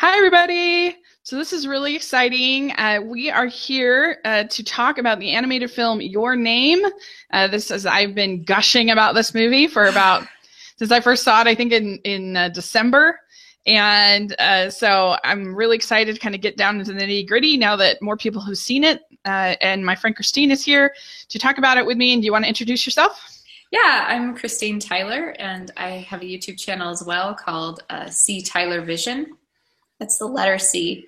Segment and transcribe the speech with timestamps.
[0.00, 0.96] Hi, everybody.
[1.24, 2.72] So, this is really exciting.
[2.78, 6.80] Uh, we are here uh, to talk about the animated film Your Name.
[7.34, 10.26] Uh, this is, I've been gushing about this movie for about,
[10.78, 13.20] since I first saw it, I think in, in uh, December.
[13.66, 17.58] And uh, so I'm really excited to kind of get down into the nitty gritty
[17.58, 19.02] now that more people have seen it.
[19.26, 20.94] Uh, and my friend Christine is here
[21.28, 22.14] to talk about it with me.
[22.14, 23.20] And do you want to introduce yourself?
[23.70, 28.80] Yeah, I'm Christine Tyler, and I have a YouTube channel as well called C Tyler
[28.80, 29.36] Vision.
[30.00, 31.06] That's the letter C.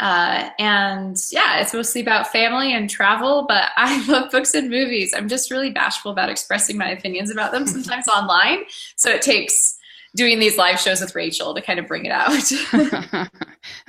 [0.00, 5.14] Uh, and yeah, it's mostly about family and travel, but I love books and movies.
[5.16, 8.64] I'm just really bashful about expressing my opinions about them sometimes online.
[8.96, 9.78] So it takes
[10.14, 12.32] doing these live shows with Rachel to kind of bring it out.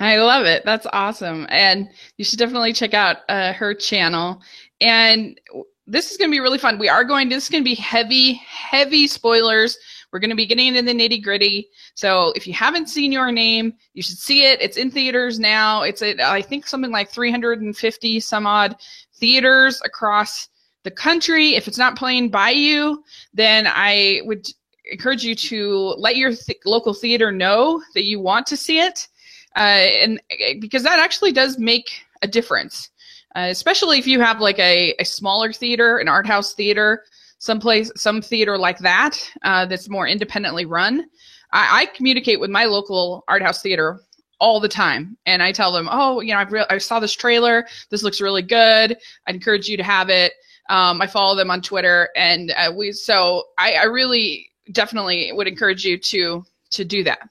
[0.00, 0.64] I love it.
[0.64, 1.46] That's awesome.
[1.50, 4.40] And you should definitely check out uh, her channel.
[4.80, 5.38] And
[5.86, 6.78] this is going to be really fun.
[6.78, 9.76] We are going, this is going to be heavy, heavy spoilers
[10.14, 11.68] we're going to be getting into the nitty gritty.
[11.96, 14.62] So if you haven't seen Your Name, you should see it.
[14.62, 15.82] It's in theaters now.
[15.82, 18.76] It's at, I think, something like 350 some odd
[19.16, 20.48] theaters across
[20.84, 21.56] the country.
[21.56, 23.02] If it's not playing by you,
[23.34, 24.46] then I would
[24.92, 29.08] encourage you to let your th- local theater know that you want to see it.
[29.56, 30.22] Uh, and
[30.60, 31.90] because that actually does make
[32.22, 32.88] a difference.
[33.34, 37.02] Uh, especially if you have like a, a smaller theater, an art house theater
[37.44, 41.04] some place, some theater like that uh, that's more independently run.
[41.52, 44.00] I, I communicate with my local art house theater
[44.40, 45.16] all the time.
[45.26, 47.66] And i tell them oh you know I've re- i saw this trailer.
[47.90, 48.96] This looks really good.
[49.26, 50.32] I encourage you to have it.
[50.70, 55.46] Um, i follow them on twitter and uh, we so I, I, really definitely would
[55.46, 57.28] encourage you to to do that.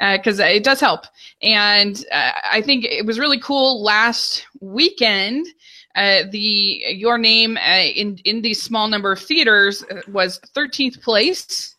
[0.00, 1.02] Because uh, it does help.
[1.42, 5.46] And uh, i think it was really cool last weekend
[5.94, 11.02] uh, the your name uh, in in these small number of theaters uh, was 13th
[11.02, 11.76] place,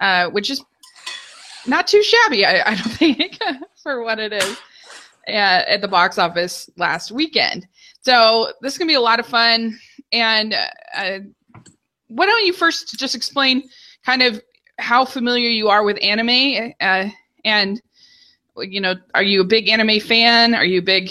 [0.00, 0.64] uh, which is
[1.66, 3.38] not too shabby, I, I don't think,
[3.82, 4.56] for what it is
[5.28, 7.68] at the box office last weekend.
[8.00, 9.78] So this is gonna be a lot of fun.
[10.10, 10.54] And
[10.94, 11.20] uh,
[12.08, 13.62] why don't you first just explain
[14.04, 14.42] kind of
[14.78, 16.74] how familiar you are with anime
[17.44, 17.80] and
[18.56, 20.54] you know, are you a big anime fan?
[20.54, 21.10] Are you a big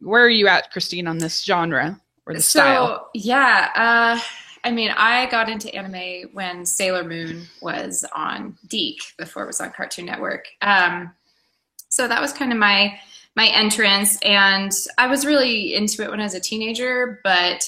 [0.00, 2.86] where are you at, Christine, on this genre or the style?
[2.86, 3.10] so, style?
[3.14, 4.20] Yeah, uh,
[4.64, 9.60] I mean, I got into anime when Sailor Moon was on DiC before it was
[9.60, 10.46] on Cartoon Network.
[10.60, 11.14] Um,
[11.88, 12.98] so that was kind of my
[13.36, 17.64] my entrance, and I was really into it when I was a teenager, but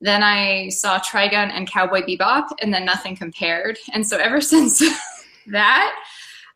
[0.00, 3.78] then I saw Trigun and Cowboy Bebop, and then nothing compared.
[3.92, 4.82] And so ever since
[5.48, 5.94] that,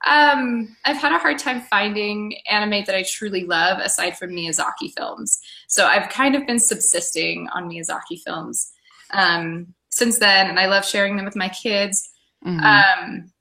[0.07, 4.93] um, I've had a hard time finding anime that I truly love aside from Miyazaki
[4.97, 5.41] films.
[5.67, 8.73] So I've kind of been subsisting on Miyazaki films
[9.11, 12.11] um, since then, and I love sharing them with my kids.
[12.47, 12.65] Mm-hmm.
[12.65, 13.33] Um,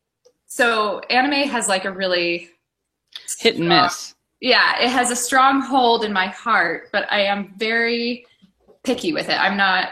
[0.48, 2.50] so anime has like a really
[3.40, 4.16] hit and strong, miss.
[4.40, 8.26] Yeah, it has a strong hold in my heart, but I am very
[8.84, 9.40] picky with it.
[9.40, 9.90] I'm not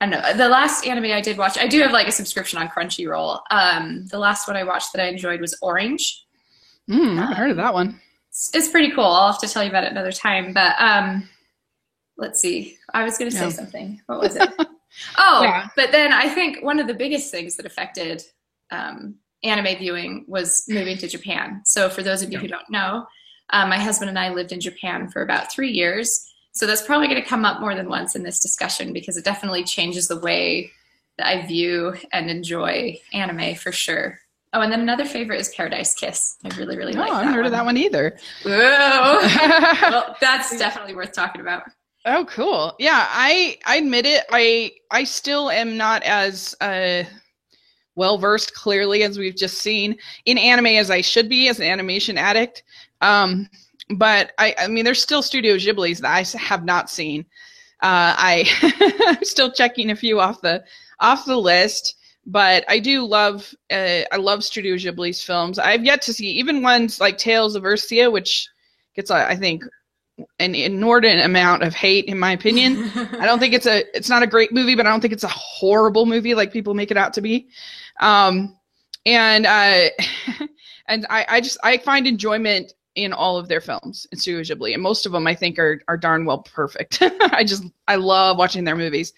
[0.00, 0.36] I don't know.
[0.36, 3.40] The last anime I did watch, I do have like a subscription on Crunchyroll.
[3.50, 6.26] Um, the last one I watched that I enjoyed was Orange.
[6.90, 8.00] Mm, I haven't heard of that one.
[8.28, 9.04] It's, it's, pretty cool.
[9.04, 10.52] I'll have to tell you about it another time.
[10.52, 11.28] But um,
[12.18, 12.76] let's see.
[12.92, 13.50] I was going to say yeah.
[13.50, 14.02] something.
[14.06, 14.48] What was it?
[15.18, 15.68] oh, yeah.
[15.76, 18.22] but then I think one of the biggest things that affected
[18.70, 21.62] um, anime viewing was moving to Japan.
[21.64, 22.42] So for those of you yeah.
[22.42, 23.06] who don't know,
[23.50, 26.32] uh, my husband and I lived in Japan for about three years.
[26.56, 29.24] So that's probably going to come up more than once in this discussion because it
[29.26, 30.72] definitely changes the way
[31.18, 34.18] that I view and enjoy anime for sure.
[34.54, 36.38] Oh, and then another favorite is Paradise Kiss.
[36.44, 37.12] I really, really like that.
[37.12, 37.16] oh.
[37.16, 37.46] I haven't heard one.
[37.46, 38.16] of that one either.
[38.46, 41.64] well, that's definitely worth talking about.
[42.06, 42.74] Oh, cool.
[42.78, 44.24] Yeah, I I admit it.
[44.30, 47.02] I I still am not as uh,
[47.96, 51.66] well versed, clearly, as we've just seen in anime as I should be as an
[51.66, 52.62] animation addict.
[53.02, 53.50] Um,
[53.90, 57.26] but I, I mean, there's still Studio Ghibli's that I have not seen.
[57.82, 60.64] Uh, I I'm still checking a few off the
[60.98, 65.58] off the list, but I do love uh, I love Studio Ghibli's films.
[65.58, 68.48] I've yet to see even ones like Tales of Earthsea, which
[68.94, 69.62] gets I think
[70.38, 72.90] an inordinate amount of hate in my opinion.
[72.96, 75.24] I don't think it's a it's not a great movie, but I don't think it's
[75.24, 77.48] a horrible movie like people make it out to be.
[78.00, 78.56] Um,
[79.04, 79.90] and uh,
[80.88, 84.72] and I, I just I find enjoyment in all of their films in Studio Ghibli,
[84.74, 86.98] and most of them I think are are darn well perfect.
[87.02, 89.12] I just I love watching their movies,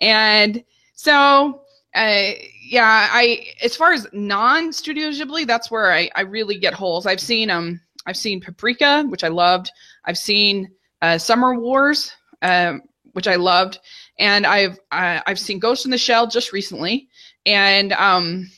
[0.00, 0.62] and
[0.94, 1.62] so
[1.94, 2.30] uh,
[2.62, 7.06] yeah, I as far as non Studio Ghibli, that's where I I really get holes.
[7.06, 9.70] I've seen um I've seen Paprika, which I loved.
[10.04, 10.70] I've seen
[11.00, 12.12] uh, Summer Wars,
[12.42, 12.82] um,
[13.12, 13.78] which I loved,
[14.18, 17.08] and I've uh, I've seen Ghost in the Shell just recently,
[17.46, 18.50] and um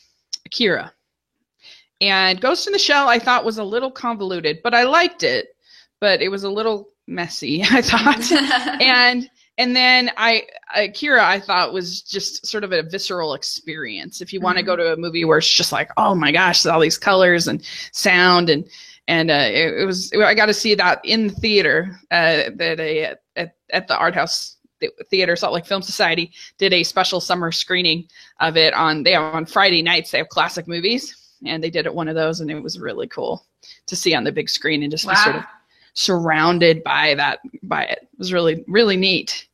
[0.47, 0.94] Akira
[2.01, 5.49] And Ghost in the Shell, I thought was a little convoluted, but I liked it.
[6.01, 8.31] But it was a little messy, I thought.
[8.83, 10.43] and and then I
[10.75, 14.21] Akira I thought was just sort of a visceral experience.
[14.21, 14.67] If you want to Mhm.
[14.67, 17.63] go to a movie where it's just like, oh my gosh, all these colors and
[17.93, 18.69] sound and
[19.07, 22.81] and uh, it, it was I got to see that in the theater uh, that
[22.81, 24.57] a, at at the art house
[25.09, 28.09] theater Salt Lake Film Society did a special summer screening
[28.41, 31.87] of it on they have on Friday nights they have classic movies and they did
[31.87, 33.45] it one of those and it was really cool
[33.87, 35.45] to see on the big screen and just be sort of
[35.95, 38.09] surrounded by that by it.
[38.13, 39.47] It was really really neat.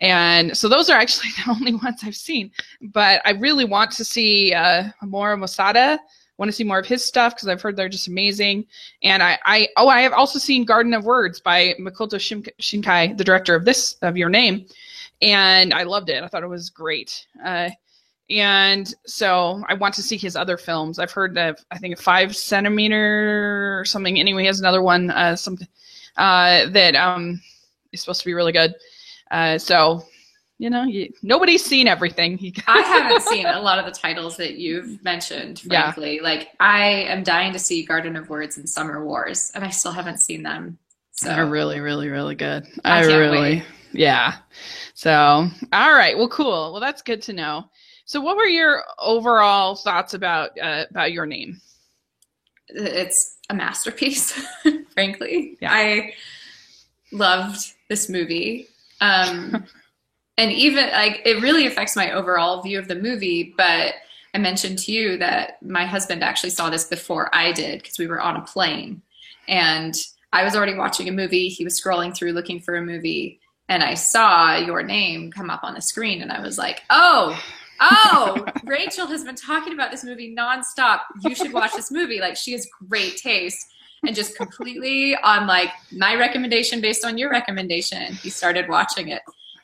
[0.00, 2.50] And so those are actually the only ones I've seen.
[2.80, 5.98] But I really want to see uh, more of Masada.
[6.38, 8.66] Want to see more of his stuff because I've heard they're just amazing.
[9.02, 13.24] And I, I oh I have also seen Garden of Words by Makoto Shinkai, the
[13.24, 14.66] director of this of Your Name,
[15.22, 16.22] and I loved it.
[16.22, 17.26] I thought it was great.
[17.42, 17.70] Uh,
[18.30, 20.98] and so I want to see his other films.
[20.98, 24.18] I've heard of I think a five centimeter or something.
[24.18, 25.68] Anyway, he has another one, uh, something
[26.16, 27.40] uh, that um,
[27.92, 28.74] is supposed to be really good.
[29.30, 30.04] Uh, so
[30.58, 32.38] you know, you, nobody's seen everything.
[32.66, 35.82] I haven't seen a lot of the titles that you've mentioned, Yeah.
[35.92, 36.20] frankly.
[36.20, 39.92] Like I am dying to see Garden of Words and Summer Wars, and I still
[39.92, 40.78] haven't seen them.
[41.12, 42.66] So They're really, really, really good.
[42.84, 43.64] I I, really, wait.
[43.92, 44.36] yeah.
[44.94, 45.12] So,
[45.72, 46.16] all right.
[46.16, 46.72] Well, cool.
[46.72, 47.68] Well, that's good to know.
[48.06, 51.60] So, what were your overall thoughts about uh, about your name?
[52.68, 54.32] it's a masterpiece,
[54.94, 55.56] frankly.
[55.60, 55.72] Yeah.
[55.72, 56.14] I
[57.12, 58.68] loved this movie.
[59.00, 59.64] Um,
[60.38, 63.94] and even like it really affects my overall view of the movie, but
[64.34, 68.06] I mentioned to you that my husband actually saw this before I did because we
[68.06, 69.00] were on a plane
[69.48, 69.94] and
[70.32, 71.48] I was already watching a movie.
[71.48, 75.64] He was scrolling through looking for a movie and I saw your name come up
[75.64, 77.40] on the screen and I was like, oh,
[77.80, 81.00] oh, Rachel has been talking about this movie nonstop.
[81.22, 82.20] You should watch this movie.
[82.20, 83.66] Like she has great taste.
[84.06, 89.22] And just completely on like my recommendation based on your recommendation, he started watching it.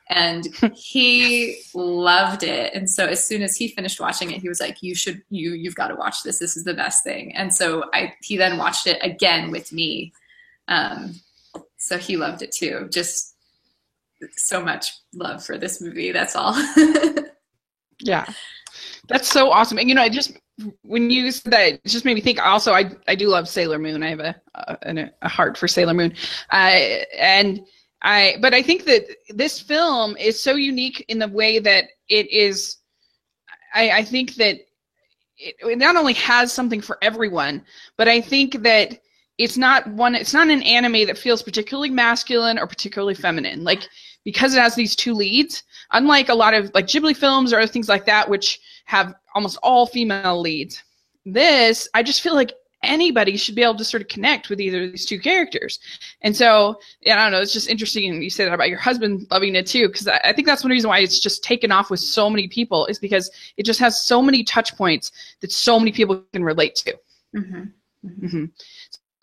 [0.09, 2.75] And he loved it.
[2.75, 5.53] And so as soon as he finished watching it, he was like, You should you
[5.53, 6.39] you've got to watch this.
[6.39, 7.35] This is the best thing.
[7.37, 10.13] And so I he then watched it again with me.
[10.69, 11.15] Um
[11.77, 12.89] so he loved it too.
[12.91, 13.35] Just
[14.37, 16.13] so much love for this movie.
[16.13, 16.55] That's all.
[18.03, 18.27] Yeah,
[19.09, 19.79] that's so awesome.
[19.79, 20.39] And you know, I just
[20.83, 22.41] when you said that, it just made me think.
[22.45, 24.03] Also, I I do love Sailor Moon.
[24.03, 26.15] I have a a, a heart for Sailor Moon,
[26.53, 26.79] uh,
[27.19, 27.61] and
[28.03, 28.37] I.
[28.41, 32.79] But I think that this film is so unique in the way that it is.
[33.75, 34.57] I, I think that
[35.39, 37.65] it, it not only has something for everyone,
[37.97, 38.99] but I think that
[39.39, 40.15] it's not one.
[40.15, 43.65] It's not an anime that feels particularly masculine or particularly feminine.
[43.65, 43.89] Like
[44.25, 47.67] because it has these two leads unlike a lot of like Ghibli films or other
[47.67, 50.83] things like that, which have almost all female leads,
[51.25, 52.53] this I just feel like
[52.83, 55.79] anybody should be able to sort of connect with either of these two characters.
[56.23, 58.11] And so, yeah, I don't know, it's just interesting.
[58.11, 60.65] And you say that about your husband loving it too, because I, I think that's
[60.65, 63.79] one reason why it's just taken off with so many people is because it just
[63.79, 66.99] has so many touch points that so many people can relate to.
[67.35, 67.63] hmm
[68.03, 68.47] hmm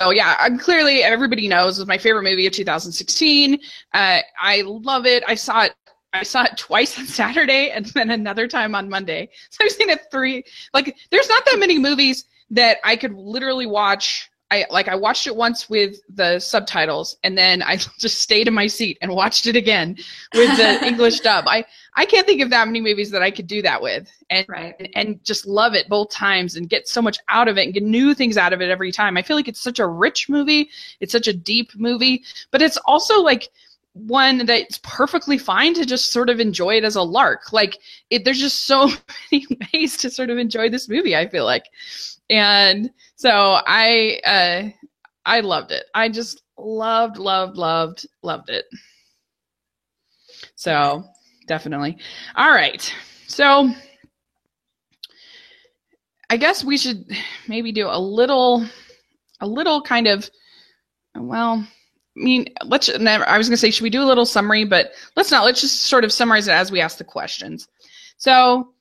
[0.01, 3.59] So yeah, I'm clearly everybody knows it's my favorite movie of 2016.
[3.93, 5.23] Uh, I love it.
[5.27, 5.73] I saw it.
[6.13, 9.29] I saw it twice on Saturday and then another time on Monday.
[9.51, 10.43] So I've seen it three.
[10.73, 14.31] Like, there's not that many movies that I could literally watch.
[14.51, 18.53] I like I watched it once with the subtitles, and then I just stayed in
[18.53, 19.97] my seat and watched it again
[20.33, 21.45] with the English dub.
[21.47, 21.65] I
[21.99, 24.89] I can't think of that many movies that I could do that with, and Right.
[24.95, 27.83] and, just love it both times and get so much out of it and get
[27.83, 29.17] new things out of it every time.
[29.17, 30.69] I feel like it's such a rich movie.
[31.01, 33.49] It's such a deep movie, but it's also like
[33.91, 37.51] one that's perfectly fine to just sort of enjoy it as a lark.
[37.51, 37.79] Like
[38.09, 38.89] it, there's just so
[39.31, 41.17] many ways to sort of enjoy this movie.
[41.17, 41.65] I feel like,
[42.29, 44.69] and so I, uh,
[45.25, 45.83] I loved it.
[45.93, 48.63] I just loved, loved, loved, loved it.
[50.55, 51.03] So
[51.49, 51.97] definitely.
[52.35, 52.93] All right.
[53.27, 53.69] So
[56.29, 57.05] I guess we should
[57.49, 58.65] maybe do a little,
[59.41, 60.29] a little kind of,
[61.15, 61.67] well,
[62.17, 62.89] I mean, let's.
[62.89, 64.63] I was going to say, should we do a little summary?
[64.63, 65.43] But let's not.
[65.43, 67.67] Let's just sort of summarize it as we ask the questions.
[68.17, 68.73] So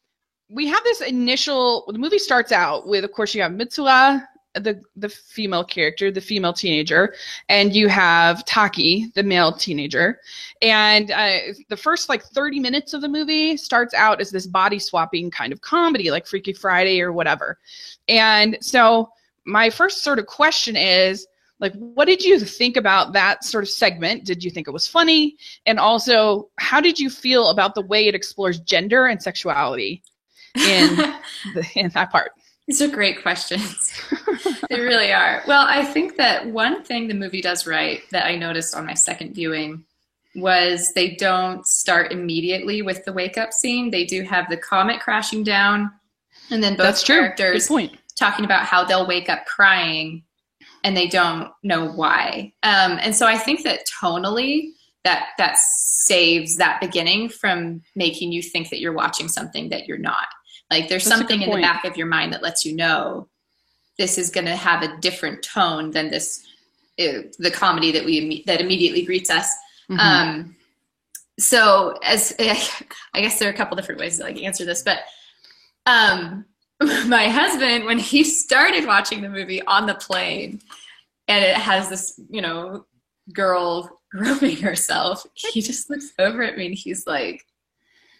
[0.50, 1.84] we have this initial.
[1.88, 6.20] The movie starts out with, of course, you have Mitsuha, the the female character, the
[6.20, 7.14] female teenager,
[7.48, 10.20] and you have Taki, the male teenager.
[10.62, 11.38] And uh,
[11.68, 15.52] the first like 30 minutes of the movie starts out as this body swapping kind
[15.52, 17.58] of comedy, like Freaky Friday or whatever.
[18.08, 19.10] And so
[19.44, 21.26] my first sort of question is
[21.60, 24.86] like what did you think about that sort of segment did you think it was
[24.86, 25.36] funny
[25.66, 30.02] and also how did you feel about the way it explores gender and sexuality
[30.54, 30.96] in
[31.54, 32.32] the, in that part
[32.68, 33.90] These are great questions.
[34.68, 35.42] they really are.
[35.48, 38.92] Well, I think that one thing the movie does right that I noticed on my
[38.92, 39.84] second viewing
[40.34, 43.90] was they don't start immediately with the wake up scene.
[43.90, 45.90] They do have the comet crashing down,
[46.50, 47.70] and then both That's characters
[48.16, 50.22] talking about how they'll wake up crying
[50.84, 52.52] and they don't know why.
[52.62, 54.72] Um, and so I think that tonally,
[55.04, 59.96] that that saves that beginning from making you think that you're watching something that you're
[59.96, 60.26] not.
[60.70, 63.28] Like there's That's something in the back of your mind that lets you know
[63.98, 66.46] this is going to have a different tone than this
[67.00, 69.50] uh, the comedy that we that immediately greets us.
[69.88, 69.98] Mhm.
[69.98, 70.56] Um,
[71.38, 75.00] so as I guess there are a couple different ways to like answer this, but
[75.86, 76.44] um,
[77.06, 80.60] my husband, when he started watching the movie on the plane,
[81.26, 82.86] and it has this, you know,
[83.32, 87.44] girl groping herself, he just looks over at me and he's like,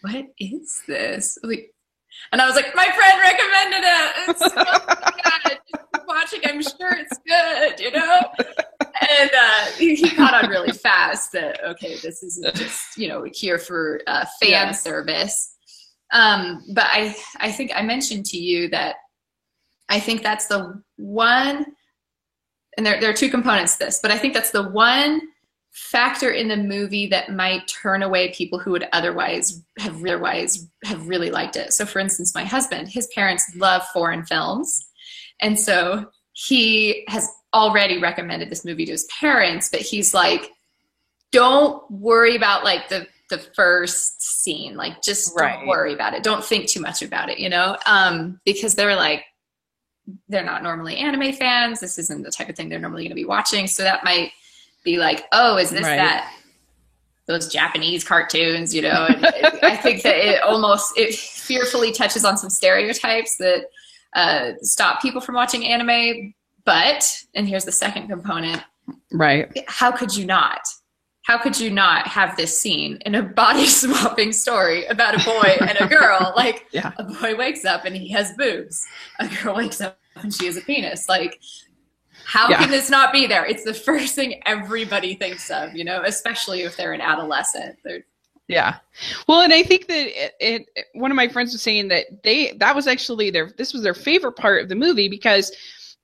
[0.01, 1.73] "What is this?" Like,
[2.31, 4.29] and I was like, "My friend recommended it.
[4.29, 5.57] It's so good.
[5.67, 8.21] Just watching, I'm sure it's good, you know."
[9.01, 13.25] and uh, he, he caught on really fast that okay, this isn't just you know
[13.33, 14.71] here for uh, fan Yeah.
[14.71, 15.55] service.
[16.11, 18.95] Um, but I I think I mentioned to you that
[19.89, 21.65] I think that's the one,
[22.77, 25.21] and there there are two components to this, but I think that's the one
[25.79, 31.07] factor in the movie that might turn away people who would otherwise have otherwise have
[31.07, 31.73] really liked it.
[31.73, 34.85] So, for instance, my husband, his parents love foreign films,
[35.41, 40.51] and so he has already recommended this movie to his parents, but he's like,
[41.31, 44.75] don't worry about like the the first scene.
[44.75, 45.57] Like just Right.
[45.59, 46.23] don't worry about it.
[46.23, 47.77] Don't think too much about it, you know?
[47.85, 49.23] Um, because they're like
[50.27, 51.79] they're not normally anime fans.
[51.79, 53.67] This isn't the type of thing they're normally gonna be watching.
[53.67, 54.31] So that might
[54.83, 55.97] be like, oh, is this Right.
[55.97, 56.33] that
[57.27, 59.05] those Japanese cartoons, you know?
[59.07, 63.65] And it- I think that it almost it fearfully touches on some stereotypes that
[64.15, 66.33] uh, stop people from watching anime.
[66.65, 68.61] But, and here's the second component
[69.11, 69.47] right.
[69.67, 70.61] how could you not?
[71.23, 75.55] How could you not have this scene in a body swapping story about a boy
[75.67, 76.33] and a girl?
[76.35, 76.91] Like, Yeah.
[76.97, 78.83] a boy wakes up and he has boobs,
[79.19, 81.07] a girl wakes up and she has a penis.
[81.07, 81.39] Like,
[82.29, 82.59] how Yeah.
[82.59, 83.43] can this not be there?
[83.43, 87.77] It's the first thing everybody thinks of, you know, especially if they're an adolescent.
[87.83, 88.03] They're,
[88.47, 88.75] Yeah.
[89.27, 92.53] Well, and I think that it, it, one of my friends was saying that they
[92.57, 95.51] that was actually their this was their favorite part of the movie because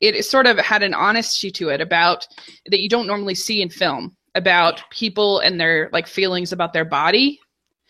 [0.01, 2.27] it sort of had an honesty to it about
[2.65, 6.86] that you don't normally see in film about people and their like feelings about their
[6.86, 7.39] body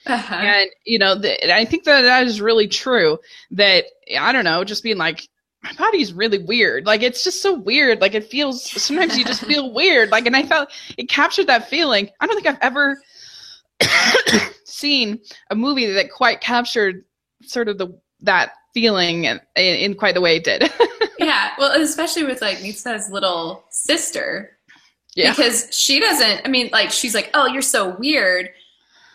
[0.05, 0.35] uh-huh.
[0.35, 3.17] and you know the, i think that that is really true
[3.49, 3.85] that
[4.19, 5.27] i don't know just being like
[5.65, 6.85] my body's really weird.
[6.85, 7.99] Like it's just so weird.
[7.99, 10.11] Like it feels sometimes you just feel weird.
[10.11, 12.09] Like and i felt it captured that feeling.
[12.19, 12.97] I don't think i've ever
[14.65, 15.19] seen
[15.49, 17.03] a movie that quite captured
[17.41, 17.87] sort of the
[18.21, 20.71] that feeling in, in quite the way it did.
[21.17, 21.51] Yeah.
[21.57, 24.57] Well, especially with like Mitsu's little sister,
[25.15, 25.31] yeah.
[25.31, 28.49] Because she doesn't i mean like she's like oh you're so weird.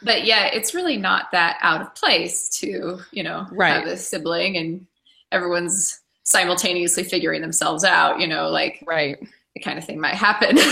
[0.02, 3.74] But yeah it's really not that out of place to you know Right.
[3.74, 4.86] have a sibling and
[5.30, 6.00] everyone's
[6.30, 9.18] simultaneously figuring themselves out you know like right.
[9.54, 10.56] the kind of thing might happen.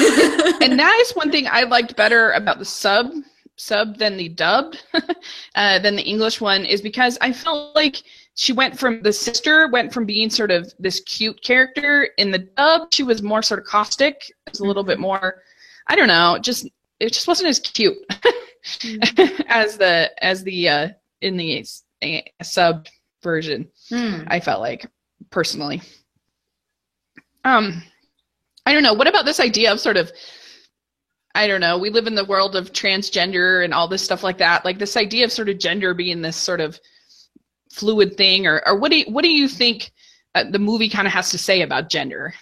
[0.61, 3.13] And that is one thing I liked better about the sub
[3.57, 4.85] sub than the dubbed
[5.55, 8.03] uh, than the English one is because I felt like
[8.35, 12.39] she went from the sister went from being sort of this cute character in the
[12.39, 15.43] dub she was more sort of caustic it was a little bit more
[15.89, 16.69] I don't know just
[17.01, 17.97] it just wasn't as cute
[19.49, 20.89] as the as the uh,
[21.21, 21.65] in the
[22.03, 22.87] uh, sub
[23.23, 24.25] version Hmm.
[24.27, 24.87] I felt like
[25.31, 25.83] personally.
[27.45, 27.83] Um,
[28.67, 28.95] I don't know.
[28.95, 30.13] What about this idea of sort of,
[31.35, 31.79] I don't know.
[31.79, 34.65] We live in the world of transgender and all this stuff like that.
[34.65, 36.79] Like this idea of sort of gender being this sort of
[37.71, 39.93] fluid thing, or or what do you, what do you think
[40.35, 42.35] uh, the movie kind of has to say about gender?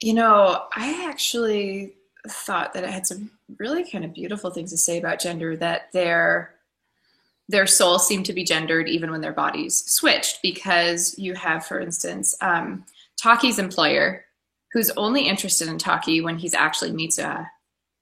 [0.00, 1.94] you know i actually
[2.28, 5.92] thought that it had some really kind of beautiful things to say about gender that
[5.92, 6.54] their
[7.50, 11.80] their soul seemed to be gendered even when their bodies switched because you have for
[11.80, 12.84] instance um,
[13.16, 14.24] taki's employer
[14.72, 17.46] who's only interested in taki when he's actually mitsuha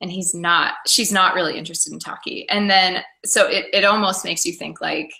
[0.01, 2.49] and he's not she's not really interested in taki.
[2.49, 5.13] And then so it, it almost makes you think like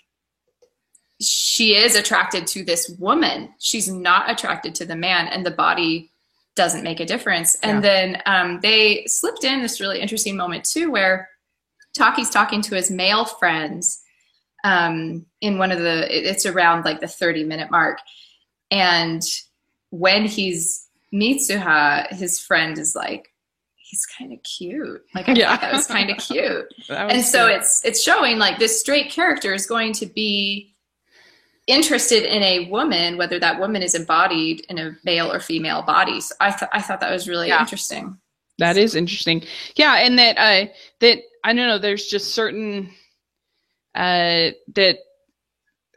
[1.21, 3.53] she is attracted to this woman.
[3.59, 6.11] She's not attracted to the man and the body
[6.55, 7.55] doesn't make a difference.
[7.61, 11.29] And then um, they slipped in this really interesting moment too, where
[11.93, 14.01] Taki's talking to his male friends
[14.63, 16.07] um, in one of the.
[16.29, 17.99] It's around like the thirty minute mark,
[18.71, 19.21] and
[19.91, 23.29] when he's Mitsuha, his friend is like,
[23.75, 25.01] he's kind of cute.
[25.15, 25.49] Like I Yeah.
[25.49, 29.09] thought that was kind of cute and was so it's it's showing like this straight
[29.09, 30.75] character is going to be
[31.67, 36.21] interested in a woman, whether that woman is embodied in a male or female body.
[36.21, 37.61] So I thought I thought that was really Yeah.
[37.61, 38.17] interesting.
[38.59, 39.43] That is interesting.
[39.75, 42.91] Yeah, and that uh that I don't know, there's just certain
[43.99, 44.97] uh that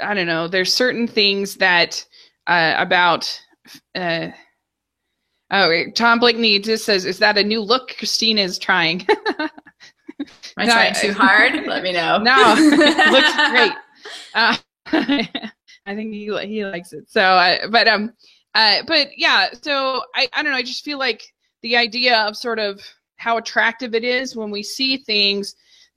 [0.01, 2.05] I don't know, there's certain things that
[2.47, 3.41] uh about
[3.95, 4.29] uh
[5.55, 9.07] Oh, Tom Blakeney just says, "Is that a new look Christine is trying?"
[9.39, 9.49] Am
[10.57, 11.67] I No, trying too hard?
[11.67, 12.19] Let me know.
[12.19, 12.55] No,
[13.11, 13.73] looks great.
[14.35, 14.57] Uh,
[15.87, 17.11] I think he he likes it.
[17.11, 18.15] So, uh, but um,
[18.55, 19.49] uh, but yeah.
[19.61, 20.59] So I I don't know.
[20.59, 21.23] I just feel like
[21.63, 22.81] the idea of sort of
[23.17, 25.55] how attractive it is when we see things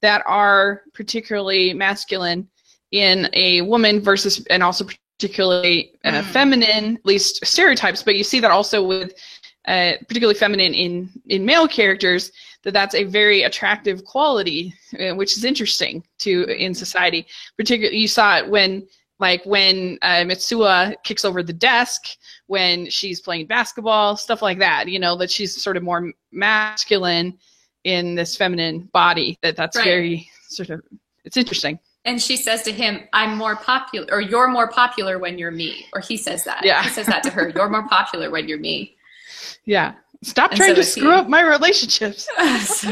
[0.07, 2.47] that are particularly masculine
[2.91, 4.83] in a woman versus and also
[5.17, 6.23] particularly uh, Mm.
[6.37, 8.03] feminine, at least stereotypes.
[8.03, 9.09] But you see that also with
[9.67, 10.93] uh, particularly feminine in
[11.35, 12.31] in male characters
[12.63, 14.61] that that's a very attractive quality,
[14.99, 16.31] uh, which is interesting to
[16.65, 17.21] in society.
[17.57, 18.71] Particularly, you saw it when
[19.19, 22.01] like when uh, Mitsuha kicks over the desk
[22.47, 24.87] when she's playing basketball, stuff like that.
[24.93, 27.29] You know that she's sort of more masculine
[27.85, 29.37] in this feminine body.
[29.41, 29.85] That that's Right.
[29.85, 30.81] very sort of
[31.23, 31.79] it's interesting.
[32.03, 35.87] And she says to him, I'm more popular, or you're more popular when you're me.
[35.93, 36.63] Or he says that.
[36.63, 36.83] Yeah.
[36.83, 37.49] He says that to her.
[37.49, 38.95] You're more popular when you're me.
[39.65, 41.01] Yeah, stop And trying so to is he.
[41.01, 42.27] screw up my relationships.
[42.59, 42.91] so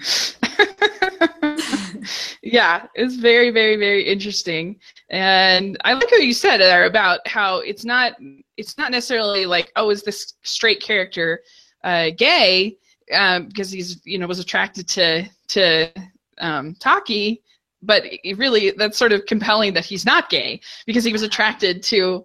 [2.42, 4.80] yeah, it's very, very, very interesting.
[5.10, 8.14] And I like what you said there about how it's not
[8.56, 11.40] it's not necessarily like, oh, is this straight character
[11.84, 12.76] uh, gay?
[13.12, 15.92] Um, because he's you know was attracted to to
[16.38, 17.42] um, Taki,
[17.82, 18.04] but
[18.36, 22.24] really that's sort of compelling that he's not gay because he was attracted to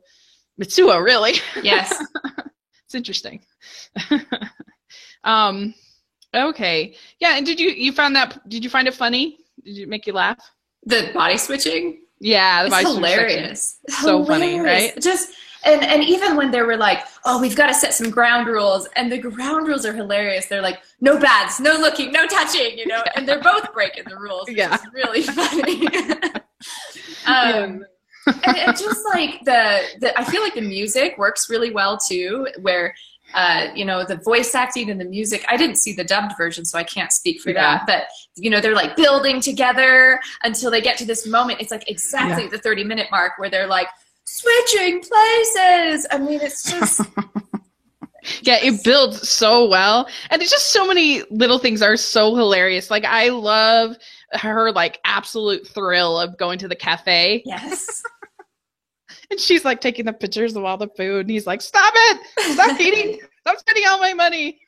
[0.61, 1.03] Mitsuo.
[1.03, 1.93] Really, Yes.
[2.85, 3.41] it's interesting.
[5.23, 5.73] um,
[6.33, 7.37] okay, yeah.
[7.37, 8.47] And did you you found that?
[8.49, 9.39] Did you find it funny?
[9.63, 10.39] Did it make you laugh?
[10.85, 12.01] The body switching.
[12.19, 13.79] Yeah, the It's body hilarious.
[13.89, 14.93] So funny, right?
[15.01, 15.33] Just
[15.65, 18.87] and and even when they were like, "Oh, we've got to set some ground rules,"
[18.95, 20.45] and the ground rules are hilarious.
[20.45, 24.17] They're like, "No baths, no looking, no touching," you know, and they're both breaking the
[24.17, 24.49] rules.
[24.49, 24.73] Yeah.
[24.75, 25.87] is really funny.
[27.27, 27.85] um,
[28.27, 32.47] and, and just like the, the, I feel like the music works really well too,
[32.61, 32.93] where.
[33.33, 35.43] Uh, you know the voice acting and the music.
[35.49, 37.79] I didn't see the dubbed version, so I can't speak for Yeah.
[37.79, 37.87] that.
[37.87, 38.03] But
[38.41, 41.59] you know they're like building together until they get to this moment.
[41.59, 43.87] It's like exactly the thirty minute mark where they're like
[44.35, 46.07] switching places.
[46.11, 47.01] I mean, it's just
[48.41, 52.89] Yeah, it builds so well, and there's just so many little things are so hilarious.
[52.89, 53.97] Like I love
[54.33, 58.01] her like absolute thrill of going to the cafe, yes,
[59.29, 62.53] and she's like taking the pictures of all the food, and he's like, "Stop it!
[62.53, 63.19] Stop eating!
[63.41, 64.59] Stop spending all my money!"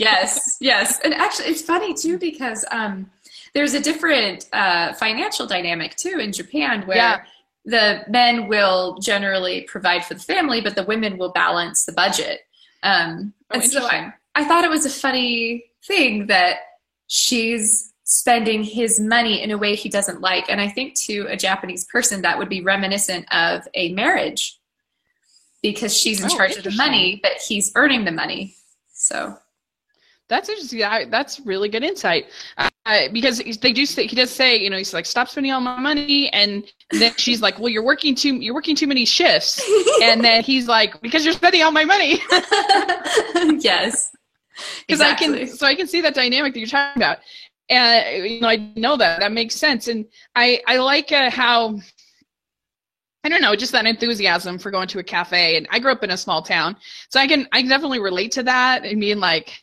[0.00, 0.98] yes, yes.
[1.04, 3.08] And actually, it's funny too because um,
[3.54, 7.18] there's a different uh, financial dynamic too in Japan where Yeah.
[7.64, 12.40] The men will generally provide for the family, but the women will balance the budget.
[12.82, 13.86] Um, Oh, and so.
[13.86, 16.56] I, I thought it was a funny thing that
[17.06, 20.50] she's spending his money in a way he doesn't like.
[20.50, 24.58] And I think to a Japanese person, that would be reminiscent of a marriage
[25.62, 28.54] because she's in Oh, charge of the money, but he's earning the money.
[28.92, 29.38] So
[30.28, 30.82] That's interesting.
[30.82, 32.26] I, that's really good insight.
[32.56, 32.68] Uh,
[33.12, 35.78] because they do say, he does say, you know, he's like, stop spending all my
[35.78, 39.62] money, and then she's like, well, you're working too, you're working too many shifts,
[40.02, 42.20] and then he's like, because you're spending all my money.
[43.62, 44.10] yes.
[44.86, 47.18] because I can so I can see that dynamic that you're talking about,
[47.68, 51.78] and you know I know that that makes sense, and I I like uh, how
[53.24, 56.02] I don't know just that enthusiasm for going to a cafe, and I grew up
[56.04, 56.76] in a small town,
[57.10, 58.84] so I can I can definitely relate to that.
[58.84, 59.62] I mean like,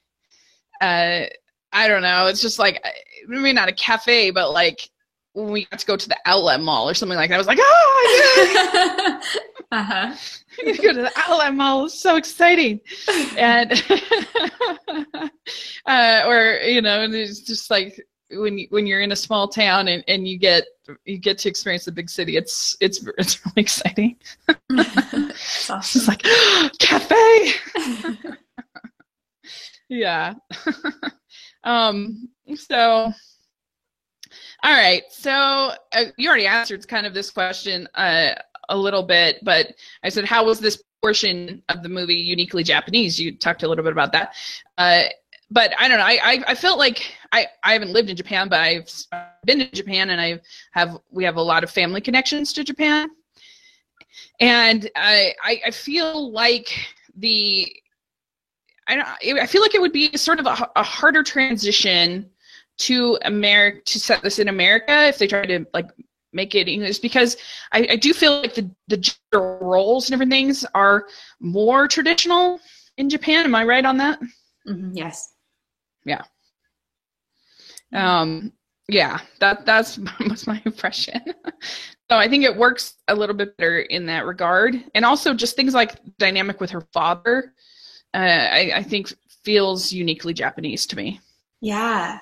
[0.81, 1.25] uh,
[1.71, 2.83] I don't know, it's just like
[3.27, 4.89] maybe not a cafe, but like
[5.33, 7.47] when we got to go to the outlet mall or something like that, I was
[7.47, 9.19] like, oh,
[9.71, 10.15] uh huh.
[10.59, 11.85] I get to go to the outlet mall.
[11.85, 12.79] It's so exciting.
[13.37, 13.71] and
[15.85, 19.47] uh, or you know, and it's just like when you, when you're in a small
[19.47, 20.63] town and, and you get
[21.05, 22.37] you get to experience the big city.
[22.37, 24.15] It's it's it's really exciting.
[24.47, 26.05] It's It's awesome.
[26.07, 26.23] like
[26.79, 27.53] cafe.
[29.89, 30.33] Yeah.
[31.63, 32.29] um.
[32.55, 33.11] So.
[34.63, 35.03] All right.
[35.09, 38.33] So uh, you already answered kind of this question uh,
[38.69, 43.19] a little bit, but I said, how was this portion of the movie uniquely Japanese?
[43.19, 44.33] You talked a little bit about that.
[44.77, 45.03] Uh,
[45.51, 46.05] but I don't know.
[46.05, 48.89] I, I, I felt like I, I haven't lived in Japan, but I've
[49.45, 53.09] been to Japan and I have we have a lot of family connections to Japan.
[54.39, 56.69] And I, I, I feel like
[57.15, 57.71] the
[58.87, 62.29] I don't I feel like it would be sort of a, a harder transition
[62.77, 65.89] to America to set this in America if they try to like
[66.33, 67.37] make it English because
[67.71, 71.07] I, I do feel like the the gender roles and different things are
[71.39, 72.59] more traditional
[72.97, 73.45] in Japan.
[73.45, 74.19] Am I right on that?
[74.67, 75.33] Mm-hmm, yes.
[76.03, 76.23] Yeah.
[77.93, 78.51] Um.
[78.87, 79.19] Yeah.
[79.39, 79.97] That that's
[80.29, 81.21] was my impression.
[82.09, 85.55] so I think it works a little bit better in that regard, and also just
[85.55, 87.53] things like dynamic with her father.
[88.15, 91.19] Uh, I, I think feels uniquely Japanese to me.
[91.61, 92.19] Yeah.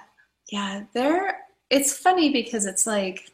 [0.52, 0.84] Yeah.
[0.94, 1.38] There.
[1.70, 3.32] It's funny because it's like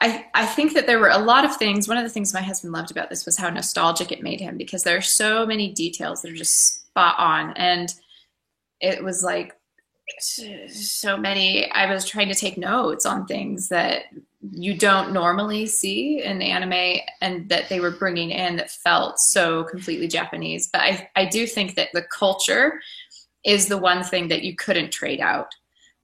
[0.00, 1.88] I, I think that there were a lot of things.
[1.88, 4.56] One of the things my husband loved about this was how nostalgic it made him
[4.58, 7.52] because there are so many details that are just spot on.
[7.56, 7.92] And
[8.80, 9.54] it was like
[10.20, 11.70] so many.
[11.70, 14.04] I was trying to take notes on things that
[14.52, 19.64] you don't normally see in anime and that they were bringing in that felt so
[19.64, 20.68] completely Japanese.
[20.72, 22.80] But I, I do think that the culture
[23.44, 25.48] is the one thing that you couldn't trade out.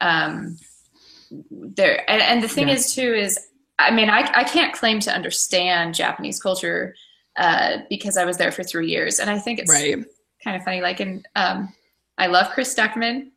[0.00, 0.56] Um,
[1.50, 2.74] there and, and the thing yeah.
[2.74, 3.38] is too is
[3.80, 6.94] I mean, I, I can't claim to understand Japanese culture
[7.36, 10.04] uh, because I was there for three years, and I think it's right.
[10.44, 10.82] kind of funny.
[10.82, 11.72] Like, and um,
[12.18, 13.30] I love Chris Stuckman,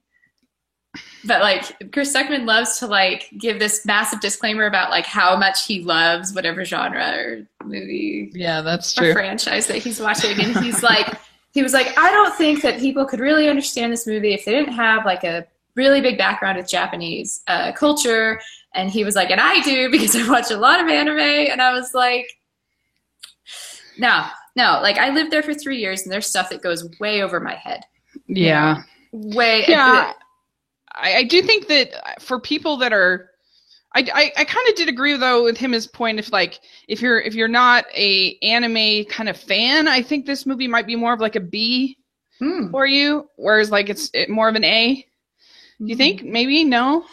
[1.26, 5.66] but like Chris Stuckman loves to like give this massive disclaimer about like how much
[5.66, 10.84] he loves whatever genre or movie, yeah, that's true, franchise that he's watching, and he's
[10.84, 11.18] like,
[11.52, 14.52] he was like, I don't think that people could really understand this movie if they
[14.52, 18.40] didn't have like a really big background with Japanese uh, culture
[18.74, 21.20] and he was like, and I do because I watch a lot of anime.
[21.20, 22.28] And I was like,
[23.98, 24.26] no,
[24.56, 27.40] no, like I lived there for three years and there's stuff that goes way over
[27.40, 27.86] my head.
[28.28, 28.84] Yeah.
[29.12, 29.66] way.
[29.68, 30.14] Yeah.
[30.96, 33.30] I, I do think that for people that are,
[33.96, 37.02] I, I, I kind of did agree though with him his point if like if
[37.02, 40.96] you're if you're not a anime kind of fan I think this movie might be
[40.96, 41.98] more of like a B
[42.40, 42.72] hmm.
[42.72, 44.96] for you whereas like it's it, more of an A.
[45.80, 45.98] Do you hmm.
[45.98, 47.06] think maybe no?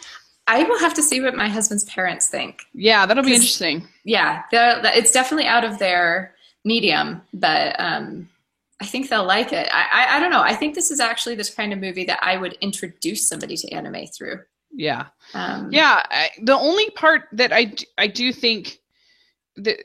[0.47, 2.63] I will have to see what my husband's parents think.
[2.73, 3.87] Yeah, that'll be interesting.
[4.03, 8.27] Yeah, it's definitely out of their medium, but um,
[8.81, 9.69] I think they'll like it.
[9.71, 10.41] I, I, I don't know.
[10.41, 13.71] I think this is actually this kind of movie that I would introduce somebody to
[13.71, 14.39] anime through.
[14.73, 16.01] Yeah, um, yeah.
[16.09, 18.79] I, the only part that I I do think
[19.57, 19.77] that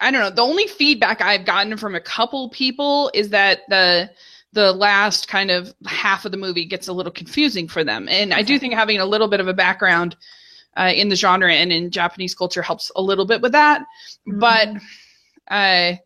[0.00, 0.30] I don't know.
[0.30, 4.10] The only feedback I've gotten from a couple people is that the
[4.52, 8.08] the last kind of half of the movie gets a little confusing for them.
[8.08, 10.16] And I do think having a little bit of a background
[10.76, 13.82] uh, in the genre and in Japanese culture helps a little bit with that.
[14.28, 14.38] Mm-hmm.
[14.38, 14.68] But,
[15.48, 15.96] uh,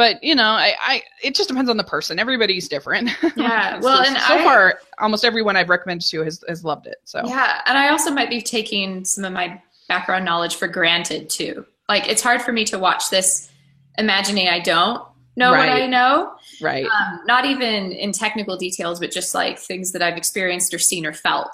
[0.00, 2.18] but you know, I, I, it just depends on the person.
[2.18, 3.10] Everybody's different.
[3.36, 3.78] Yeah.
[3.80, 6.96] well, so, and so I, far, almost everyone I've recommended to has has loved it.
[7.04, 11.28] So yeah, and I also might be taking some of my background knowledge for granted
[11.28, 11.66] too.
[11.86, 13.50] Like it's hard for me to watch this
[13.98, 15.02] imagining I don't
[15.36, 15.68] know right.
[15.68, 16.32] what I know.
[16.62, 16.86] Right.
[16.86, 21.04] Um, not even in technical details, but just like things that I've experienced or seen
[21.04, 21.52] or felt,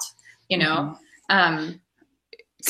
[0.48, 0.96] you know?
[1.30, 1.36] Mm-hmm.
[1.36, 1.80] Um,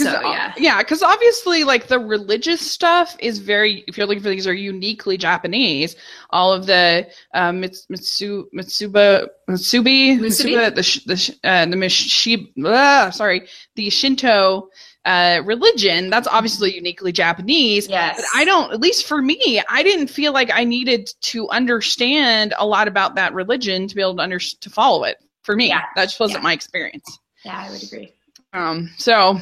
[0.05, 0.53] so, yeah.
[0.57, 3.85] Yeah, because obviously, like the religious stuff is very.
[3.87, 5.97] If you're looking for these, are uniquely Japanese.
[6.31, 13.49] All of the um, Mitsu, Mitsuba, Mitsubi, Mitsuba, the the uh, the Mishi, uh, sorry,
[13.75, 14.69] the Shinto
[15.07, 17.89] uh, religion, that's obviously uniquely Japanese.
[17.89, 18.17] Yes.
[18.17, 22.53] But I don't, at least for me, I didn't feel like I needed to understand
[22.59, 25.19] a lot about that religion to be able to under to follow it.
[25.43, 25.83] For me, yeah.
[25.95, 26.45] that just wasn't yeah.
[26.45, 27.21] my experience.
[27.45, 28.13] Yeah, I would agree.
[28.53, 29.39] Um, so,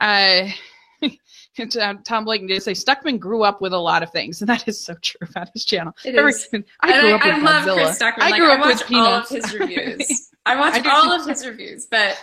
[0.00, 0.48] uh,
[2.04, 4.80] Tom Blake did say Stuckman grew up with a lot of things, and that is
[4.80, 5.94] so true about his channel.
[6.04, 6.48] It is.
[6.80, 7.74] I grew up I, with I love Godzilla.
[7.74, 8.20] Chris Stuckman.
[8.20, 10.30] I grew up I with all of his reviews.
[10.46, 12.18] I watched all of his reviews, but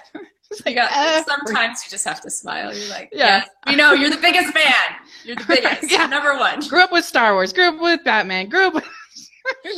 [0.66, 2.76] like, uh, sometimes you just have to smile.
[2.76, 4.96] You're like, yeah, you know, you're the biggest fan.
[5.24, 5.92] You're the biggest.
[5.92, 6.06] yeah.
[6.06, 6.60] number one.
[6.68, 7.54] Grew up with Star Wars.
[7.54, 8.50] Grew up with Batman.
[8.50, 8.88] Grew up with.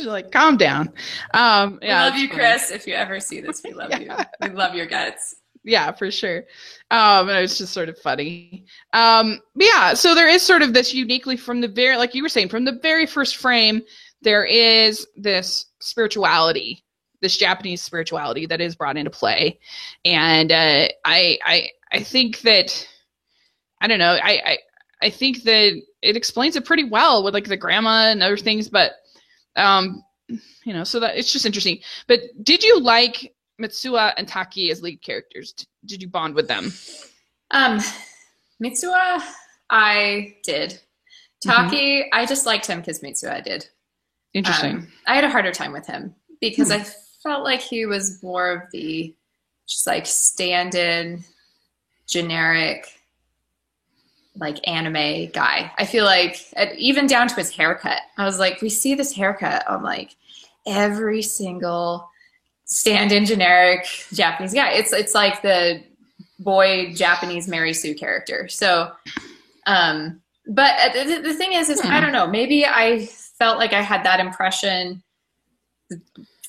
[0.04, 0.92] Like, calm down.
[1.32, 2.38] Um, yeah, we love you, funny.
[2.38, 2.70] Chris.
[2.70, 4.24] If you ever see this, we love yeah.
[4.42, 4.48] you.
[4.48, 5.36] We love your guts.
[5.64, 6.44] Yeah, for sure.
[6.90, 8.66] Um, and it's just sort of funny.
[8.92, 12.28] Um, yeah, so there is sort of this uniquely from the very, like you were
[12.28, 13.82] saying, from the very first frame,
[14.22, 16.82] there is this spirituality
[17.20, 19.58] this Japanese spirituality that is brought into play,
[20.04, 22.86] and uh, I I I think that
[23.80, 24.58] I don't know I, I
[25.02, 28.68] I think that it explains it pretty well with like the grandma and other things,
[28.68, 28.92] but
[29.56, 30.02] um
[30.64, 31.80] you know so that it's just interesting.
[32.08, 35.54] But did you like Mitsuha and Taki as lead characters?
[35.84, 36.72] Did you bond with them?
[37.50, 37.80] Um,
[38.62, 39.22] Mitsuha,
[39.70, 40.80] I did.
[41.42, 42.08] Taki, mm-hmm.
[42.12, 43.68] I just liked him because Mitsuha did.
[44.32, 44.76] Interesting.
[44.76, 46.80] Um, I had a harder time with him because hmm.
[46.80, 46.86] I
[47.22, 49.14] felt like he was more of the
[49.66, 51.24] just like stand-in
[52.06, 52.86] generic
[54.36, 55.70] like anime guy.
[55.78, 56.40] I feel like
[56.76, 58.00] even down to his haircut.
[58.18, 60.16] I was like, we see this haircut on like
[60.66, 62.10] every single
[62.64, 64.72] stand-in generic Japanese guy.
[64.72, 65.82] It's it's like the
[66.38, 68.48] boy Japanese Mary Sue character.
[68.48, 68.90] So
[69.66, 71.88] Um, but uh, the, the thing is, is Hmm.
[71.90, 72.26] I don't know.
[72.26, 73.06] Maybe I
[73.38, 75.02] felt like I had that impression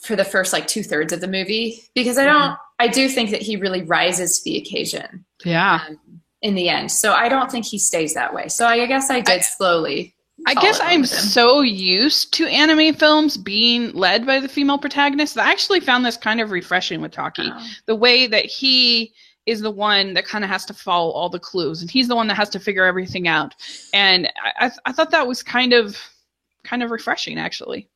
[0.02, 2.58] for the first like two thirds of the movie because I don't.
[2.78, 5.80] I do think that he really rises to the occasion Yeah.
[5.88, 6.00] um,
[6.42, 6.92] in the end.
[6.92, 8.50] So I don't think he stays that way.
[8.50, 10.15] So I guess I did I- slowly.
[10.48, 15.48] I guess I'm so used to anime films being led by the female protagonist that
[15.48, 17.50] I actually found this kind of refreshing with Taki.
[17.52, 17.68] Oh.
[17.88, 19.14] The way that he
[19.46, 22.16] is the one that kind of has to follow all the clues, and he's the
[22.16, 23.54] one that has to figure everything out.
[23.94, 25.98] And I, I, I thought that was kind of,
[26.64, 27.88] kind of refreshing, actually.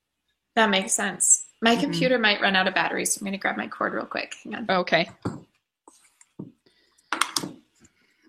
[0.55, 1.45] That makes sense.
[1.61, 1.81] My Mhm.
[1.81, 4.35] computer might run out of battery, so I'm going to grab my cord real quick.
[4.43, 4.65] Hang on.
[4.69, 5.09] Okay.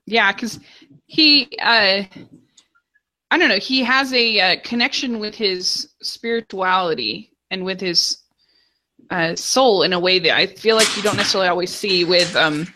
[0.06, 0.58] Yeah, because
[1.06, 2.02] he, uh,
[3.30, 8.18] I don't know, he has a uh, connection with his spirituality and with his
[9.10, 12.34] uh, soul in a way that I feel like you don't necessarily always see with
[12.36, 12.66] um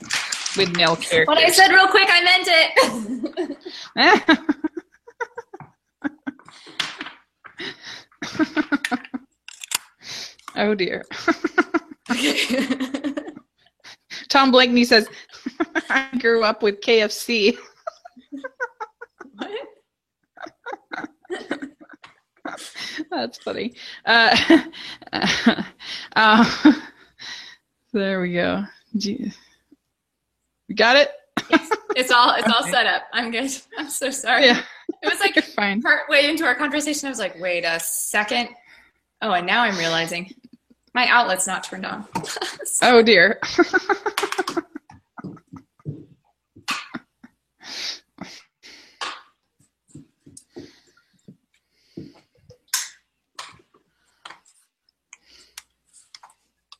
[0.56, 1.26] with male characters.
[1.26, 3.58] What I said real quick, I meant it.
[10.56, 11.04] oh dear.
[14.28, 15.08] Tom Blakeney says,
[15.90, 17.56] "I grew up with KFC."
[19.32, 19.50] what?
[23.14, 23.74] That's funny.
[24.04, 24.36] Uh,
[26.16, 26.72] uh,
[27.92, 28.64] there we go.
[28.94, 29.30] You
[30.74, 31.10] got it?
[31.96, 32.70] It's all it's all Okay.
[32.70, 33.02] set up.
[33.12, 33.50] I'm good.
[33.78, 34.46] I'm so sorry.
[34.46, 34.62] Yeah,
[35.02, 35.80] It was like fine.
[35.82, 37.06] part way into our conversation.
[37.06, 38.48] I was like, wait a second.
[39.22, 40.34] Oh, and now I'm realizing
[40.94, 42.06] my outlet's not turned on.
[42.82, 43.38] Oh dear.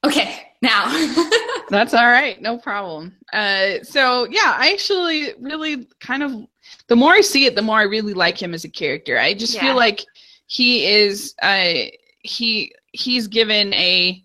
[0.04, 0.84] Okay, now.
[1.70, 2.40] That's all right.
[2.42, 3.16] No problem.
[3.32, 6.32] Uh, so yeah, I actually really kind of
[6.88, 9.18] the more I see it, the more I really like him as a character.
[9.18, 9.60] I just Yeah.
[9.62, 10.04] feel like
[10.46, 11.72] he is uh,
[12.20, 14.22] he he's given a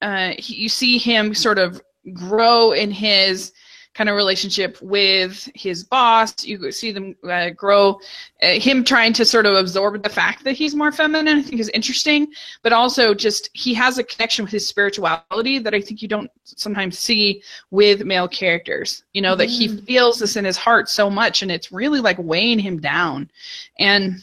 [0.00, 1.80] uh, he, you see him sort of
[2.14, 3.52] grow in his
[3.94, 6.44] kind of relationship with his boss.
[6.44, 8.00] You see them uh, grow,
[8.42, 11.38] uh, him trying to sort of absorb the fact that he's more feminine.
[11.38, 12.28] I think is interesting,
[12.62, 16.30] but also just he has a connection with his spirituality that I think you don't
[16.44, 19.04] sometimes see with male characters.
[19.12, 19.84] You know that he Mm.
[19.86, 23.30] feels this in his heart so much, and it's really like weighing him down.
[23.78, 24.22] And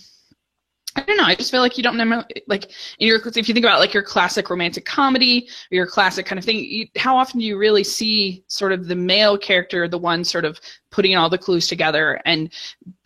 [0.96, 1.24] I don't know.
[1.24, 2.66] I just feel like you don't know, like
[2.98, 6.40] in your if you think about like your classic romantic comedy or your classic kind
[6.40, 6.58] of thing.
[6.58, 10.46] You, how often do you really see sort of the male character, the one sort
[10.46, 12.52] of putting all the clues together and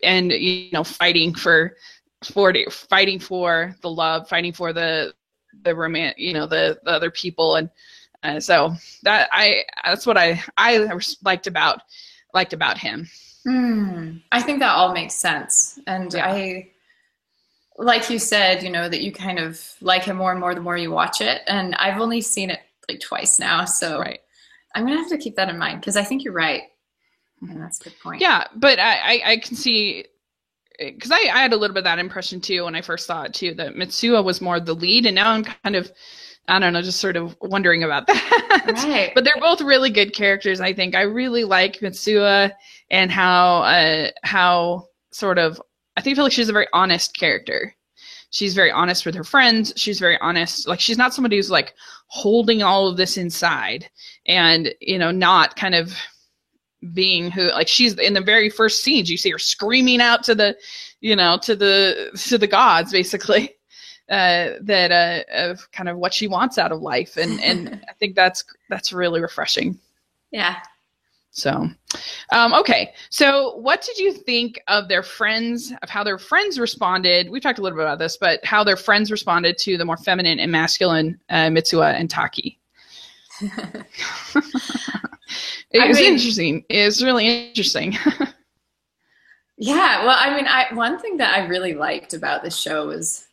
[0.02, 1.76] and you know fighting for
[2.24, 5.14] for fighting for the love, fighting for the
[5.64, 7.70] the romance, you know, the the other people, and
[8.24, 10.90] uh, so that I that's what I I
[11.24, 11.82] liked about
[12.34, 13.08] liked about him.
[13.44, 14.18] Hmm.
[14.32, 15.80] I think that all makes sense.
[15.86, 16.28] And Yeah.
[16.28, 16.72] I,
[17.78, 20.62] like you said, you know, that you kind of like him more and more the
[20.62, 21.42] more you watch it.
[21.48, 22.60] And I've only seen it
[22.90, 23.66] like twice now.
[23.66, 24.20] So Right.
[24.76, 26.64] I'm going to have to keep that in mind because I think you're right.
[27.42, 28.22] And that's a good point.
[28.22, 30.06] Yeah, but I, I, I can see
[30.80, 33.24] because I, I had a little bit of that impression too when I first saw
[33.24, 35.92] it too that Mitsuha was more the lead, and now I'm kind of
[36.48, 38.72] I don't know, just sort of wondering about that.
[38.84, 39.12] Right.
[39.16, 40.60] but they're both really good characters.
[40.62, 42.52] I think I really like Mitsuha
[42.90, 45.62] and how uh, how sort of
[45.96, 47.76] I think I feel like she's a very honest character.
[48.30, 49.74] She's very honest with her friends.
[49.76, 50.68] She's very honest.
[50.68, 51.76] Like she's not somebody who's like
[52.08, 53.90] holding all of this inside
[54.26, 55.96] and you know not kind of
[56.94, 60.36] being who like she's in the very first scenes you see her screaming out to
[60.36, 60.56] the
[61.00, 63.50] you know to the to the gods basically
[64.10, 67.94] uh that uh of kind of what she wants out of life and and i
[67.94, 69.80] think that's that's really refreshing
[70.34, 70.58] yeah.
[71.34, 71.68] So
[72.32, 72.94] um okay.
[73.10, 77.30] So what did you think of their friends of how their friends responded?
[77.30, 79.98] We've talked a little bit about this but how their friends responded to the more
[79.98, 82.60] feminine and masculine uh, mitsuha and taki.
[85.72, 86.64] It was mean- interesting.
[86.70, 87.98] It's really interesting.
[89.58, 93.28] Yeah, well, I mean, I one thing that I really liked about this show was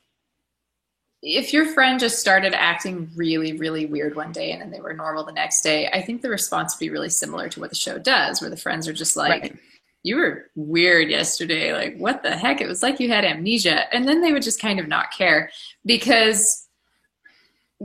[1.23, 4.95] if your friend just started acting really, really weird one day and then they were
[4.95, 7.77] normal the next day, I think the response would be really similar to what the
[7.77, 9.57] show does, where the friends are just like, Right.
[10.03, 11.75] "You were weird yesterday.
[11.75, 12.61] Like, what the heck?
[12.63, 15.51] It was like you had amnesia," and then they would just kind of not care
[15.85, 16.67] because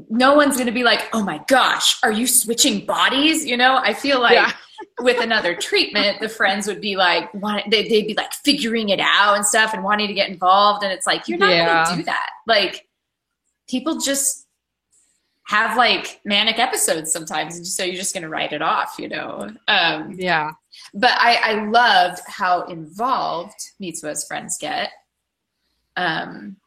[0.09, 3.77] no one's going to be like, "Oh my gosh, are you switching bodies?" You know,
[3.77, 4.51] I feel like Yeah.
[4.99, 8.99] with another treatment, the friends would be like, want, they, they'd be like figuring it
[9.01, 10.83] out and stuff and wanting to get involved.
[10.83, 11.65] And it's like, you're not Yeah.
[11.85, 12.29] going to do that.
[12.45, 12.85] Like,
[13.69, 14.47] people just
[15.47, 19.49] have like manic episodes sometimes, and so you're just gonna write it off, you know.
[19.67, 20.51] Um, yeah.
[20.93, 24.89] But I, I loved how involved mitsuo's friends get
[25.97, 26.57] um,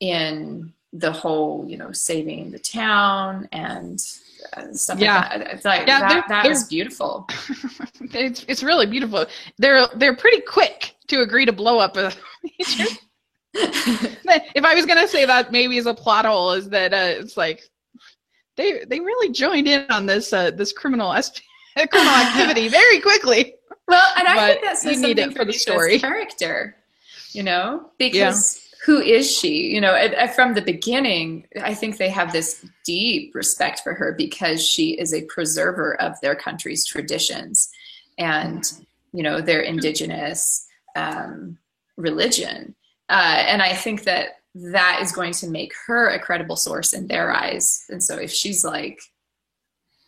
[0.00, 4.00] in the whole, you know, saving the town and
[4.56, 5.20] uh, stuff Yeah.
[5.20, 5.54] like that.
[5.54, 7.26] It's like Yeah, that, they're- that they're- was beautiful.
[8.00, 9.26] it's it's really beautiful.
[9.58, 12.12] They're they're pretty quick to agree to blow up a.
[13.54, 17.36] if I was gonna say that maybe as a plot hole is that uh, it's
[17.36, 17.62] like
[18.56, 21.40] they they really joined in on this uh, this criminal SP,
[21.90, 23.54] criminal activity very quickly.
[23.86, 25.98] Well, and I But think that says need something for the story.
[25.98, 26.76] character,
[27.32, 29.72] you know, because who is she?
[29.74, 29.96] You know,
[30.34, 35.12] from the beginning, I think they have this deep respect for her because she is
[35.12, 37.70] a preserver of their country's traditions
[38.18, 38.64] and,
[39.12, 41.58] you know, their indigenous um,
[41.96, 42.74] religion.
[43.08, 47.06] Uh, and I think that that is going to make her a credible source in
[47.06, 47.84] their eyes.
[47.88, 49.00] And so if she's like,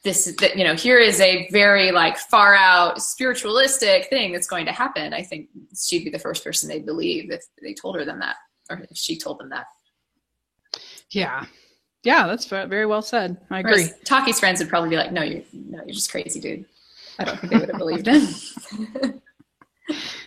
[0.02, 4.46] this is that you know here is a very like far out spiritualistic thing that's
[4.46, 7.96] going to happen i think she'd be the first person they'd believe if they told
[7.96, 8.36] her them that
[8.70, 9.66] or if she told them that
[11.10, 11.44] Yeah,
[12.02, 13.36] yeah, that's very well said.
[13.50, 13.72] I agree.
[13.72, 16.64] Whereas Taki's friends would probably be like no you're no you're just crazy dude
[17.18, 19.20] i don't think they would have believed him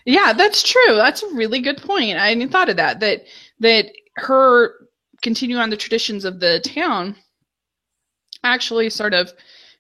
[0.06, 0.95] Yeah, that's true.
[0.95, 2.17] That's a really good point.
[2.17, 2.99] I hadn't thought of that.
[2.99, 3.26] That
[3.60, 4.73] that her
[5.21, 7.15] continue on the traditions of the town
[8.43, 9.32] actually sort of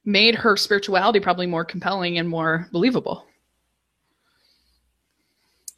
[0.05, 3.25] made her spirituality probably more compelling and more believable.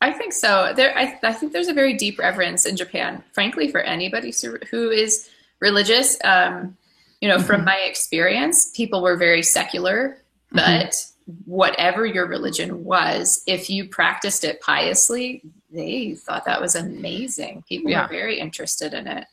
[0.01, 0.73] I think so.
[0.75, 4.59] There, I, I think there's a very deep reverence in Japan, frankly, for anybody who-
[4.69, 6.17] who is religious.
[6.23, 6.77] Um,
[7.21, 7.65] you know, from Mhm.
[7.65, 11.05] my experience, people were very secular, but
[11.45, 17.63] whatever your religion was, if you practiced it piously, they thought that was amazing.
[17.67, 18.03] People Yeah.
[18.03, 19.25] were very interested in it.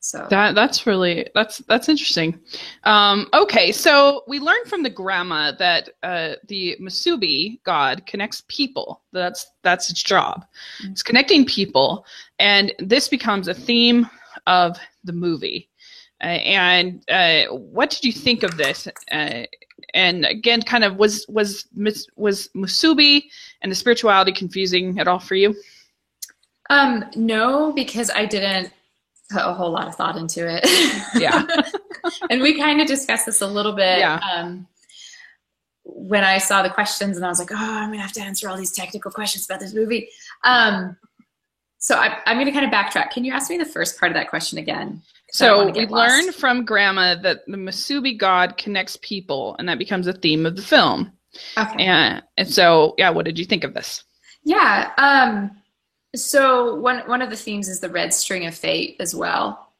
[0.00, 2.38] So That that's really that's that's interesting.
[2.84, 9.02] Um, okay, so we learned from the grandma that uh, the Musubi god connects people.
[9.12, 10.44] That's that's its job.
[10.84, 12.06] It's connecting people,
[12.38, 14.08] and this becomes a theme
[14.46, 15.70] of the movie.
[16.22, 18.86] Uh, and uh, what did you think of this?
[19.96, 21.66] And again, kind of was was
[22.16, 23.24] was Musubi
[23.62, 25.56] and the spirituality confusing at all for you?
[26.70, 28.70] um, no, because I didn't
[29.30, 30.62] put a whole lot of thought into it.
[31.20, 31.44] Yeah.
[32.30, 34.20] and we kind of discussed this a little bit Yeah.
[34.32, 34.66] um,
[35.84, 38.48] when I saw the questions, and I was like, "Oh, I'm gonna have to answer
[38.48, 40.08] all these technical questions about this movie."
[40.44, 40.96] Um,
[41.78, 43.12] so I, I'm gonna kind of backtrack.
[43.12, 45.02] Can you ask me the first part of that question again?
[45.38, 49.68] 'Cause I don't So we learned from Grandma that the Musubi god connects people, and
[49.68, 51.12] that becomes a theme of the film.
[51.58, 51.84] Okay.
[51.84, 54.02] And, and so, yeah, what did you think of this?
[54.44, 54.92] Yeah.
[54.96, 55.50] Um,
[56.14, 59.72] so one one of the themes is the red string of fate as well,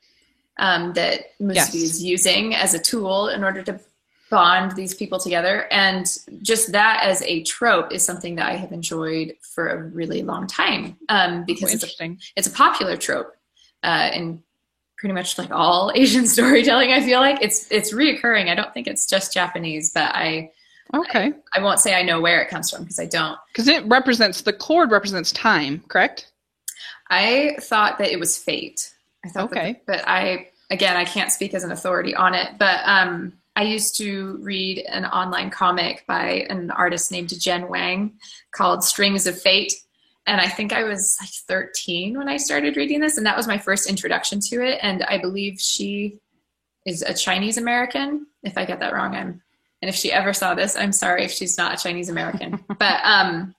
[0.59, 1.75] um, that Musubi Yes.
[1.75, 3.81] is using as a tool in order to
[4.29, 6.05] bond these people together, and
[6.43, 10.47] just that as a trope is something that I have enjoyed for a really long
[10.49, 13.35] time um, because it's a, it's a popular trope
[13.85, 14.43] uh, in
[14.99, 16.93] pretty much like all Asian storytelling.
[16.93, 18.49] I feel like it's it's reoccurring.
[18.51, 20.51] I don't think it's just Japanese, but I
[20.95, 23.37] Okay, I won't say I know where it comes from because I don't.
[23.53, 26.31] because it represents the cord represents time, correct?
[27.11, 28.93] I thought that it was fate.
[29.25, 29.81] I thought that- Okay.
[29.87, 32.53] but I again I can't speak as an authority on it.
[32.59, 38.13] But um, I used to read an online comic by an artist named Jen Wang
[38.53, 39.73] called Strings of Fate.
[40.27, 43.47] And I think I was like 13 when I started reading this, and that was
[43.47, 44.79] my first introduction to it.
[44.83, 46.19] And I believe she
[46.85, 48.27] is a Chinese American.
[48.43, 49.43] If I get that wrong, I'm
[49.83, 52.65] and if she ever saw this, I'm sorry if she's not a Chinese American.
[52.79, 53.55] but um,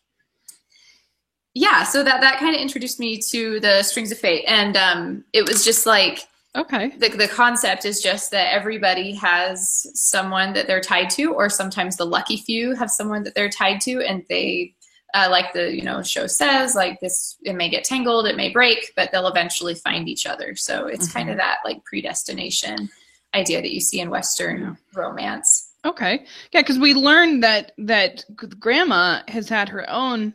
[1.53, 5.23] yeah, so that that kind of introduced me to the Strings of Fate, and um,
[5.33, 6.27] it was just like
[6.57, 11.49] Okay, the the concept is just that everybody has someone that they're tied to, or
[11.49, 14.73] sometimes the lucky few have someone that they're tied to, and they.
[15.13, 18.49] Uh, like the you know show says, like this, it may get tangled, it may
[18.49, 20.55] break, but they'll eventually find each other.
[20.55, 22.89] So it's kind of that like predestination
[23.33, 25.71] idea that you see in Western romance.
[25.85, 28.25] okay, yeah, because we learned that that
[28.59, 30.33] Grandma has had her own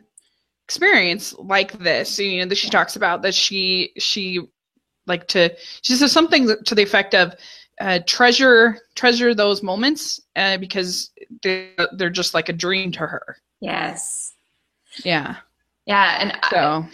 [0.67, 2.17] experience like this.
[2.19, 2.71] You know, that she Yeah.
[2.71, 4.39] talks about that she she
[5.05, 7.35] like to she says something to the effect of
[7.81, 11.11] uh, treasure treasure those moments uh, because
[11.41, 13.37] they're, they're just like a dream to her.
[13.61, 14.32] Yes,
[15.03, 15.37] Yeah.
[15.85, 16.85] yeah, and I, So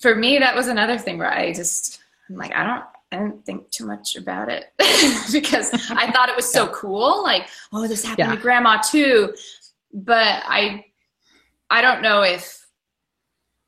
[0.00, 3.44] for me that was another thing where i just i'm like i don't i didn't
[3.44, 4.66] think too much about it
[5.32, 8.34] because i thought it was so cool like oh this happened Yeah.
[8.34, 9.34] to grandma too
[9.92, 10.84] but i
[11.70, 12.64] i don't know if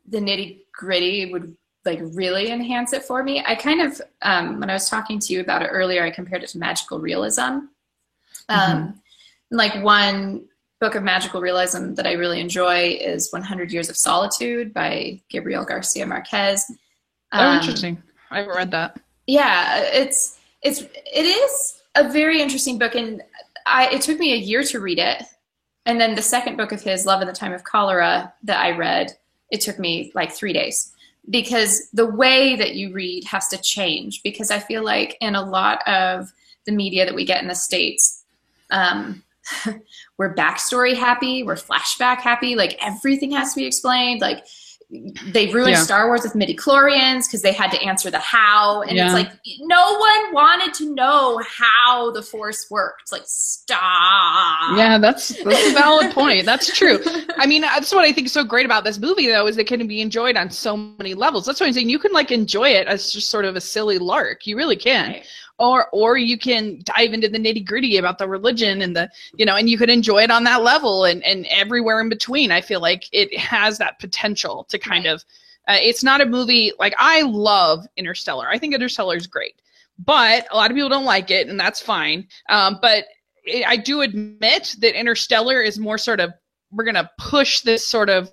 [0.09, 3.43] the nitty gritty would like really enhance it for me.
[3.47, 6.43] I kind of um, when I was talking to you about it earlier, I compared
[6.43, 7.41] it to magical realism.
[7.41, 7.71] Um,
[8.51, 8.91] mm-hmm.
[9.51, 10.47] Like one
[10.81, 15.65] book of magical realism that I really enjoy is 100 Years of Solitude by Gabriel
[15.65, 16.65] Garcia Marquez.
[17.33, 18.03] Oh, um, interesting.
[18.31, 18.99] I haven't read that.
[19.27, 23.23] Yeah, it's it's it is a very interesting book, and
[23.67, 25.23] I it took me a year to read it,
[25.87, 28.77] and then the second book of his, Love in the Time of Cholera, that I
[28.77, 29.13] read,
[29.51, 30.93] it took me like three days
[31.29, 34.23] because the way that you read has to change.
[34.23, 36.33] Because I feel like in a lot of
[36.67, 38.25] the media that we get in the states.
[38.71, 39.23] Um,
[40.19, 44.21] we're backstory happy, we're flashback happy, like everything has to be explained.
[44.21, 44.45] Like
[45.27, 45.83] they ruined yeah.
[45.83, 49.05] Star Wars with midi-chlorians because they had to answer the how, and yeah.
[49.05, 49.31] it's like
[49.61, 53.13] no one wanted to know how the Force worked.
[53.13, 54.77] like stop.
[54.77, 56.45] Yeah, that's that's a valid point.
[56.45, 56.99] That's true.
[57.37, 59.69] I mean, that's what I think is so great about this movie, though, is it
[59.69, 61.47] can be enjoyed on so many levels.
[61.47, 63.99] That's what I'm saying you can like enjoy it as just sort of a silly
[63.99, 64.47] lark.
[64.47, 65.13] You really can.
[65.13, 65.27] Right
[65.61, 69.47] or or you can dive into the nitty gritty about the religion and the you
[69.47, 72.51] know and you could enjoy it on that level and and everywhere in between.
[72.51, 75.13] I feel like it has that potential to kind right.
[75.13, 75.25] of
[75.69, 78.49] uh, it's not a movie like i love interstellar.
[78.49, 79.55] I think interstellar is great
[80.03, 82.27] but a lot of people don't like it and that's fine.
[82.49, 83.05] Um, but
[83.45, 86.33] it, i do admit that interstellar is more sort of
[86.73, 88.31] we're going to push this sort of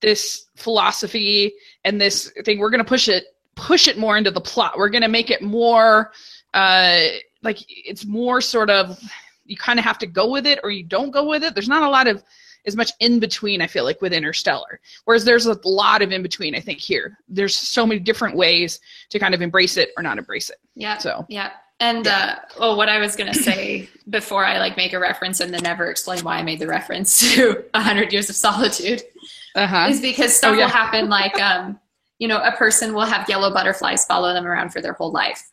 [0.00, 2.58] this philosophy and this thing.
[2.58, 3.24] We're going to push it
[3.56, 4.76] push it more into the plot.
[4.76, 6.12] We're going to make it more
[6.54, 7.08] uh,
[7.42, 8.98] like it's more sort of
[9.44, 11.54] you kind of have to go with it or you don't go with it.
[11.54, 12.22] There's not a lot of
[12.66, 14.80] as much in between I feel like with Interstellar.
[15.04, 17.18] Whereas there's a lot of in between I think here.
[17.28, 18.80] There's so many different ways
[19.10, 20.56] to kind of embrace it or not embrace it.
[20.74, 20.96] Yeah.
[20.98, 21.50] So yeah.
[21.80, 22.38] And yeah.
[22.38, 25.62] uh, well, what I was gonna say before I like make a reference and then
[25.62, 29.02] never explain why I made the reference to A Hundred Years of Solitude
[29.56, 29.88] uh-huh.
[29.90, 30.64] is because stuff oh, yeah.
[30.64, 31.78] will happen like um,
[32.18, 35.50] you know a person will have yellow butterflies follow them around for their whole life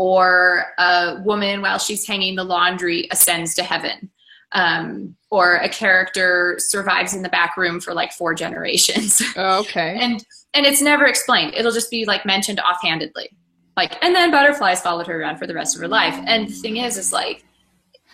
[0.00, 4.10] or a woman while she's hanging the laundry ascends to heaven
[4.52, 9.20] um, or a character survives in the back room for like four generations.
[9.36, 9.98] Oh, okay.
[10.00, 10.24] And
[10.54, 11.52] and it's never explained.
[11.54, 13.28] It'll just be like mentioned offhandedly.
[13.76, 16.18] Like and then butterflies followed her around for the rest of her life.
[16.26, 17.44] And the thing is is like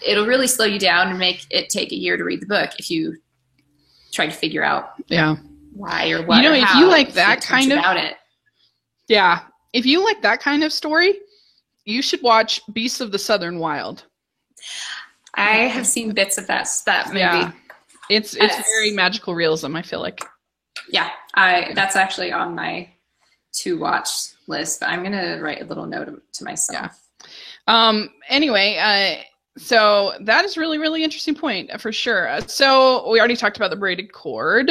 [0.05, 2.71] it'll really slow you down and make it take a year to read the book
[2.81, 3.17] if you
[4.13, 5.37] try to figure out yeah.
[5.73, 8.17] why or what you know if you like that kind of about it.
[9.07, 9.43] Yeah.
[9.73, 11.21] If you like that kind of story
[11.87, 14.05] you should watch Beasts of the Southern Wild.
[15.35, 17.21] I have seen bits of that that movie.
[17.21, 17.53] Yeah.
[18.11, 18.67] It's it's yes.
[18.77, 20.23] very magical realism, I feel like.
[20.91, 22.89] Yeah, I that's actually on my
[23.61, 24.09] to watch
[24.47, 24.81] list.
[24.81, 26.93] But I'm gonna write a little note to myself.
[27.67, 27.89] Yeah.
[27.89, 28.11] Um.
[28.29, 29.23] Anyway, uh,
[29.57, 32.39] so that is really really interesting point for sure.
[32.47, 34.71] So we already talked about the braided cord.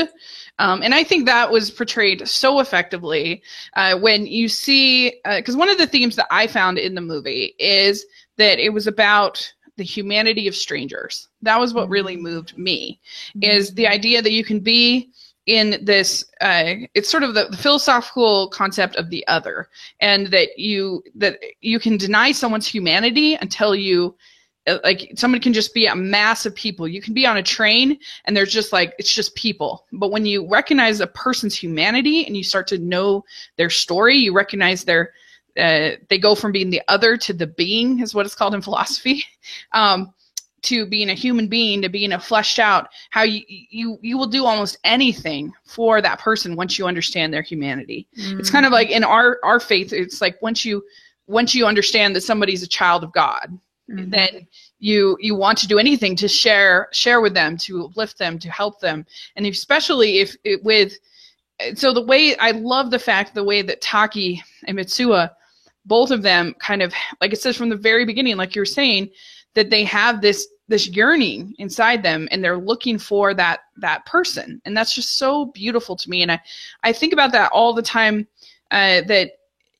[0.58, 3.42] Um, and I think that was portrayed so effectively
[3.76, 7.02] uh, when you see, because uh, one of the themes that I found in the
[7.02, 8.06] movie is
[8.38, 11.28] that it was about the humanity of strangers.
[11.42, 12.24] That was what really mm-hmm.
[12.24, 13.00] moved me,
[13.42, 15.10] is the idea that you can be
[15.46, 19.70] in this uh, it's sort of the, the, philosophical concept of the other
[20.00, 24.18] and that you that you can deny someone's humanity until you uh,
[24.84, 26.88] like somebody can just be a mass of people.
[26.88, 29.86] You can be on a train and there's just like it's just people.
[29.92, 33.24] But when you recognize a person's humanity and you start to know
[33.58, 35.12] their story, you recognize their
[35.58, 38.62] uh, they go from being the other to the being is what it's called in
[38.64, 39.24] philosophy.
[39.72, 40.14] Um,
[40.66, 44.28] to being a human being to being a fleshed out how you you you will
[44.28, 48.40] do almost anything for that person once you understand their humanity mm-hmm.
[48.40, 50.84] it's kind of like in our our faith it's like once you
[51.28, 53.60] once you understand that somebody's a child of god
[53.90, 54.10] mm-hmm.
[54.10, 54.48] then
[54.80, 58.50] you you want to do anything to share share with them to uplift them to
[58.50, 59.06] help them.
[59.36, 60.98] And especially if it, with
[61.76, 65.32] so the way i love the fact the way that taki and mitsuha
[65.86, 69.10] both of them kind of like it says from the very beginning like you're saying
[69.54, 74.62] that they have this this yearning inside them and they're looking for that that person.
[74.66, 76.22] And that's just so beautiful to me.
[76.22, 76.42] And i
[76.84, 78.28] i think about that all the time
[78.72, 79.32] uh, that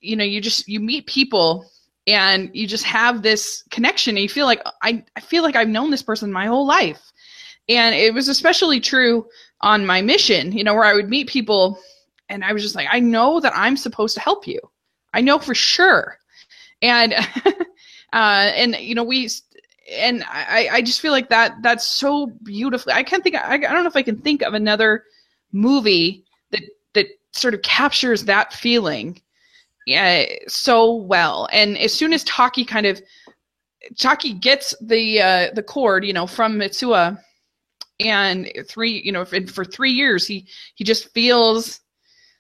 [0.02, 1.66] you know you just you meet people
[2.08, 5.68] and you just have this connection and you feel like I, I feel like I've
[5.68, 7.02] known this person my whole life.
[7.68, 9.26] And it was especially true
[9.62, 11.80] on my mission, you know, where I would meet people
[12.30, 14.60] and I was just like, I know that I'm supposed to help you.
[15.14, 16.20] I know for sure.
[16.82, 17.14] And
[18.14, 19.30] uh, and you know, we
[19.92, 23.58] and I, I just feel like that that's so beautifully I can't think I, I
[23.58, 25.04] don't know if I can think of another
[25.52, 29.22] movie that that sort of captures that feeling
[29.86, 31.48] yeah, so well.
[31.52, 33.02] And as soon as Taki kind of
[34.00, 37.20] Taki gets the uh, the cord, you know, from Mitsuha,
[38.00, 41.82] and three, you know, for, for three years he he just feels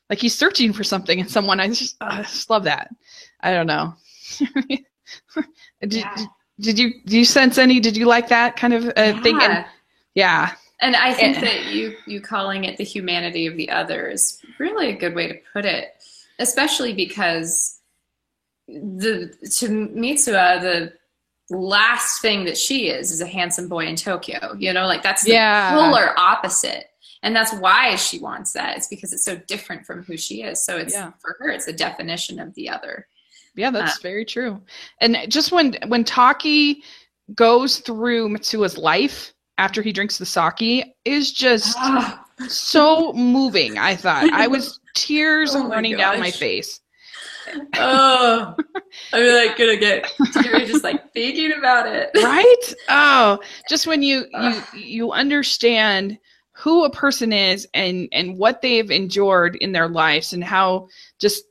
[0.09, 1.59] like he's searching for something in someone.
[1.59, 2.89] I just, uh, I just love that.
[3.41, 3.95] I don't know.
[4.69, 6.25] did, yeah.
[6.59, 7.79] did, you did you sense any?
[7.79, 9.21] Did you like that kind of uh, yeah.
[9.21, 9.39] thing?
[9.41, 9.65] And,
[10.13, 10.51] yeah.
[10.81, 14.89] And I think that you you calling it the humanity of the other is really
[14.89, 15.95] a good way to put it,
[16.39, 17.79] especially because
[18.67, 20.93] the to Mitsuha the
[21.49, 24.55] last thing that she is is a handsome boy in Tokyo.
[24.57, 25.73] You know, like that's the yeah.
[25.73, 26.87] polar opposite.
[27.23, 28.77] And that's why she wants that.
[28.77, 30.63] It's because it's so different from who she is.
[30.63, 31.11] So it's yeah.
[31.19, 33.07] for her, it's a definition of the other.
[33.55, 34.61] Yeah, that's uh, very true.
[35.01, 36.83] And just when when Taki
[37.33, 42.17] goes through Mitsuha's life after he drinks the sake is just uh,
[42.47, 43.77] so moving.
[43.77, 46.01] I thought I was tears oh running gosh.
[46.01, 46.79] down my face.
[47.75, 48.55] oh,
[49.13, 52.09] I'm like gonna get teary just like thinking about it.
[52.15, 52.73] right?
[52.89, 53.39] Oh,
[53.69, 56.17] just when you you you understand
[56.53, 60.87] who a person is and and what they've endured in their lives and how
[61.19, 61.43] just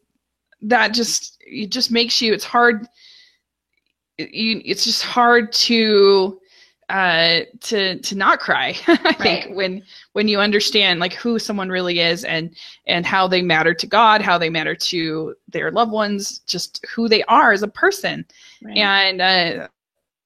[0.62, 2.86] that just it just makes you it's hard
[4.16, 6.40] you, it's just hard to
[6.91, 9.18] uh to to not cry i right.
[9.18, 9.82] think when
[10.12, 12.55] when you understand like who someone really is and
[12.87, 17.09] and how they matter to god how they matter to their loved ones just who
[17.09, 18.24] they are as a person
[18.62, 18.76] right.
[18.76, 19.68] and uh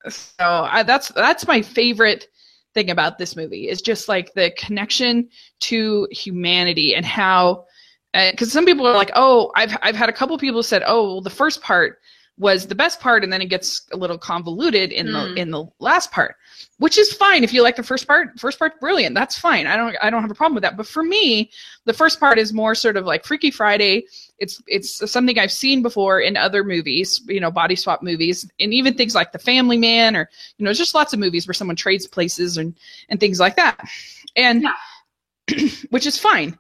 [0.09, 2.28] so I, that's that's my favorite
[2.74, 5.28] thing about this movie is just like the connection
[5.61, 7.64] to humanity and how
[8.12, 11.04] because uh, some people are like oh i've i've had a couple people said oh
[11.04, 12.00] well, the first part
[12.39, 15.12] was the best part and then it gets a little convoluted in mm.
[15.12, 15.36] the hmm.
[15.39, 16.36] in the last part
[16.78, 19.76] which is fine if you like the first part first part brilliant that's fine i
[19.76, 21.51] don't i don't have a problem with that but for me
[21.84, 24.05] the first part is more sort of like freaky friday
[24.39, 28.72] it's it's something i've seen before in other movies you know body swap movies and
[28.72, 31.76] even things like the family man or you know just lots of movies where someone
[31.76, 32.74] trades places and
[33.09, 33.80] and things like that
[34.36, 35.68] and yeah.
[35.91, 36.57] which is fine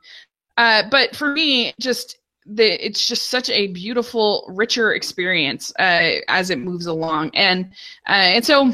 [0.56, 2.18] uh, but for me just
[2.48, 7.66] the it's just such a beautiful, richer experience uh, as it moves along, and
[8.08, 8.72] uh, and so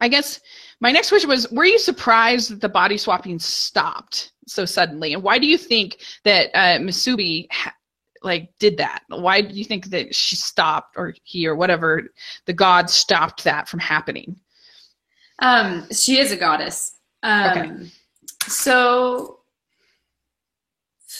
[0.00, 0.40] I guess
[0.80, 5.22] my next question was: Were you surprised that the body swapping stopped so suddenly, and
[5.22, 7.74] why do you think that uh, Musubi ha-
[8.22, 9.02] like did that?
[9.08, 12.08] Why do you think that she stopped, or he, or whatever
[12.46, 14.36] the god stopped that from happening?
[15.40, 16.96] Um, she is a goddess.
[17.22, 17.90] Um, okay.
[18.48, 19.37] So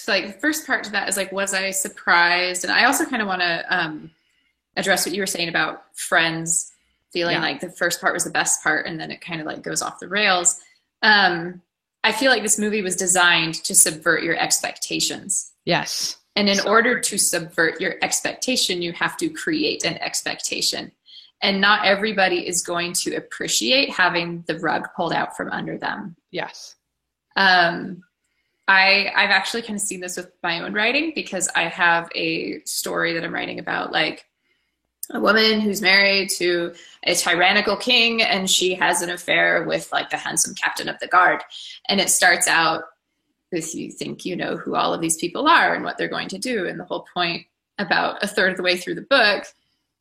[0.09, 2.65] like the first part to that is like, was I surprised?
[2.65, 4.11] And I also kind of want to um,
[4.77, 6.73] address what you were saying about friends
[7.13, 7.43] feeling yeah.
[7.43, 9.83] like the first part was the best part and then it kind of like goes
[9.83, 10.61] off the rails.
[11.03, 11.63] Um,
[12.05, 15.53] I feel like this movie was designed to subvert your expectations.
[15.65, 16.17] Yes.
[16.37, 16.69] And in so.
[16.69, 20.93] order to subvert your expectation, you have to create an expectation.
[21.43, 26.17] And not everybody is going to appreciate having the rug pulled out from under them.
[26.31, 26.77] Yes.
[27.37, 28.03] Um,
[28.69, 32.61] I I've actually kind of seen this with my own writing because I have a
[32.65, 34.27] story that I'm writing about like
[35.11, 40.11] a woman who's married to a tyrannical king and she has an affair with like
[40.11, 41.43] the handsome captain of the guard.
[41.89, 42.85] And it starts out
[43.51, 46.29] with you think you know who all of these people are and what they're going
[46.29, 46.67] to do.
[46.67, 47.47] And the whole point
[47.79, 49.45] about a third of the way through the book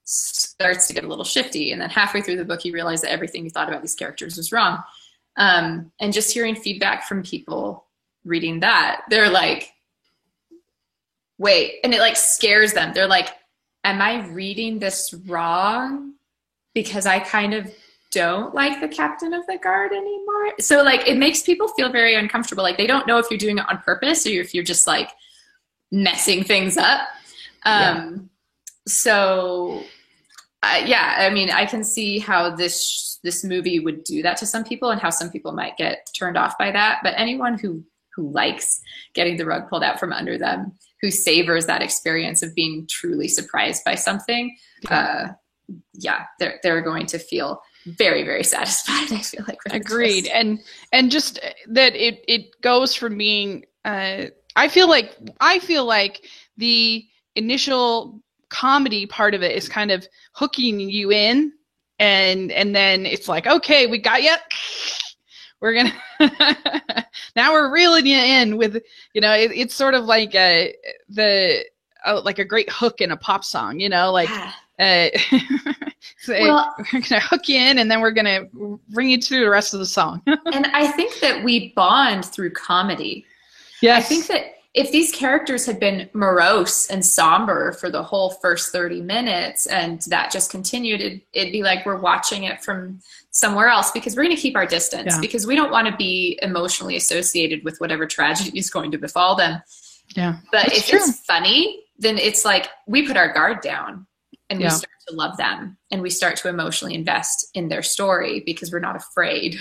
[0.04, 1.72] starts to get a little shifty.
[1.72, 4.36] And then halfway through the book you realize that everything you thought about these characters
[4.36, 4.84] was wrong.
[5.38, 7.87] Um, and just hearing feedback from people
[8.28, 9.72] reading that, they're like,
[11.38, 12.94] wait, and it like scares them.
[12.94, 13.30] They're like,
[13.84, 16.14] am I reading this wrong?
[16.74, 17.74] Because I kind of
[18.12, 20.54] don't like the captain of the guard anymore.
[20.60, 22.64] So like it makes people feel very uncomfortable.
[22.64, 25.10] Like they don't know if you're doing it on purpose or if you're just like
[25.92, 27.02] messing things up.
[27.66, 28.08] Um, yeah.
[28.88, 29.84] so
[30.64, 34.46] uh, yeah, I mean, I can see how this this movie would do that to
[34.46, 37.00] some people and how some people might get turned off by that.
[37.04, 37.84] But anyone who
[38.18, 38.82] who likes
[39.14, 43.28] getting the rug pulled out from under them, who savors that experience of being truly
[43.28, 44.58] surprised by something,
[44.90, 45.28] uh,
[45.94, 49.14] yeah, they're they're going to feel very very satisfied.
[49.14, 50.60] I feel like agreed, and
[50.92, 53.66] and just that it it goes from being.
[53.86, 54.26] Uh,
[54.58, 56.26] I feel like I feel like
[56.58, 57.06] the
[57.36, 61.52] initial comedy part of it is kind of hooking you in
[62.00, 64.36] and and then it's like okay we got you
[65.60, 65.94] we're gonna
[67.36, 68.82] now we're reeling you in with
[69.14, 70.76] you know it, it's sort of like a
[71.10, 71.64] the
[72.06, 74.30] uh, like a great hook in a pop song you know like
[74.80, 75.10] uh,
[76.20, 78.42] so well, we're gonna hook you in and then we're gonna
[78.90, 80.22] bring you to the rest of the song.
[80.54, 83.26] And i think that we bond through comedy.
[83.82, 88.30] Yeah i think that if these characters had been morose and somber for the whole
[88.30, 93.00] first 30 minutes and that just continued it'd, it'd be like we're watching it from
[93.32, 95.22] somewhere else because we're going to keep our distance yeah.
[95.22, 99.36] because we don't want to be emotionally associated with whatever tragedy is going to befall
[99.36, 99.62] them
[100.16, 100.38] Yeah.
[100.52, 101.00] But That's if true.
[101.00, 104.06] it's funny, then it's like we put our guard down
[104.50, 104.68] and Yeah.
[104.68, 108.72] we start to love them and we start to emotionally invest in their story because
[108.72, 109.58] we're not afraid.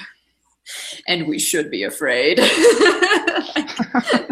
[1.07, 2.39] And we should be afraid.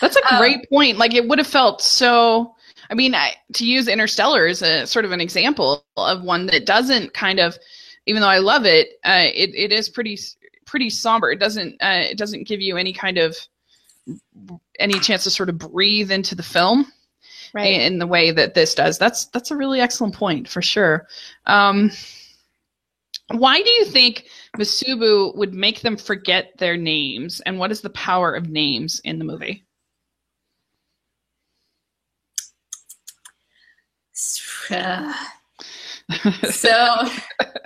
[0.00, 0.98] That's a Um, great point.
[0.98, 2.54] Like it would have felt so.
[2.90, 6.66] I mean, I, to use Interstellar as a sort of an example of one that
[6.66, 7.56] doesn't kind of,
[8.06, 10.18] even though I love it, uh, it it is pretty
[10.66, 11.30] pretty somber.
[11.30, 13.36] It doesn't uh, it doesn't give you any kind of
[14.78, 16.90] any chance to sort of breathe into the film
[17.54, 17.80] right.
[17.80, 18.98] in the way that this does.
[18.98, 21.06] That's that's a really excellent point for sure.
[21.46, 21.90] Um,
[23.30, 24.26] why do you think
[24.58, 29.18] Masubu would make them forget their names, and what is the power of names in
[29.18, 29.64] the movie?
[36.50, 37.08] so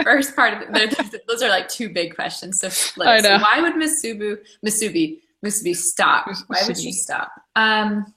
[0.03, 0.89] first part of there-
[1.28, 2.61] those are like two big questions.
[2.61, 2.66] So,
[3.20, 3.37] know.
[3.37, 6.28] so why would Masubu Masubi Masubi stop?
[6.47, 7.30] Why would she stop?
[7.57, 8.14] Um,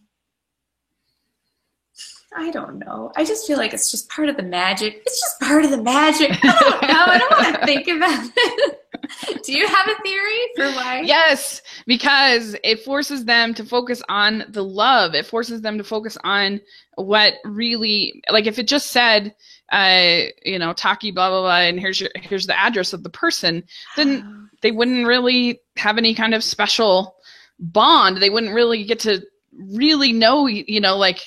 [2.36, 3.12] I don't know.
[3.16, 5.02] I just feel like it's just part of the magic.
[5.06, 6.32] It's just part of the magic.
[6.44, 7.06] I don't know.
[7.08, 9.44] I don't want to think about it.
[9.44, 11.02] Do you have a theory for why?
[11.02, 15.16] Yes, because it forces them to focus on the love.
[15.16, 16.62] It forces them to focus on
[16.96, 19.36] what really, like, if it just said,
[19.72, 23.10] uh, you know, Taki, blah blah blah, and here's your here's the address of the
[23.10, 23.64] person,
[23.96, 27.16] then they wouldn't really have any kind of special
[27.60, 28.18] bond.
[28.18, 31.20] They wouldn't really get to really know, you know, like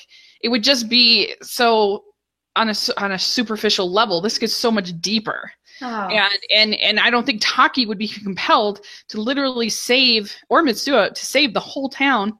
[0.43, 2.03] it would just be so
[2.55, 4.21] on a on a superficial level.
[4.21, 5.51] This gets so much deeper.
[5.81, 5.85] Oh.
[5.85, 11.13] and and and I don't think Taki would be compelled to literally save or Mitsuha
[11.13, 12.37] to save the whole town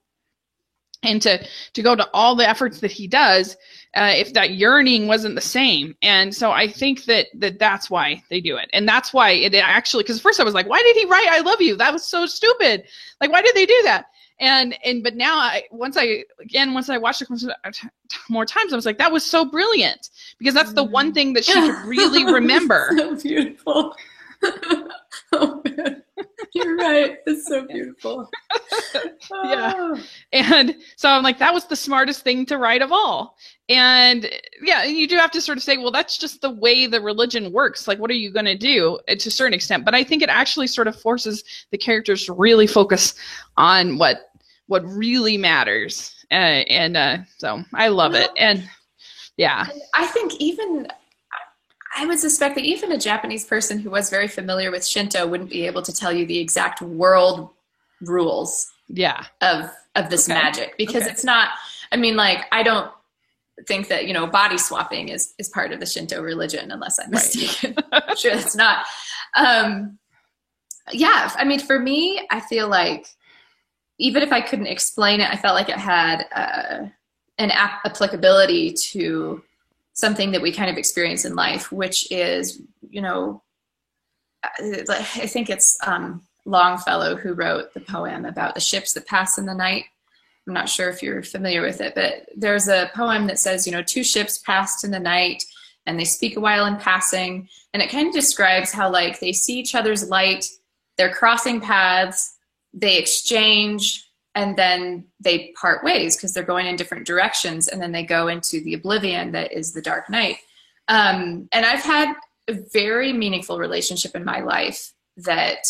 [1.02, 3.58] and to to go to all the efforts that he does
[3.96, 5.96] uh, if that yearning wasn't the same.
[6.02, 8.70] And so I think that that that's why they do it.
[8.72, 11.40] And that's why it actually because first I was like why did he write I
[11.40, 11.76] love you?
[11.76, 12.84] That was so stupid.
[13.20, 14.06] Like why did they do that
[14.40, 17.72] and and but now I once I again once I watched it uh,
[18.30, 21.14] more times I was like that was so brilliant because that's the one mm.
[21.14, 23.96] thing that she could really remember so beautiful.
[25.34, 26.04] oh man,
[26.54, 27.18] you're right.
[27.26, 28.30] It's so beautiful.
[28.96, 29.74] Yeah.
[29.76, 30.04] Oh.
[30.32, 33.38] And so I'm like, that was the smartest thing to write of all.
[33.70, 34.30] And
[34.62, 37.52] yeah, you do have to sort of say, well, that's just the way the religion
[37.52, 37.88] works.
[37.88, 39.86] Like, what are you going to do to a certain extent?
[39.86, 43.16] But I think it actually sort of forces the characters to really focus
[43.58, 44.30] on what
[44.68, 46.14] what really matters.
[46.32, 48.32] Uh, and uh, so I love it.
[48.38, 48.68] And
[49.38, 50.88] yeah, And I think even
[51.96, 55.50] I would suspect that even a Japanese person who was very familiar with Shinto wouldn't
[55.50, 57.50] be able to tell you the exact world
[58.02, 60.34] rules yeah, of of this Okay.
[60.40, 61.12] magic because Okay.
[61.12, 61.50] it's not
[61.92, 62.92] I mean like I don't
[63.68, 67.12] think that you know body swapping is is part of the Shinto religion unless I'm
[67.12, 67.14] Right.
[67.36, 67.76] mistaken.
[67.92, 68.86] I'm sure it's not.
[69.36, 70.00] Um
[70.92, 73.06] yeah, I mean for me I feel like
[74.00, 76.88] even if I couldn't explain it I felt like it had uh,
[77.38, 79.42] an ap- applicability to
[79.94, 83.42] something that we kind of experience in life which is you know
[84.44, 84.50] uh,
[84.90, 89.46] I think it's um, Longfellow who wrote the poem about the ships that pass in
[89.46, 89.86] the night.
[90.48, 93.72] I'm not sure if you're familiar with it, but there's a poem that says, you
[93.72, 95.44] know, two ships passed in the night
[95.86, 97.48] and they speak a while in passing.
[97.74, 100.46] And it kind of describes how, like, they see each other's light,
[100.98, 102.38] they're crossing paths,
[102.74, 107.68] they exchange, and then they part ways because they're going in different directions.
[107.68, 110.38] And then they go into the oblivion that is the dark night.
[110.88, 112.14] Um, and I've had
[112.48, 115.66] a very meaningful relationship in my life that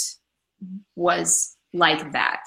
[0.95, 2.45] was like that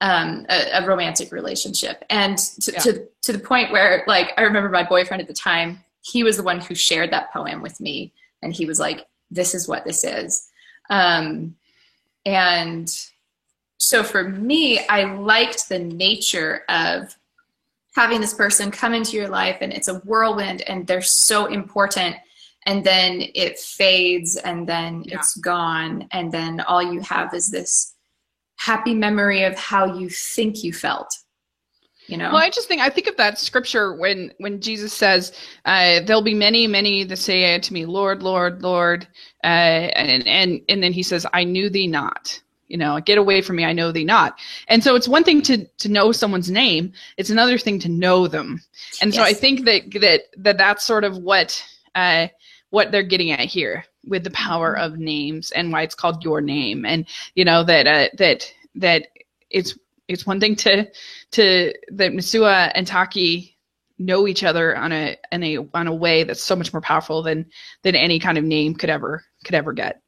[0.00, 2.04] um, a, a romantic relationship.
[2.10, 2.78] And to, Yeah.
[2.80, 6.36] to, to the point where like i remember my boyfriend at the time he was
[6.38, 8.12] the one who shared that poem with me.
[8.42, 10.48] And he was like this is what this is.
[10.88, 11.54] Um,
[12.26, 12.88] and
[13.78, 17.16] so for me i liked the nature of
[17.94, 22.14] having this person come into your life and it's a whirlwind and they're so important.
[22.66, 25.16] And then it fades and then Yeah.
[25.16, 26.06] it's gone.
[26.12, 27.96] And then all you have is this
[28.60, 31.08] happy memory of how you think you felt
[32.10, 35.32] you know Well, I just think I think of that scripture when when Jesus says,
[35.64, 39.06] uh, "There'll be many, many that say to me, Lord, Lord, Lord,"
[39.44, 43.42] uh, and and and then he says, "I knew thee not." You know, get away
[43.42, 44.38] from me, I know thee not.
[44.68, 48.26] And so it's one thing to to know someone's name; it's another thing to know
[48.26, 48.60] them.
[49.00, 52.26] And so I think that that that that's sort of what uh,
[52.70, 56.40] what they're getting at here with the power of names and why it's called your
[56.40, 59.08] name, and you know that uh, that that
[59.50, 59.78] it's
[60.08, 60.88] it's one thing to
[61.32, 63.56] to that Mitsuha and Taki
[63.98, 67.22] know each other on a in a on a way that's so much more powerful
[67.22, 67.46] than
[67.82, 70.02] than any kind of name could ever could ever get.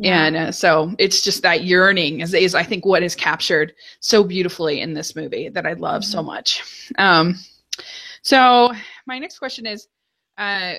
[0.00, 0.26] Yeah.
[0.26, 4.22] And uh, so it's just that yearning is, is, I think, what is captured so
[4.22, 6.12] beautifully in this movie that I love mm-hmm.
[6.12, 6.62] so much.
[6.96, 7.34] Um,
[8.22, 8.72] so
[9.06, 9.88] my next question is,
[10.36, 10.74] uh,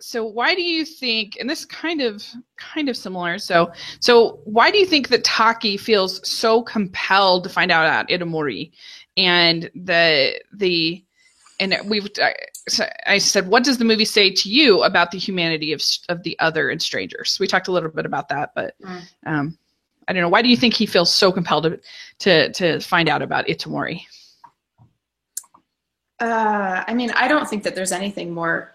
[0.00, 2.24] so why do you think and this kind of
[2.56, 3.70] kind of similar so
[4.00, 8.70] so why do you think that taki feels so compelled to find out about itomori
[9.16, 11.04] and the the
[11.60, 12.34] and we've I,
[13.06, 16.38] I said what does the movie say to you about the humanity of of the
[16.38, 17.38] other and strangers?
[17.38, 19.02] We talked a little bit about that but mm.
[19.26, 19.58] um
[20.08, 20.28] i don't know.
[20.28, 21.80] Why do you think he feels so compelled to
[22.20, 24.02] to, to find out about itomori
[26.20, 28.74] uh, I mean, I don't think that there's anything more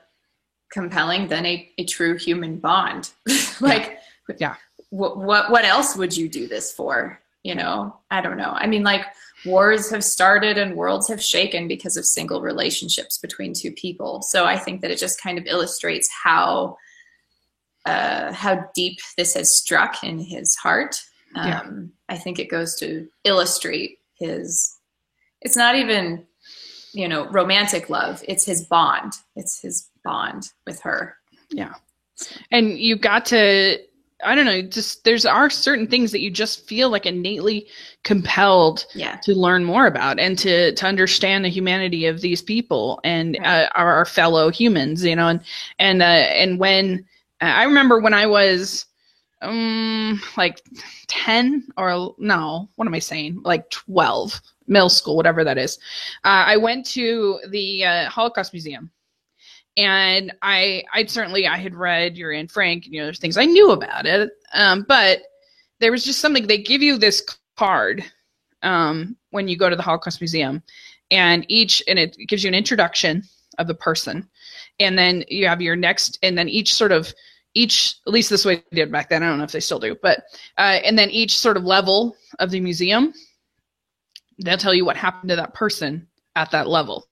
[0.72, 3.12] compelling than a, a true human bond.
[3.62, 4.00] like,
[4.40, 4.56] yeah.
[4.90, 7.20] What, what what else would you do this for?
[7.44, 8.54] You know, I don't know.
[8.56, 9.06] I mean, like
[9.46, 14.22] wars have started and worlds have shaken because of single relationships between two people.
[14.22, 16.78] So I think that it just kind of illustrates how
[17.86, 20.96] uh, how deep this has struck in his heart.
[21.36, 21.48] Um,
[22.10, 22.16] yeah.
[22.16, 24.76] I think it goes to illustrate his.
[25.42, 26.26] It's not even,
[26.94, 28.24] you know, romantic love.
[28.28, 29.14] It's his bond.
[29.36, 31.18] It's his bond with her.
[31.50, 31.74] Yeah.
[32.52, 33.80] And you got to
[34.24, 37.68] I don't know, just there's are certain things that you just feel like innately
[38.04, 39.18] compelled yeah.
[39.18, 43.66] to learn more about and to to understand the humanity of these people and right.
[43.66, 45.42] uh, our, our, fellow humans, you know, and
[45.80, 47.06] and uh, and when
[47.42, 48.86] uh, I remember when I was
[49.42, 50.62] um like
[51.08, 53.42] 10 or no, what am I saying?
[53.44, 55.78] Like 12, middle school, whatever that is.
[56.24, 58.90] Uh, I went to the uh, Holocaust Museum
[59.78, 63.38] and I I certainly I had read Yuri and Frank, and you know, there's things
[63.38, 65.22] I knew about it, um, but
[65.80, 67.24] there was just something they give you this
[67.58, 68.04] card
[68.64, 70.64] um, when you go to the Holocaust Museum,
[71.12, 73.24] and each and it gives you an introduction
[73.58, 74.28] of the person,
[74.80, 77.14] and then you have your next, and then each sort of
[77.54, 79.24] each at least this way they did back then.
[79.24, 80.24] I don't know if they still do, but
[80.58, 83.14] uh, and then each sort of level of the museum,
[84.40, 87.08] they'll tell you what happened to that person at that level.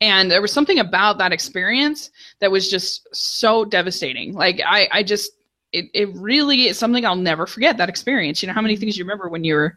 [0.00, 4.32] And there was something about that experience that was just so devastating.
[4.32, 5.32] Like I, I just
[5.72, 8.42] it, it really is something I'll never forget that experience.
[8.42, 9.76] You know, how many things you remember when you were,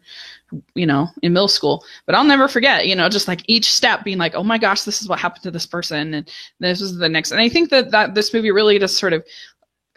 [0.73, 4.03] you know, in middle school, but I'll never forget, you know, just like each step
[4.03, 6.13] being like, oh my gosh, this is what happened to this person.
[6.13, 7.31] And this is the next.
[7.31, 9.25] And I think that, that this movie really does sort of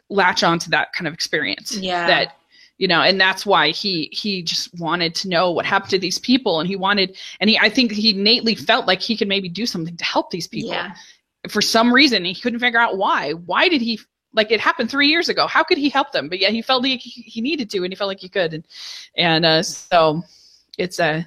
[0.09, 1.77] latch on to that kind of experience.
[1.77, 2.07] Yeah.
[2.07, 2.37] That
[2.79, 6.19] you know and that's why he he just wanted to know what happened to these
[6.19, 9.49] people and he wanted and he i think he innately felt like he could maybe
[9.49, 10.95] do something to help these people yeah.
[11.49, 13.99] for some reason he couldn't figure out why why did he
[14.33, 16.83] like it happened three years ago how could he help them but yeah he felt
[16.83, 18.67] like he, he needed to and he felt like he could and
[19.17, 20.23] and uh, so
[20.79, 21.25] it's a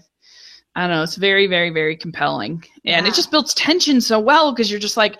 [0.76, 1.02] I don't know.
[1.02, 3.08] It's very, very, very compelling, and yeah.
[3.08, 5.20] it just builds tension so well because you're just like,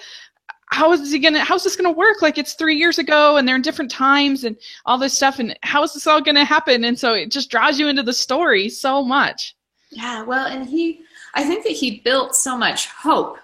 [0.70, 2.22] how is he gonna how's this gonna work?
[2.22, 5.58] Like it's three years ago and they're in different times and all this stuff and
[5.64, 6.84] how is this all gonna happen?
[6.84, 9.56] And so it just draws you into the story so much.
[9.92, 11.02] Yeah well and he
[11.34, 13.38] i think that he built so much hope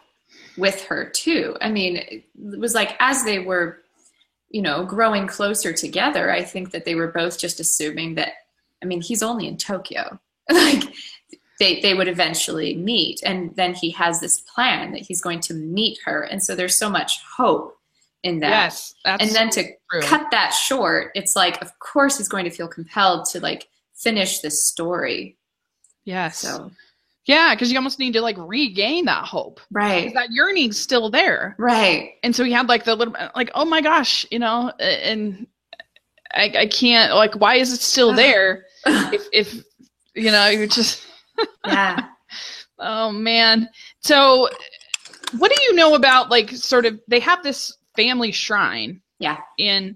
[0.57, 1.55] with her too.
[1.61, 3.79] I mean it was like as they were
[4.49, 8.33] you know growing closer together i think that they were both just assuming that
[8.83, 10.19] i mean he's only in tokyo.
[10.51, 10.83] Like
[11.59, 13.21] they, they would eventually meet.
[13.23, 16.23] And then he has this plan that he's going to meet her.
[16.23, 17.77] And so there's so much hope
[18.23, 18.49] in that.
[18.49, 18.95] Yes.
[19.05, 20.01] and then to true.
[20.01, 24.39] cut that short, it's like, of course, he's going to feel compelled to like finish
[24.39, 25.37] this story.
[26.05, 26.39] Yes.
[26.39, 26.71] So.
[27.25, 29.61] Yeah, because you almost need to like regain that hope.
[29.71, 30.13] Right.
[30.13, 31.55] That yearning's still there.
[31.57, 32.15] Right.
[32.21, 35.47] And so he had like the little, like, oh my gosh, you know, and
[36.33, 38.65] I, I can't, like, why is it still there?
[38.85, 39.63] if, if,
[40.15, 41.05] you know, you're just,
[41.65, 42.07] yeah.
[42.79, 43.69] oh man.
[44.01, 44.49] So
[45.37, 49.95] what do you know about like sort of they have this family shrine yeah in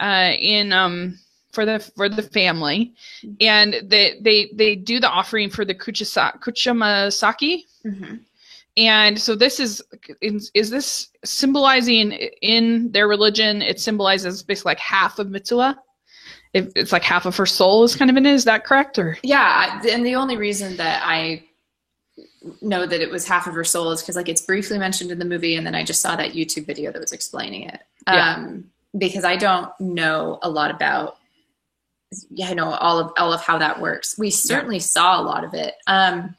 [0.00, 1.18] uh in um
[1.52, 2.94] for the for the family
[3.40, 8.16] and they they they do the offering for the kuchisa, kuchamasaki mm-hmm.
[8.76, 9.82] and so this is,
[10.20, 15.76] is is this symbolizing in their religion it symbolizes basically like half of mitsuha
[16.52, 18.34] if it's like half of her soul is kind of in it.
[18.34, 18.98] Is that correct?
[18.98, 21.44] Or yeah, and the only reason that I
[22.60, 25.18] know that it was half of her soul is because like it's briefly mentioned in
[25.18, 27.80] the movie, and then I just saw that YouTube video that was explaining it.
[28.06, 28.34] Yeah.
[28.34, 28.64] Um,
[28.98, 31.16] because I don't know a lot about
[32.30, 34.18] yeah, I know all of all of how that works.
[34.18, 34.82] We certainly yeah.
[34.82, 35.74] saw a lot of it.
[35.86, 36.34] Um,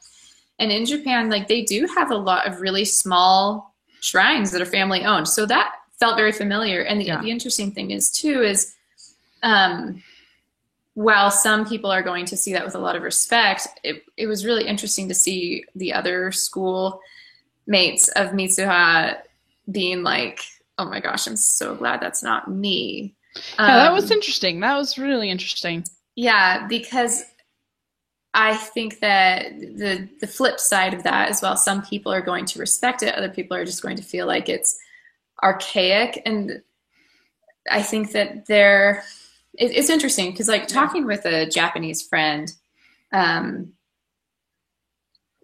[0.58, 4.66] and in Japan, like they do have a lot of really small shrines that are
[4.66, 5.28] family owned.
[5.28, 6.82] So that felt very familiar.
[6.82, 7.20] And the, yeah.
[7.20, 8.74] the interesting thing is too is
[9.44, 10.02] um,
[10.94, 14.26] while some people are going to see that with a lot of respect, it, it
[14.26, 17.00] was really interesting to see the other school
[17.66, 19.18] mates of Mitsuha
[19.70, 20.40] being like,
[20.78, 23.14] oh my gosh, I'm so glad that's not me.
[23.66, 24.60] yeah, that was Um, interesting.
[24.60, 25.84] That was really interesting.
[26.16, 27.24] Yeah, because
[28.34, 32.46] I think that the the flip side of that is while some people are going
[32.46, 34.76] to respect it, other people are just going to feel like it's
[35.42, 36.22] archaic.
[36.26, 36.62] And
[37.70, 39.04] I think that they're
[39.58, 42.52] it, it's interesting because like talking with a Japanese friend,
[43.12, 43.72] um,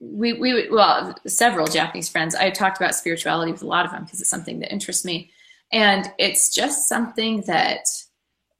[0.00, 2.34] we we well several Japanese friends.
[2.34, 5.30] I talked about spirituality with a lot of them because it's something that interests me,
[5.72, 7.86] and it's just something that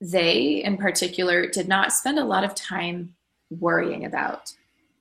[0.00, 3.14] they in particular did not spend a lot of time
[3.50, 4.52] worrying about.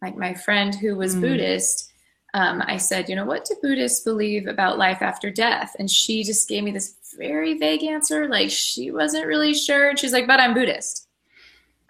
[0.01, 1.21] Like my friend who was Mm.
[1.21, 1.91] Buddhist,
[2.33, 5.75] um, I said, you know, what do Buddhists believe about life after death?
[5.79, 8.27] And she just gave me this very vague answer.
[8.27, 9.97] Like she wasn't really sure.
[9.97, 11.07] She's like, but I'm Buddhist.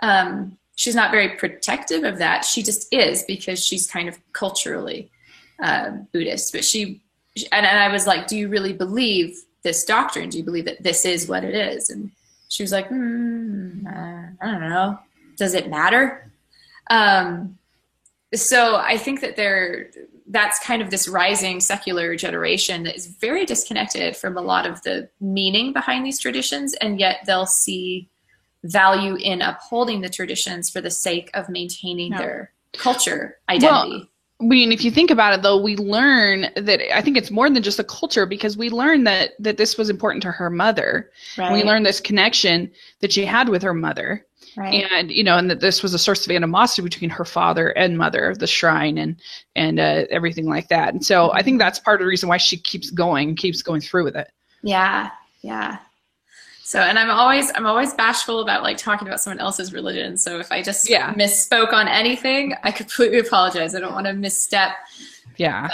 [0.01, 2.45] Um, she's not very protective of that.
[2.45, 5.11] She just is because she's kind of culturally
[5.61, 6.53] uh, Buddhist.
[6.53, 7.01] But she,
[7.51, 10.29] and, and I was like, do you really believe this doctrine?
[10.29, 11.89] Do you believe that this is what it is?
[11.89, 12.11] And
[12.47, 14.99] she was like, hmm, uh, I don't know.
[15.35, 16.31] Does it matter?
[16.89, 17.57] Um,
[18.33, 19.89] so I think that there,
[20.29, 24.81] that's kind of this rising secular generation that is very disconnected from a lot of
[24.83, 28.07] the meaning behind these traditions, and yet they'll see
[28.63, 33.97] value in upholding the traditions for the sake of maintaining their culture identity.
[33.97, 34.07] Well,
[34.41, 37.49] I mean, if you think about it, though, we learn that I think it's more
[37.49, 41.11] than just a culture because we learn that that this was important to her mother.
[41.37, 41.51] right?
[41.51, 42.71] We learn this connection
[43.01, 44.25] that she had with her mother,
[44.59, 44.85] right.
[44.91, 47.97] and you know, and that this was a source of animosity between her father and
[47.97, 49.15] mother, of the shrine, and
[49.55, 50.93] and uh, everything like that.
[50.93, 53.81] And so I think that's part of the reason why she keeps going, keeps going
[53.81, 54.29] through with it.
[54.61, 55.09] Yeah,
[55.41, 55.79] yeah.
[56.63, 60.17] So, and I'm always I'm always bashful about like talking about someone else's religion.
[60.17, 61.13] So if I just Yeah.
[61.15, 63.73] misspoke on anything, I completely apologize.
[63.73, 64.73] I don't want to misstep.
[65.37, 65.67] Yeah,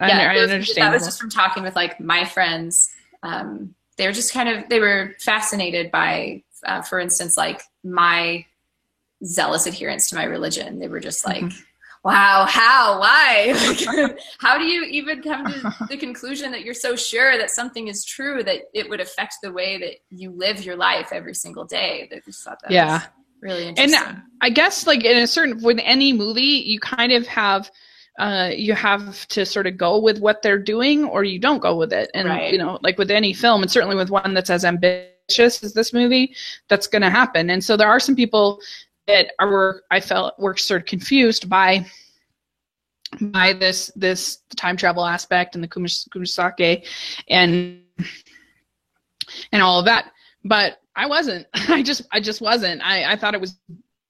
[0.00, 0.88] But, yeah, I those- understand.
[0.88, 2.90] That was just from talking with like my friends.
[3.22, 8.44] Um, they were just kind of they were fascinated by, uh, for instance, like my
[9.24, 10.78] zealous adherence to my religion.
[10.78, 11.62] They were just like, Mhm.
[12.04, 13.54] "Wow, how, why?
[14.38, 18.04] How do you even come to the conclusion that you're so sure that something is
[18.04, 22.08] true that it would affect the way that you live your life every single day?"
[22.10, 22.94] They just thought that Yeah.
[22.94, 23.02] was
[23.40, 23.94] really and.
[24.42, 27.70] I guess like in a certain with any movie, you kind of have
[28.18, 31.74] uh you have to sort of go with what they're doing or you don't go
[31.76, 32.10] with it.
[32.14, 32.52] And Right.
[32.52, 35.92] you know, like with any film and certainly with one that's as ambitious as this
[35.92, 36.34] movie,
[36.68, 37.50] that's going to happen.
[37.50, 38.60] And so there are some people
[39.06, 41.86] that are I felt were sort of confused by
[43.20, 46.86] by this this time travel aspect and the kumis- kumisake
[47.28, 47.82] and
[49.52, 50.10] and all of that.
[50.44, 51.46] But i wasn't.
[51.54, 52.82] I just i just wasn't.
[52.82, 53.58] I i thought it was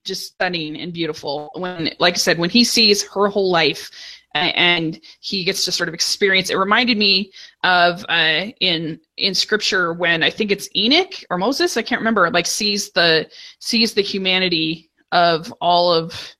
[0.04, 1.50] just stunning and beautiful.
[1.54, 3.90] When like i said when he sees her whole life
[4.34, 7.30] and he gets to sort of experience it reminded me
[7.62, 12.28] of uh in in scripture when i think it's enoch or moses i can't remember
[12.30, 13.28] like sees the
[13.60, 16.34] sees the humanity of all of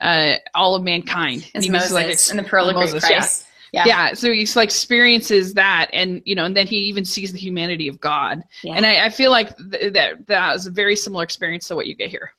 [0.00, 3.18] uh all of mankind It's he was, Moses like, and the Pearl of Moses, yeah.
[3.18, 3.46] Price.
[3.72, 3.84] Yeah.
[3.86, 7.38] yeah so he's like experiences that and you know and then he even sees the
[7.38, 8.74] humanity of god Yeah.
[8.74, 11.86] and I, I feel like th- that that was a very similar experience to what
[11.86, 12.32] you get here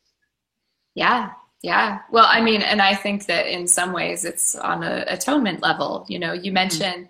[0.95, 1.31] Yeah,
[1.63, 1.99] yeah.
[2.11, 6.05] Well, I mean, and I think that in some ways it's on a atonement level.
[6.09, 7.09] You know, you mentioned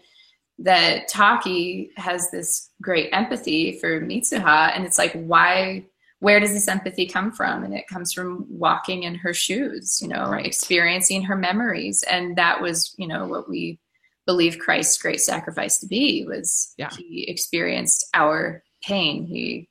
[0.59, 5.85] that Taki has this great empathy for Mitsuha, and it's like, why?
[6.19, 7.65] Where does this empathy come from?
[7.65, 10.45] And it comes from walking in her shoes, you know, Right.
[10.45, 13.79] experiencing her memories, and that was, you know, what we
[14.25, 16.91] believe Christ's great sacrifice to be was Yeah.
[16.97, 19.67] he experienced our pain, he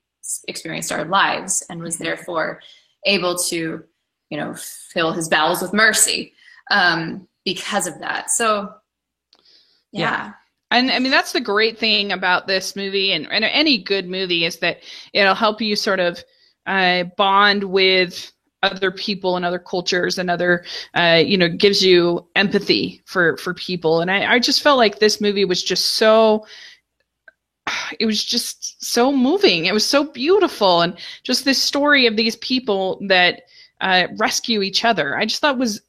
[0.46, 2.04] experienced our lives, and was Mhm.
[2.04, 2.60] therefore
[3.06, 3.84] able to
[4.32, 6.32] you know, fill his bowels with mercy
[6.70, 8.30] um, because of that.
[8.30, 8.72] So,
[9.92, 10.32] yeah,
[10.70, 14.46] and i mean that's the great thing about this movie and, and any good movie
[14.46, 14.78] is that
[15.12, 16.24] it'll help you sort of
[16.66, 20.64] uh, bond with other people and other cultures and other
[20.94, 24.00] uh, you know gives you empathy for for people.
[24.00, 26.46] And I, I just felt like this movie was just so
[27.98, 29.66] it was just so moving.
[29.66, 30.80] It was so beautiful.
[30.80, 33.42] And just this story of these people that
[33.82, 35.16] uh, rescue each other.
[35.18, 35.82] I just thought was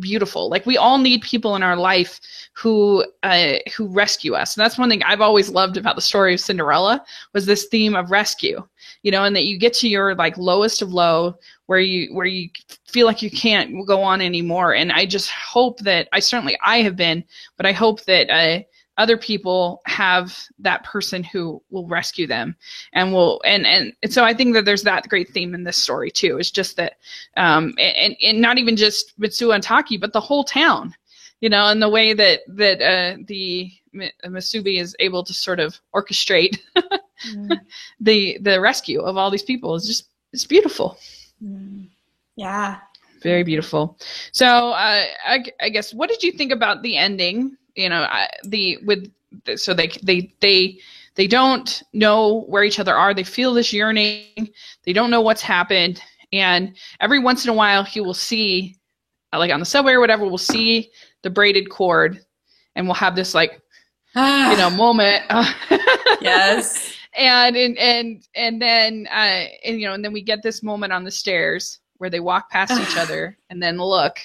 [0.00, 0.48] beautiful.
[0.48, 2.20] Like we all need people in our life
[2.52, 4.56] who uh, who rescue us.
[4.56, 7.94] And that's one thing i've always loved about the story of cinderella was this theme
[7.94, 8.66] of rescue
[9.02, 11.36] you know and that you get to your like lowest of low
[11.66, 12.48] where you where you
[12.86, 14.74] feel like you can't go on anymore.
[14.74, 17.24] And i just hope that i certainly i have been
[17.56, 18.62] but i hope that uh,
[18.98, 22.54] other people have that person who will rescue them
[22.92, 26.10] and will and and, so i think that there's that great theme in this story
[26.10, 26.94] too it's just that
[27.36, 30.94] um and, and not even just mitsuha and taki but the whole town
[31.40, 35.60] you know and the way that that uh the Mi- masubi is able to sort
[35.60, 36.58] of orchestrate
[37.26, 37.60] Mm.
[38.00, 40.98] the the rescue of all these people is just it's beautiful.
[41.42, 41.88] Mm.
[42.36, 42.78] Yeah.
[43.22, 43.98] Very beautiful.
[44.30, 47.56] So, uh, I, I guess, what did you think about the ending?
[47.78, 49.08] You know, I, the with
[49.54, 50.80] so they they they
[51.14, 53.14] they don't know where each other are.
[53.14, 54.50] They feel this yearning.
[54.82, 56.02] They don't know what's happened,
[56.32, 58.76] and every once in a while, he will see,
[59.32, 60.90] like on the subway or whatever, we'll see
[61.22, 62.18] the braided cord,
[62.74, 63.62] and we'll have this like
[64.16, 65.22] you know moment.
[66.20, 66.94] yes.
[67.16, 70.92] and and and and then uh and you know and then we get this moment
[70.92, 74.18] on the stairs where they walk past each other and then look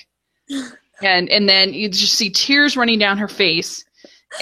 [1.01, 3.83] and and then you just see tears running down her face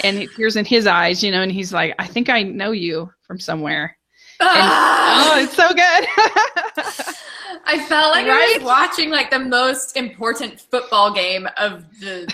[0.04, 3.10] and tears in his eyes you know and he's like i think i know you
[3.26, 3.96] from somewhere
[4.40, 7.14] and, oh it's so good
[7.64, 12.26] I felt like I was watching like the most important football game of the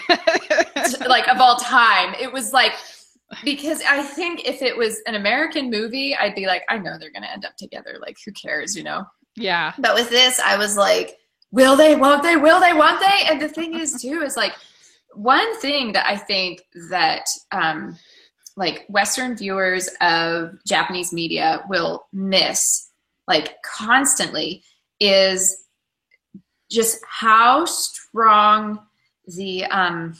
[1.07, 2.15] like of all time.
[2.19, 2.73] It was like
[3.45, 7.13] because I think if it was an American movie, I'd be like, I know they're
[7.13, 7.99] gonna end up together.
[8.01, 9.05] Like, who cares, you know?
[9.37, 11.17] yeah But with this, I was like,
[11.51, 11.97] will they?
[11.97, 12.37] Won't they?
[12.37, 12.73] Will they?
[12.73, 13.27] Won't they?
[13.29, 14.53] And the thing is, too, is like
[15.15, 17.97] one thing that I think that um,
[18.57, 22.89] like Western viewers of Japanese media will miss
[23.29, 24.65] like constantly
[24.99, 25.65] is
[26.71, 28.81] just how strong
[29.37, 30.15] the um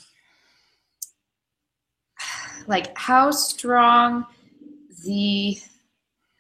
[2.67, 4.25] like how strong
[5.05, 5.59] the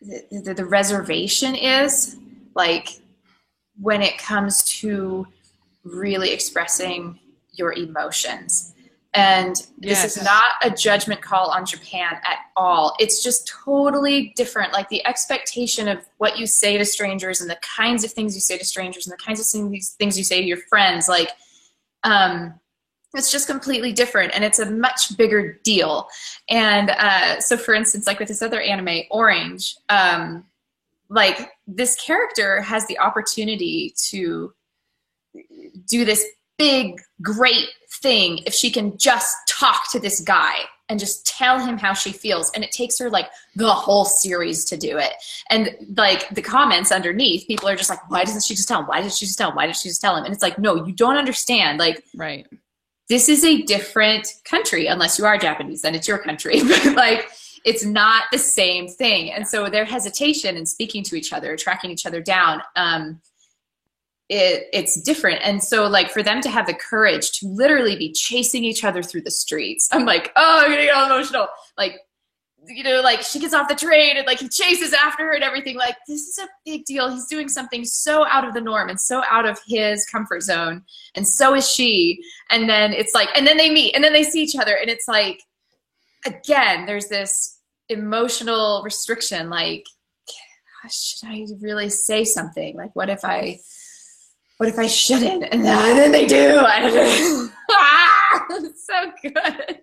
[0.01, 2.17] the, the, the reservation is
[2.55, 3.01] like
[3.81, 5.27] when it comes to
[5.85, 7.19] really expressing
[7.53, 8.75] your emotions.
[9.15, 10.17] And this Yes.
[10.17, 12.95] is not a judgment call on japan at all.
[12.99, 14.73] It's just totally different.
[14.73, 18.41] Like the expectation of what you say to strangers and the kinds of things you
[18.41, 21.31] say to strangers and the kinds of things, things you say to your friends like
[22.05, 22.55] um
[23.15, 26.09] it's just completely different and it's a much bigger deal.
[26.51, 30.45] And uh, so for instance like with this other anime orange um,
[31.09, 34.53] like this character has the opportunity to
[35.87, 36.25] do this
[36.59, 37.69] big great
[38.03, 40.57] thing if she can just talk to this guy
[40.89, 42.51] and just tell him how she feels.
[42.55, 45.13] And it takes her like the whole series to do it.
[45.51, 48.87] And like the comments underneath people are just like why doesn't she just tell him?
[48.87, 49.57] Why did she just tell him?
[49.57, 50.25] Why did she just tell him?
[50.25, 51.79] And it's like no you don't understand.
[51.79, 52.47] Like right.
[53.09, 56.61] this is a different country unless you are japanese then it's your country.
[56.95, 57.29] Like
[57.69, 59.31] it's not the same thing.
[59.31, 63.21] And so their hesitation in speaking to each other tracking each other down um,
[64.29, 65.41] it, it's different.
[65.43, 69.03] And so like for them to have the courage to literally be chasing each other
[69.03, 71.49] through the streets i'm like oh i'm gonna get all emotional.
[71.77, 72.01] Like
[72.67, 75.45] you know like she gets off the train and like he chases after her and
[75.45, 75.77] everything.
[75.77, 77.11] Like this is a big deal.
[77.11, 80.85] He's doing something so out of the norm and so out of his comfort zone.
[81.15, 82.23] And so is she.
[82.51, 84.77] And then it's like and then they meet and then they see each other.
[84.77, 85.43] And it's like
[86.27, 87.58] again there's this
[87.89, 89.85] emotional restriction like
[90.91, 92.77] should i really say something?
[92.77, 93.59] Like what if i
[94.59, 95.45] what if i shouldn't?
[95.53, 96.59] And then they do?
[96.59, 97.49] I don't know.
[97.71, 99.81] ah, so good.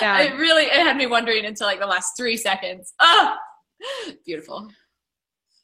[0.00, 0.22] Yeah.
[0.22, 2.94] It really it had me wondering until like the last three seconds.
[3.00, 3.36] Oh
[4.24, 4.68] beautiful.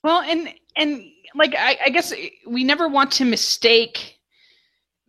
[0.02, 1.02] Well, and and
[1.34, 2.12] like I, I guess
[2.46, 4.19] we never want to mistake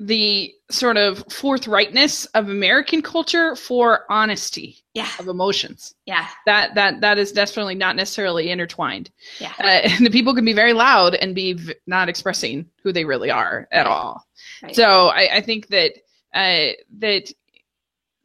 [0.04, 5.93] the sort of forthrightness of American culture for honesty yeah of emotions.
[6.08, 9.12] yeah That that that is definitely not necessarily intertwined.
[9.39, 12.91] yeah Uh, and the people can be very loud and be v- not expressing who
[12.91, 13.91] they really are at Right.
[13.91, 14.26] all.
[14.64, 14.76] Right.
[14.76, 15.91] So I, I think that
[16.34, 17.32] uh, that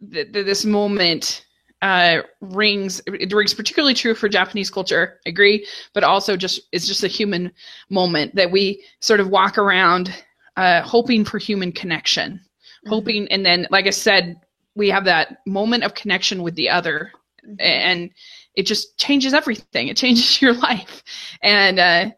[0.01, 1.45] that that this moment
[1.83, 5.21] uh, rings it rings particularly true for Japanese culture.
[5.27, 7.53] I agree, but also just it's just a human
[7.91, 10.11] moment that we sort of walk around
[10.57, 12.41] uh, hoping for human connection,
[12.87, 12.89] Mhm.
[12.91, 14.41] hoping, and then like I said,
[14.75, 17.13] we have that moment of connection with the other,
[17.47, 17.57] Mhm.
[17.61, 18.11] and
[18.55, 19.89] it just changes everything.
[19.89, 21.03] It changes your life,
[21.43, 22.11] and uh,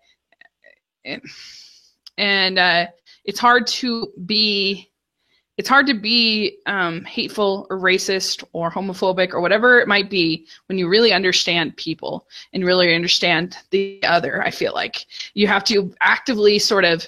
[1.05, 1.23] and-
[2.19, 2.87] and uh,
[3.25, 4.91] it's hard to be
[5.59, 10.47] it's hard to be um, hateful or racist or homophobic or whatever it might be
[10.67, 14.43] when you really understand people and really understand the other.
[14.45, 17.07] I feel like you have to actively sort of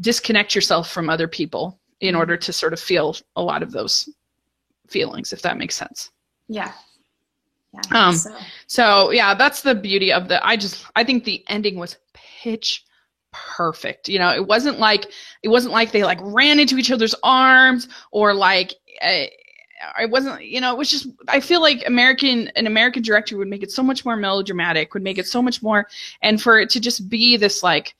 [0.00, 2.18] disconnect yourself from other people in Mhm.
[2.18, 4.08] order to sort of feel a lot of those
[4.88, 6.10] feelings, if that makes sense.
[6.48, 6.72] yeah
[7.74, 8.36] yeah Um, so.
[8.66, 10.44] So yeah, that's the beauty of the.
[10.46, 12.84] I just I think the ending was pitch
[13.32, 14.08] perfect.
[14.08, 15.06] You know, it wasn't like
[15.42, 18.74] it wasn't like they like ran into each other's arms or like.
[19.02, 19.24] Uh,
[20.00, 21.08] it wasn't, you know, it was just.
[21.28, 25.02] I feel like American, an American director would make it so much more melodramatic, would
[25.02, 25.86] make it so much more,
[26.22, 27.94] and for it to just be this like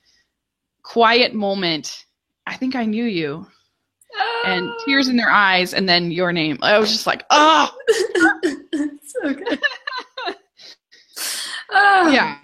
[0.87, 2.05] quiet moment.
[2.45, 3.45] I think I knew you,
[4.45, 4.77] and Oh.
[4.85, 6.57] tears in their eyes, and then your name.
[6.61, 7.69] I was just like, oh,
[9.05, 9.59] so good.
[11.71, 12.37] Oh, Yeah.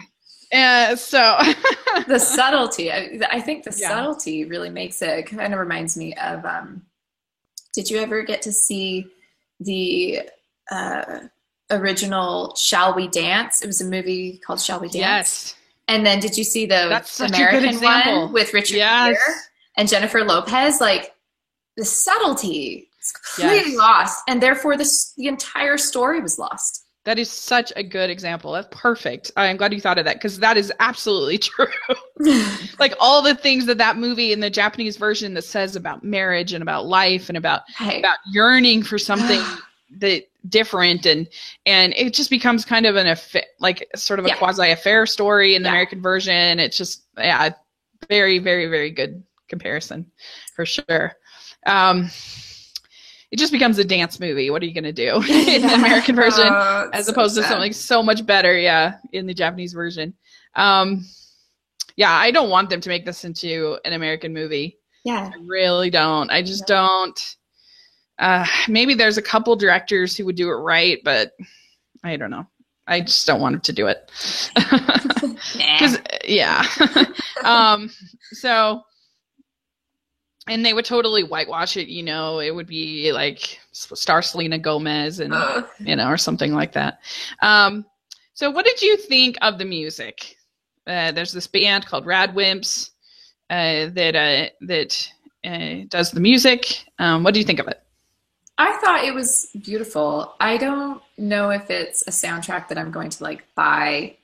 [0.53, 1.37] Uh, so
[2.07, 2.91] the subtlety.
[2.91, 3.89] I, I think the Yeah.
[3.89, 5.09] subtlety really makes it.
[5.19, 6.45] It kind of reminds me of.
[6.45, 6.83] Um,
[7.73, 9.07] did you ever get to see
[9.59, 10.21] the
[10.69, 11.21] uh,
[11.71, 13.63] original "Shall We Dance"?
[13.63, 15.55] It was a movie called "Shall We Dance." yes.
[15.87, 19.17] And then did you see the That's such a good American one with Richard Yes.
[19.17, 19.35] Gere
[19.77, 20.79] and Jennifer Lopez?
[20.79, 21.13] Like
[21.77, 23.77] the subtlety is completely Yes.
[23.77, 26.81] lost, and therefore this the entire story was lost.
[27.05, 28.53] That is such a good example.
[28.53, 29.29] That's perfect.
[29.35, 31.67] I'm glad you thought of that because that is absolutely true.
[32.79, 36.53] like all the things that that movie in the Japanese version that says about marriage
[36.53, 39.41] and about life and about Hey, about yearning for something
[39.97, 41.27] that different and
[41.65, 44.35] and it just becomes kind of an affair, like sort of a Yeah.
[44.37, 45.73] quasi affair story in the Yeah.
[45.73, 46.59] American version.
[46.59, 47.49] It's just yeah,
[48.09, 50.11] very very very good comparison
[50.55, 51.13] for sure.
[51.65, 52.09] Um,
[53.31, 54.49] it just becomes a dance movie.
[54.51, 56.45] What are you going to do in the American version?
[56.47, 60.13] Oh, as so opposed to something so much better yeah in the japanese version
[60.55, 61.03] um
[61.95, 65.89] yeah i don't want them to make this into an american movie Yeah, i really
[65.89, 67.19] don't i just don't
[68.19, 71.33] uh maybe there's a couple directors who would do it right but
[72.03, 72.45] i don't know
[72.87, 74.11] i just don't want them to do it
[75.53, 76.65] because yeah
[77.43, 77.89] um
[78.31, 78.81] so
[80.47, 85.19] and they would totally whitewash it you know it would be like star selena gomez
[85.19, 85.65] and Ugh.
[85.79, 86.99] you know, or something like that.
[87.41, 87.85] Um,
[88.33, 90.37] so, what did you think of the music?
[90.87, 92.91] Uh, there's this band called RADWIMPS
[93.49, 95.11] uh, that uh, that
[95.43, 96.85] uh, does the music.
[96.99, 97.82] Um, what do you think of it?
[98.57, 100.35] I thought it was beautiful.
[100.39, 104.15] I don't know if it's a soundtrack that I'm going to like buy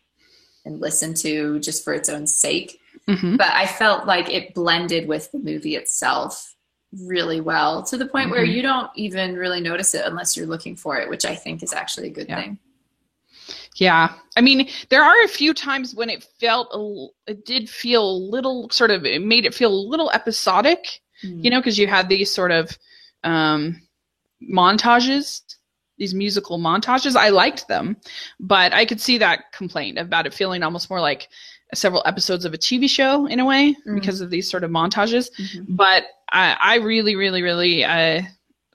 [0.65, 5.07] and listen to just for its own sake, hmm but I felt like it blended
[5.07, 6.53] with the movie itself
[7.03, 8.53] really well to the point where Mhm.
[8.55, 11.73] you don't even really notice it unless you're looking for it, which I think is
[11.73, 12.41] actually a good Yeah.
[12.41, 12.59] thing.
[13.75, 17.69] Yeah, I mean, there are a few times when it felt a l- it did
[17.69, 21.77] feel a little sort of it made it feel a little episodic, you know, because
[21.77, 22.77] you had these sort of
[23.23, 23.81] um,
[24.41, 25.41] montages,
[25.97, 27.15] these musical montages.
[27.15, 27.97] I liked them,
[28.39, 31.27] but I could see that complaint about it feeling almost more like
[31.73, 33.95] several episodes of a TV show in a way Mm.
[33.95, 35.29] because of these sort of montages.
[35.37, 35.65] Mhm.
[35.69, 38.21] But I, I really, really, really uh,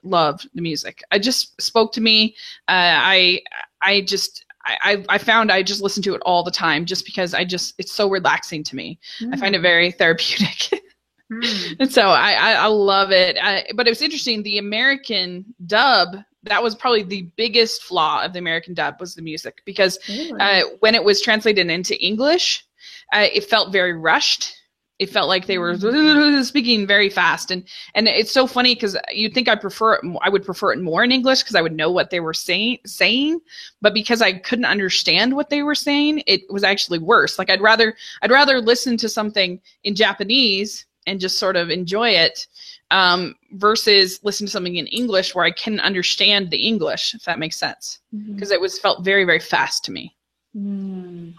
[0.03, 1.01] loved the music.
[1.11, 2.35] I just spoke to me.
[2.67, 3.41] Uh, I,
[3.81, 4.43] I just.
[4.67, 7.45] I, I I found I just listen to it all the time just because I
[7.45, 8.97] just it's so relaxing to me.
[9.31, 10.81] I find it very therapeutic.
[11.31, 11.75] Mm.
[11.79, 13.37] And so I, I, I love it.
[13.41, 14.43] I, but it was interesting.
[14.43, 19.21] The American dub, that was probably the biggest flaw of the American dub was the
[19.21, 20.39] music because Really?
[20.39, 22.65] uh, when it was translated into English,
[23.13, 24.55] uh, it felt very rushed.
[24.97, 25.75] It felt like they were
[26.43, 27.65] speaking very fast, and
[27.95, 30.01] and it's so funny because you'd think I prefer it.
[30.21, 32.77] I would prefer it more in English because I would know what they were saying.
[32.85, 33.41] Saying,
[33.81, 37.37] but because I couldn't understand what they were saying, it was actually worse.
[37.37, 42.09] Like I'd rather I'd rather listen to something in Japanese and just sort of enjoy
[42.09, 42.47] it
[42.91, 47.39] um, versus listen to something in English where I can understand the English, if that
[47.39, 47.99] makes sense.
[48.33, 50.15] Because it was felt very very fast to me.
[50.55, 51.33] Mm.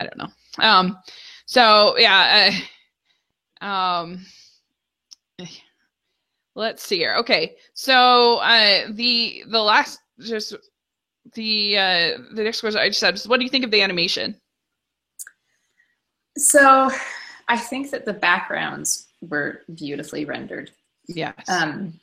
[0.00, 0.28] I don't know.
[0.58, 0.98] Um,
[1.46, 2.52] so yeah.
[3.60, 4.26] Uh, um,
[6.54, 7.14] let's see here.
[7.16, 10.56] Okay, so uh, the the last just
[11.34, 13.82] the uh, the next question I just had was, what do you think of the
[13.82, 14.36] animation?
[16.36, 16.90] So
[17.52, 20.70] I think that the backgrounds were beautifully rendered.
[21.06, 21.34] Yes.
[21.48, 22.00] Um,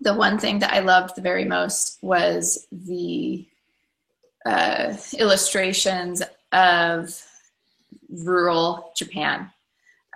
[0.00, 3.46] the one thing that I loved the very most was the
[4.46, 7.22] uh, illustrations of
[8.08, 9.50] rural Japan.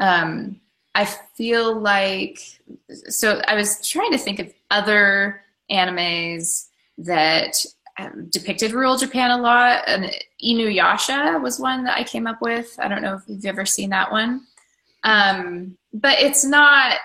[0.00, 0.60] Um,
[0.94, 2.38] I feel like,
[3.10, 7.66] so I was trying to think of other animes that
[7.98, 10.10] um, depicted rural Japan a lot, and
[10.42, 12.74] Inuyasha was one that I came up with.
[12.78, 14.46] I don't know if you've ever seen that one,
[15.04, 16.98] um, but it's not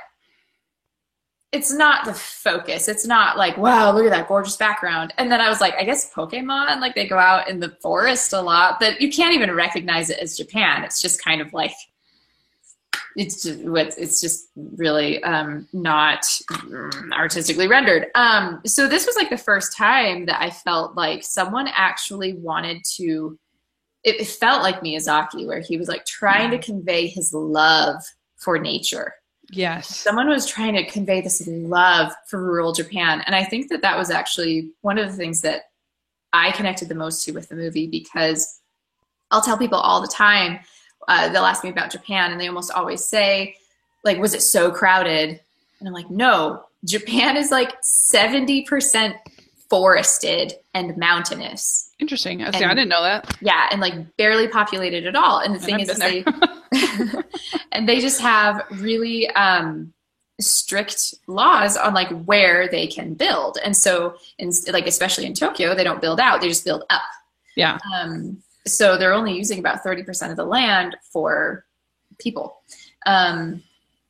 [1.56, 2.90] it's not the focus.
[2.90, 5.14] It's not like, wow, look at that gorgeous background.
[5.18, 8.34] And then I was like, I guess Pokemon, like they go out in the forest
[8.34, 10.84] a lot, but you can't even recognize it as Japan.
[10.84, 11.72] It's just kind of like,
[13.16, 13.62] it's just,
[13.98, 16.26] it's just really um, not
[17.14, 18.08] artistically rendered.
[18.16, 22.84] Um, so this was like the first time that I felt like someone actually wanted
[22.98, 23.40] to.
[24.06, 28.04] It, felt like Miyazaki, where he was like trying to convey his love
[28.38, 29.16] for nature
[29.52, 29.96] yes.
[29.96, 33.22] someone was trying to convey this love for rural Japan.
[33.26, 35.64] And I think that that was actually one of the things that
[36.34, 38.60] I connected the most to with the movie because
[39.32, 40.60] I'll tell people all the time,
[41.08, 43.56] uh, they'll ask me about Japan and they almost always say,
[44.04, 45.40] like, was it so crowded?
[45.80, 49.16] And I'm like, no, Japan is like 70%
[49.70, 51.92] forested and mountainous.
[52.00, 52.44] Interesting.
[52.44, 52.64] I see.
[52.64, 53.36] I didn't know that.
[53.42, 55.40] Yeah, and like barely populated at all.
[55.40, 56.24] And the thing is, they
[57.72, 59.94] and they just have really um,
[60.40, 63.58] strict laws on like where they can build.
[63.64, 67.02] And so, in like especially in Tokyo, they don't build out; they just build up.
[67.56, 67.78] Yeah.
[67.96, 71.66] Um, so they're only using about 30% of the land for
[72.20, 72.62] people.
[73.06, 73.62] Um,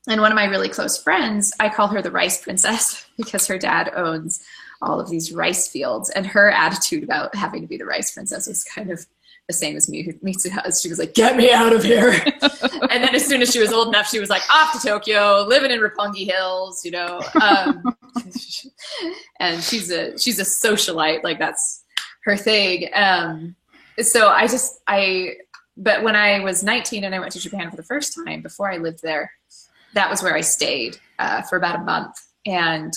[0.07, 3.57] and one of my really close friends, I call her the rice princess because her
[3.57, 4.44] dad owns
[4.86, 6.10] all of these rice fields.
[6.12, 9.06] And her attitude about having to be the rice princess was kind of
[9.48, 10.82] the same as me, Mitsuha's.
[10.82, 12.12] She was like, get me out of here.
[12.41, 15.45] and then as soon as she was old enough, she was like, off to Tokyo,
[15.48, 17.22] living in Roppongi Hills, you know.
[17.41, 17.95] Um,
[19.40, 21.84] and she's a she's a socialite, like that's
[22.24, 22.90] her thing.
[22.95, 23.56] Um,
[23.99, 25.36] so I just I
[25.78, 28.72] but when I was 19 and I went to Japan for the first time before
[28.72, 29.32] I lived there,
[29.94, 32.16] that was where I stayed uh, for about a month.
[32.45, 32.94] And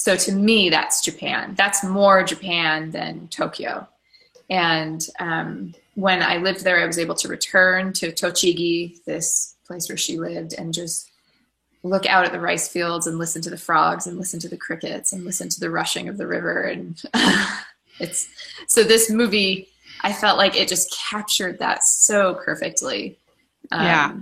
[0.00, 1.54] so to me, that's Japan.
[1.58, 3.86] That's more Japan than Tokyo.
[4.48, 9.90] And um, when I lived there, I was able to return to Tochigi, this place
[9.90, 11.10] where she lived, and just
[11.82, 14.56] look out at the rice fields and listen to the frogs and listen to the
[14.56, 16.62] crickets and listen to the rushing of the river.
[16.62, 17.02] And
[18.00, 18.26] it's
[18.68, 19.68] so this movie,
[20.00, 23.18] I felt like it just captured that so perfectly.
[23.70, 24.12] Um, Yeah.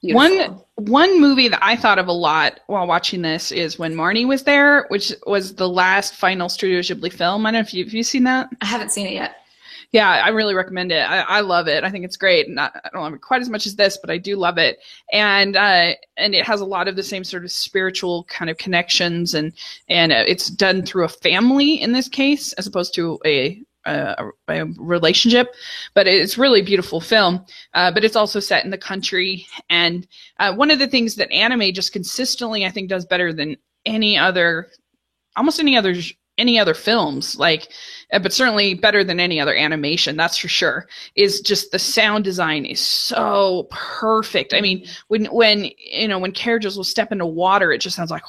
[0.00, 0.66] Beautiful.
[0.76, 4.26] One one movie that I thought of a lot while watching this is when Marnie
[4.26, 7.44] was there, which was the last final Studio Ghibli film.
[7.44, 8.48] I don't know if you have you seen that.
[8.60, 9.36] I haven't seen it yet.
[9.92, 11.00] Yeah, I really recommend it.
[11.00, 11.82] I, I love it.
[11.82, 12.48] I think it's great.
[12.48, 14.78] Not, I don't love it quite as much as this, but I do love it.
[15.12, 18.56] And uh, and it has a lot of the same sort of spiritual kind of
[18.56, 19.52] connections, and
[19.88, 24.64] and it's done through a family in this case, as opposed to a a, a
[24.78, 25.54] relationship.
[25.94, 27.44] But it's really beautiful film.
[27.74, 30.06] Uh, but it's also set in the country, and
[30.38, 34.18] uh, one of the things that anime just consistently, I think, does better than any
[34.18, 34.68] other,
[35.36, 35.94] almost any other
[36.40, 37.68] any other films like
[38.12, 42.24] uh, but certainly better than any other animation that's for sure is just the sound
[42.24, 47.26] design is so perfect i mean when when you know when carriages will step into
[47.26, 48.22] water it just sounds like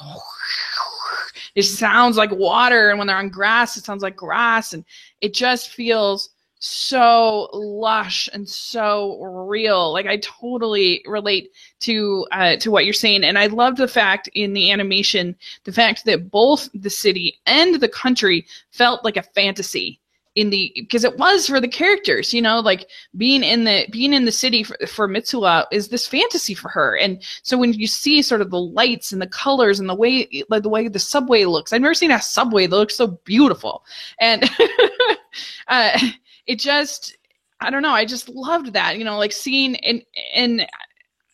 [1.54, 4.84] it sounds like water and when they're on grass it sounds like grass and
[5.22, 6.30] it just feels
[6.64, 9.92] so lush and so real.
[9.92, 11.50] Like i totally relate
[11.80, 13.24] to uh, to what you're saying.
[13.24, 15.34] And i love the fact in the animation
[15.64, 19.98] the fact that both the city and the country felt like a fantasy
[20.34, 24.14] in the because it was for the characters you know like being in the being
[24.14, 26.96] in the city for, for mitsuha is this fantasy for her.
[26.96, 30.44] And so when you see sort of the lights and the colors and the way
[30.48, 33.84] like the way the subway looks i've never seen a subway that looks so beautiful.
[34.20, 34.44] And
[35.68, 35.98] uh
[36.46, 37.16] it just
[37.60, 40.02] i don't know i just loved that you know like seeing and
[40.34, 40.66] and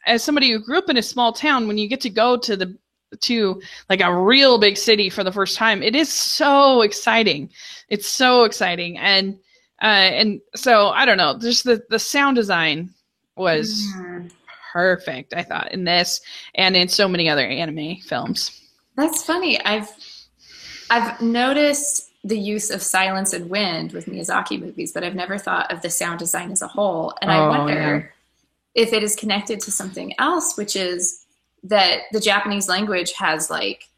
[0.06, 2.56] as somebody who grew up in a small town when you get to go to
[2.56, 2.76] the
[3.20, 7.48] to like a real big city for the first time it is so exciting
[7.89, 9.39] it's so exciting and
[9.82, 12.90] uh and so i don't know just the the sound design
[13.36, 14.30] was Mm.
[14.72, 16.20] perfect i thought in this
[16.55, 18.60] and in so many other anime films
[18.97, 19.59] That's funny.
[19.64, 19.89] I've
[20.90, 25.72] I've noticed the use of silence and wind with Miyazaki movies, but I've never thought
[25.72, 27.14] of the sound design as a whole.
[27.22, 28.12] And I Oh, wonder
[28.74, 31.24] if it is connected to something else, which is
[31.64, 33.89] that the Japanese language has like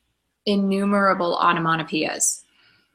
[0.47, 2.43] innumerable onomatopoeias.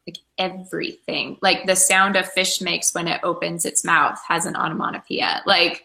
[0.07, 1.37] Like everything.
[1.41, 5.41] Like the sound a fish makes when it opens its mouth has an onomatopoeia.
[5.45, 5.83] Like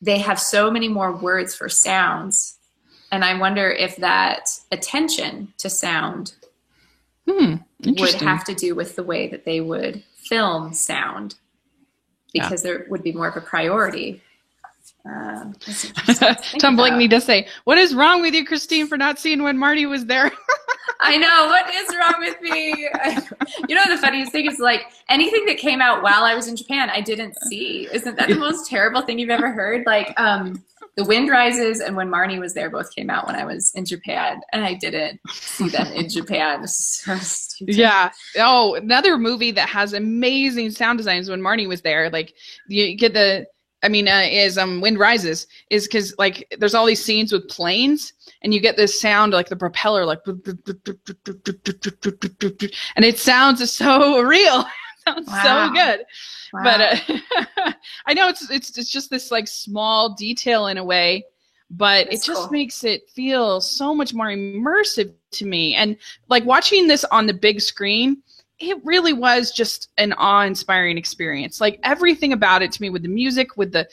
[0.00, 2.58] they have so many more words for sounds
[3.10, 6.34] and I wonder if that attention to sound
[7.26, 11.36] hmm would have to do with the way that they would film sound,
[12.32, 14.22] because there would be more of a priority.
[15.08, 17.08] To Tom about.
[17.08, 20.30] Does say, "What is wrong with you, Christine, for not seeing when Marnie was there?"
[21.00, 22.88] I know what is wrong with me.
[23.68, 26.56] you know, the funniest thing is like anything that came out while I was in
[26.56, 27.88] Japan, I didn't see.
[27.92, 29.86] Isn't that the most terrible thing you've ever heard?
[29.86, 30.64] Like, um,
[30.96, 33.84] The Wind Rises and When Marnie Was There both came out when I was in
[33.84, 36.66] Japan, and I didn't see them in Japan.
[36.66, 37.16] So
[37.60, 38.10] yeah.
[38.36, 42.10] Oh, another movie that has amazing sound designs when Marnie was there.
[42.10, 42.34] Like
[42.66, 43.46] you get the,
[43.82, 47.48] I mean, uh, is um Wind Rises is because like there's all these scenes with
[47.48, 48.12] planes.
[48.42, 50.20] And you get this sound like the propeller, like,
[52.96, 54.64] and it sounds so real.
[55.06, 55.68] Sounds Wow.
[55.68, 56.04] so good.
[56.52, 56.62] Wow.
[56.64, 57.72] but uh,
[58.06, 61.24] I know it's it's it's just this like small detail in a way,
[61.70, 62.50] but That's it just cool.
[62.50, 65.74] makes it feel so much more immersive to me.
[65.74, 65.96] And
[66.28, 68.22] like watching this on the big screen,
[68.60, 71.60] it really was just an awe-inspiring experience.
[71.60, 73.88] Like everything about it to me, with the music, with the,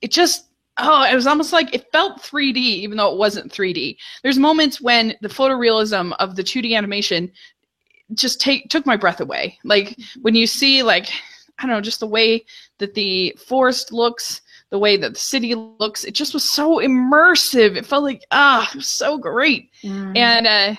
[0.00, 0.44] it just.
[0.78, 3.96] Oh, it was almost like it felt 3D, even though it wasn't 3D.
[4.22, 7.32] There's moments when the photorealism of the 2D animation
[8.14, 9.58] just take took my breath away.
[9.64, 11.08] Like when you see like
[11.58, 12.44] I don't know, just the way
[12.78, 17.76] that the forest looks, the way that the city looks, it just was so immersive.
[17.76, 19.70] It felt like ah, was so great.
[19.82, 20.16] Mm.
[20.16, 20.74] And uh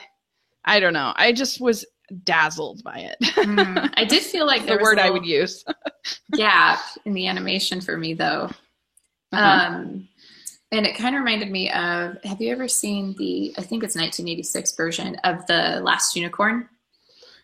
[0.66, 1.14] I don't know.
[1.16, 1.86] I just was
[2.24, 3.18] dazzled by it.
[3.22, 3.92] Mm.
[3.98, 5.64] I did feel like the word a I would use.
[6.34, 8.50] gap in the animation for me though.
[9.34, 9.68] Uh-huh.
[9.68, 10.08] Um,
[10.72, 13.96] and it kind of reminded me of have you ever seen the I think it's
[13.96, 16.70] 1986 version of the Last Unicorn?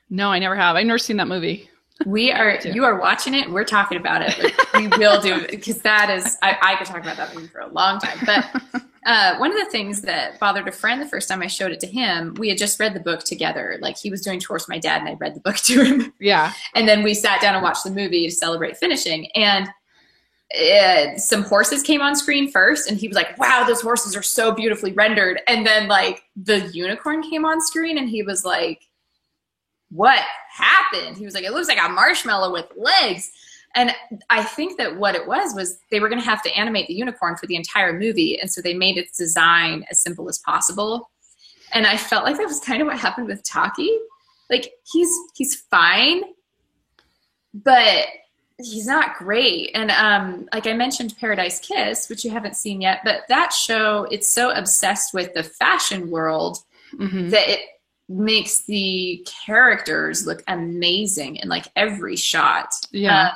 [0.10, 0.76] no, I never have.
[0.76, 1.70] I've never seen that movie.
[2.06, 3.50] We are you are watching it.
[3.50, 4.38] We're talking about it.
[4.42, 7.48] Like, we will do it because that is I, I could talk about that movie
[7.48, 8.20] for a long time.
[8.26, 11.72] But uh, one of the things that bothered a friend the first time I showed
[11.72, 13.78] it to him, we had just read the book together.
[13.82, 16.14] Like he was doing chores my dad, and I read the book to him.
[16.20, 16.54] Yeah.
[16.76, 19.30] And then we sat down and watched the movie to celebrate finishing.
[19.36, 19.70] And
[20.60, 24.22] uh, some horses came on screen first, and he was like, "Wow, those horses are
[24.22, 28.84] so beautifully rendered." And then like the unicorn came on screen, and he was like,
[29.90, 33.32] "What happened?" He was like, "It looks like a marshmallow with legs."
[33.76, 33.92] And
[34.30, 36.94] I think that what it was was they were going to have to animate the
[36.94, 41.10] unicorn for the entire movie, and so they made its design as simple as possible.
[41.72, 43.90] And I felt like that was kind of what happened with Taki.
[44.50, 46.22] Like he's he's fine,
[47.54, 48.06] but
[48.58, 49.72] he's not great.
[49.74, 54.08] And um, like I mentioned, Paradise Kiss, which you haven't seen yet, but that show
[54.12, 56.60] it's so obsessed with the fashion world
[56.96, 57.62] hmm that it
[58.10, 62.68] makes the characters look amazing in like every shot.
[62.92, 63.16] Yeah.
[63.18, 63.32] Uh,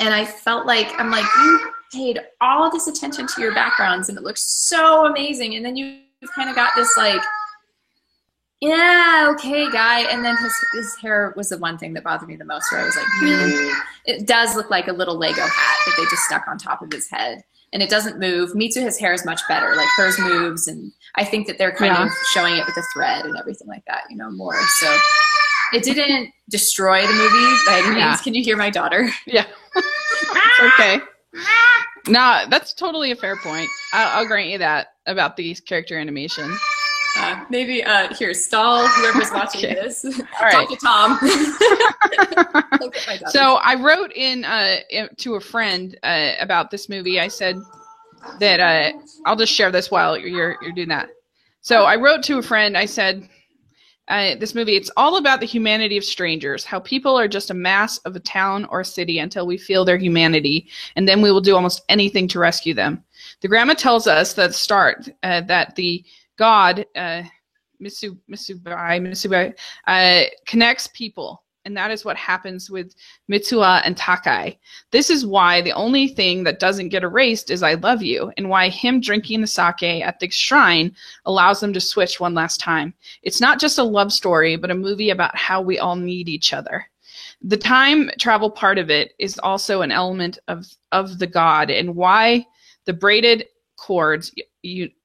[0.00, 4.18] and I felt like I'm like you paid all this attention to your backgrounds and
[4.18, 7.20] it looks so amazing, and then you have kind of got this like.
[8.60, 10.10] Yeah, okay, guy.
[10.10, 12.72] And then his his hair was the one thing that bothered me the most.
[12.72, 13.70] Where I was like, really,
[14.06, 16.90] it does look like a little Lego hat that they just stuck on top of
[16.90, 17.44] his head,
[17.74, 18.52] and it doesn't move.
[18.54, 19.74] Mitsuha's hair is much better.
[19.76, 22.06] Like hers moves, and I think that they're kind Yeah.
[22.06, 24.56] of showing it with a thread and everything like that, you know, more.
[24.78, 24.96] So
[25.74, 27.98] it didn't destroy the movie by any means.
[27.98, 28.16] Yeah.
[28.16, 29.10] Can you hear my daughter?
[29.26, 29.44] Yeah.
[30.62, 31.00] Okay.
[32.06, 33.66] No, that's totally a fair point.
[33.94, 36.54] I'll, I'll grant you that about the character animation.
[37.16, 39.74] Uh, maybe uh, here, stall whoever's watching Okay.
[39.74, 40.04] this.
[40.04, 41.12] All Talk to Tom.
[41.22, 43.30] Look at my daughter.
[43.30, 44.80] So I wrote in uh,
[45.16, 47.18] to a friend uh, about this movie.
[47.18, 47.56] I said
[48.38, 48.92] that uh,
[49.24, 51.08] I'll just share this while you're you're doing that.
[51.62, 52.76] So I wrote to a friend.
[52.76, 53.26] I said
[54.08, 56.64] uh, this movie it's all about the humanity of strangers.
[56.64, 59.84] How people are just a mass of a town or a city until we feel
[59.84, 63.02] their humanity, and then we will do almost anything to rescue them.
[63.40, 66.04] The grandma tells us at the start uh, that the
[66.36, 67.22] God, uh,
[67.82, 69.54] Misu Misubai Misubai,
[69.86, 71.43] uh, connects people.
[71.64, 72.94] And that is what happens with
[73.30, 74.58] Mitsuha and Taki.
[74.90, 78.50] This is why the only thing that doesn't get erased is I love you, and
[78.50, 82.92] why him drinking the sake at the shrine allows them to switch one last time.
[83.22, 86.52] It's not just a love story, but a movie about how we all need each
[86.52, 86.86] other.
[87.42, 91.94] The time travel part of it is also an element of, of the god and
[91.94, 92.46] why
[92.84, 93.46] the braided
[93.76, 94.32] cords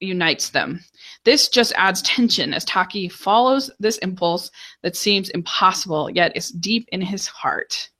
[0.00, 0.80] unites them.
[1.24, 4.50] This just adds tension as Taki follows this impulse
[4.82, 7.90] that seems impossible, yet is deep in his heart.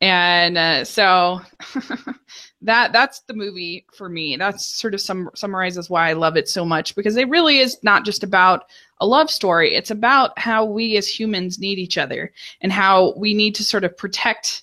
[0.00, 1.40] And uh, so
[2.62, 4.36] that that's the movie for me.
[4.36, 7.78] That's sort of sum- summarizes why I love it so much because it really is
[7.82, 8.66] not just about
[9.00, 9.74] a love story.
[9.74, 13.84] It's about how we as humans need each other and how we need to sort
[13.84, 14.62] of protect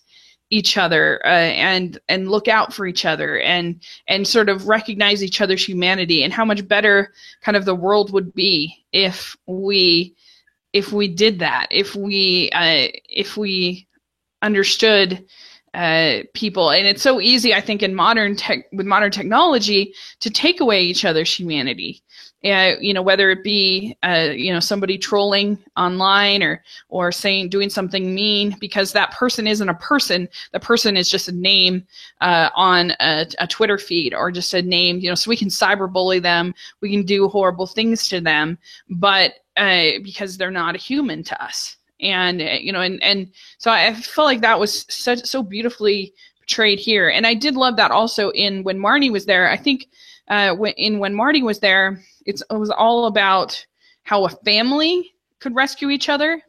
[0.50, 5.24] each other uh, and and look out for each other and and sort of recognize
[5.24, 7.12] each other's humanity and how much better
[7.42, 10.16] kind of the world would be if we
[10.74, 13.88] if we did that if we uh, if we
[14.42, 15.26] understood
[15.74, 16.70] uh, people.
[16.70, 20.84] And it's so easy i think in modern tech with modern technology to take away
[20.84, 22.02] each other's humanity
[22.46, 27.50] uh, you know whether it be uh, you know somebody trolling online or or saying
[27.50, 30.30] doing something mean because that person isn't a person.
[30.52, 31.86] The person is just a name
[32.22, 35.50] uh, on a, a twitter feed or just a name you know so we can
[35.50, 36.54] cyberbully them.
[36.82, 38.58] We can do horrible things to them
[38.90, 41.78] but uh, because they're not a human to us.
[42.02, 46.14] And uh, you know and and so i felt like that was such so beautifully
[46.40, 47.10] portrayed here.
[47.10, 49.50] And i did love that also in when marnie was there.
[49.50, 49.88] I think
[50.30, 53.66] uh, when, in when marnie was there it was all about
[54.04, 56.42] how a family could rescue each other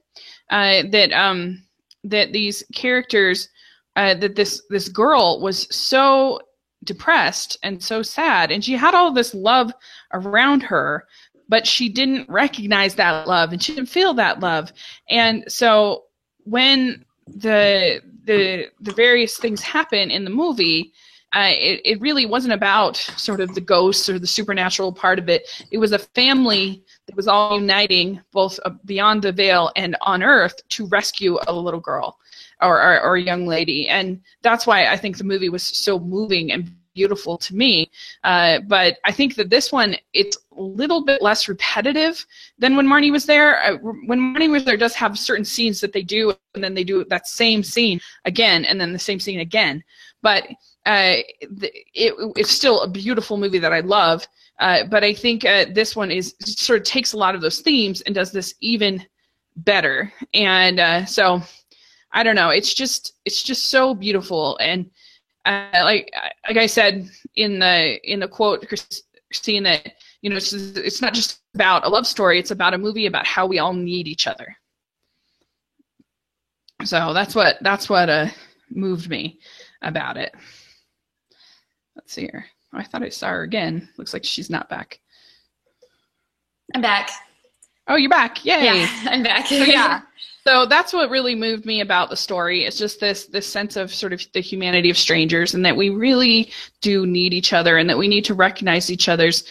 [0.50, 1.62] uh, that um
[2.04, 3.48] that these characters
[3.96, 6.40] uh, that this this girl was so
[6.84, 9.72] depressed and so sad and she had all this love
[10.12, 11.06] around her
[11.48, 14.72] but she didn't recognize that love and she didn't feel that love.
[15.08, 16.04] And so
[16.44, 20.92] when the the the various things happen in the movie
[21.36, 25.28] uh, it, it really wasn't about sort of the ghosts or the supernatural part of
[25.28, 29.96] it it was a family that was all uniting both uh, beyond the veil and
[30.00, 32.18] on earth to rescue a little girl
[32.62, 33.88] or, or, or a young lady.
[33.88, 37.90] And that's why I think the movie was so moving and beautiful to me.
[38.24, 42.24] Uh, but I think that this one, it's a little bit less repetitive
[42.58, 43.62] than when Marnie was there.
[43.62, 43.76] Uh,
[44.06, 47.04] when Marnie was there, does have certain scenes that they do, and then they do
[47.04, 49.84] that same scene again, and then the same scene again.
[50.26, 50.48] But
[50.86, 51.22] uh,
[51.94, 54.26] it, it's still a beautiful movie that I love.
[54.58, 57.60] Uh, but I think uh, this one is sort of takes a lot of those
[57.60, 59.06] themes and does this even
[59.54, 60.12] better.
[60.34, 61.42] And uh, so
[62.10, 62.50] I don't know.
[62.50, 64.90] It's just it's just so beautiful and
[65.44, 66.12] uh, like
[66.48, 69.92] like I said in the in the quote, Christine, that
[70.22, 73.28] you know it's, it's not just about a love story; it's about a movie about
[73.28, 74.56] how we all need each other.
[76.82, 78.26] So that's what that's what uh,
[78.70, 79.38] moved me
[79.82, 80.34] about it.
[81.94, 82.46] Let's see here.
[82.72, 83.88] Oh, I thought I saw her again.
[83.96, 85.00] Looks like she's not back.
[86.74, 87.10] I'm back.
[87.88, 88.44] Oh, you're back!
[88.44, 88.64] Yay!
[88.64, 89.46] Yeah, I'm back.
[89.46, 90.02] so, yeah.
[90.44, 92.64] So that's what really moved me about the story.
[92.64, 95.90] It's just this this sense of sort of the humanity of strangers, and that we
[95.90, 96.50] really
[96.80, 99.44] do need each other, and that we need to recognize each other's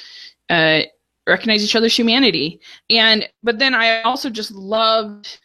[0.49, 0.81] uh,
[1.27, 2.59] recognize each other's humanity.
[2.89, 5.39] And but then I also just loved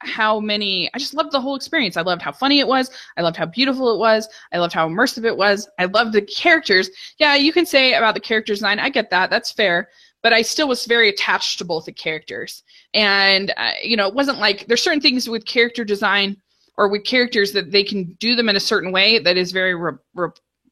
[0.00, 1.96] how many I just loved the whole experience.
[1.96, 2.90] I loved how funny it was.
[3.16, 4.28] I loved how beautiful it was.
[4.52, 5.68] I loved how immersive it was.
[5.78, 6.90] I loved the characters.
[7.18, 8.78] Yeah, you can say about the character design.
[8.78, 9.30] I get that.
[9.30, 9.88] That's fair
[10.22, 12.62] but I still was very attached to both the characters.
[12.94, 16.36] And, uh, you know, it wasn't like there's certain things with character design
[16.76, 19.74] or with characters that they can do them in a certain way that is very,
[19.74, 20.28] re- re-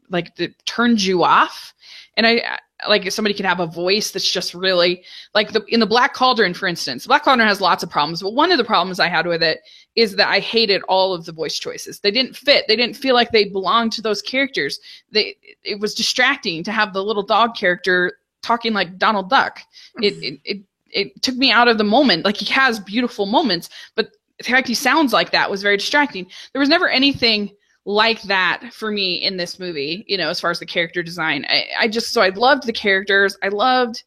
[0.09, 1.75] like, that turns you off.
[2.17, 2.59] And I,
[2.89, 5.03] like, somebody can have a voice that's just really,
[5.35, 8.35] like, the, in the Black Cauldron, for instance, Black Cauldron has lots of problems, but
[8.35, 9.61] one of the problems I had with it
[9.95, 12.01] is that I hated all of the voice choices.
[12.01, 12.67] They didn't fit.
[12.69, 14.79] They didn't feel like they belonged to those characters.
[15.11, 19.61] They, it was distracting to have the little dog character talking like Donald Duck.
[20.03, 20.23] It, mm-hmm.
[20.23, 22.27] it, it, it took me out of the moment.
[22.27, 26.27] Like he has beautiful moments, but the fact he sounds like that was very distracting.
[26.53, 27.56] There was never anything
[27.87, 31.47] like that for me in this movie, you know, as far as the character design.
[31.49, 33.39] I, I just, so I loved the characters.
[33.43, 34.03] I loved,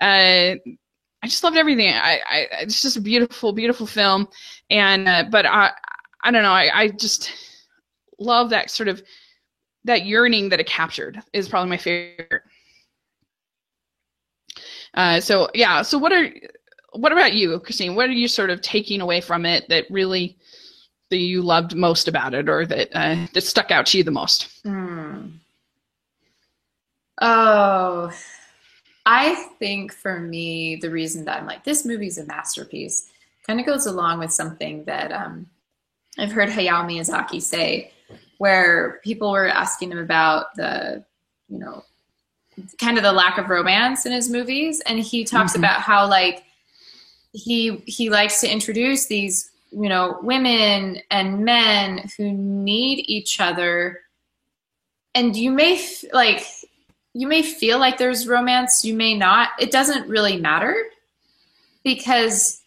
[0.00, 0.54] uh,
[1.24, 1.88] I just loved everything.
[1.88, 4.28] I, I, it's just a beautiful, beautiful film.
[4.70, 5.70] And, uh, but I,
[6.22, 6.52] I don't know.
[6.52, 7.32] I, I just
[8.18, 9.02] love that sort of,
[9.84, 12.42] that yearning that it captured is probably my favorite.
[14.94, 15.82] Uh, so yeah.
[15.82, 16.30] So what are
[16.92, 17.94] what about you, Christine?
[17.94, 20.36] What are you sort of taking away from it that really
[21.12, 24.10] that you loved most about it, or that uh, that stuck out to you the
[24.10, 24.48] most?
[24.62, 25.28] Hmm.
[27.20, 28.10] Oh,
[29.04, 33.10] I think for me, the reason that I'm like this movie's a masterpiece
[33.46, 35.46] kind of goes along with something that um,
[36.18, 37.92] I've heard Hayao Miyazaki say,
[38.38, 41.04] where people were asking him about the,
[41.48, 41.84] you know,
[42.80, 45.60] kind of the lack of romance in his movies and he talks mm-hmm.
[45.60, 46.44] about how like
[47.32, 54.00] he he likes to introduce these you know women and men who need each other.
[55.14, 56.46] And you may f- like
[57.14, 59.50] you may feel like there's romance you may not.
[59.58, 60.74] It doesn't really matter
[61.84, 62.62] because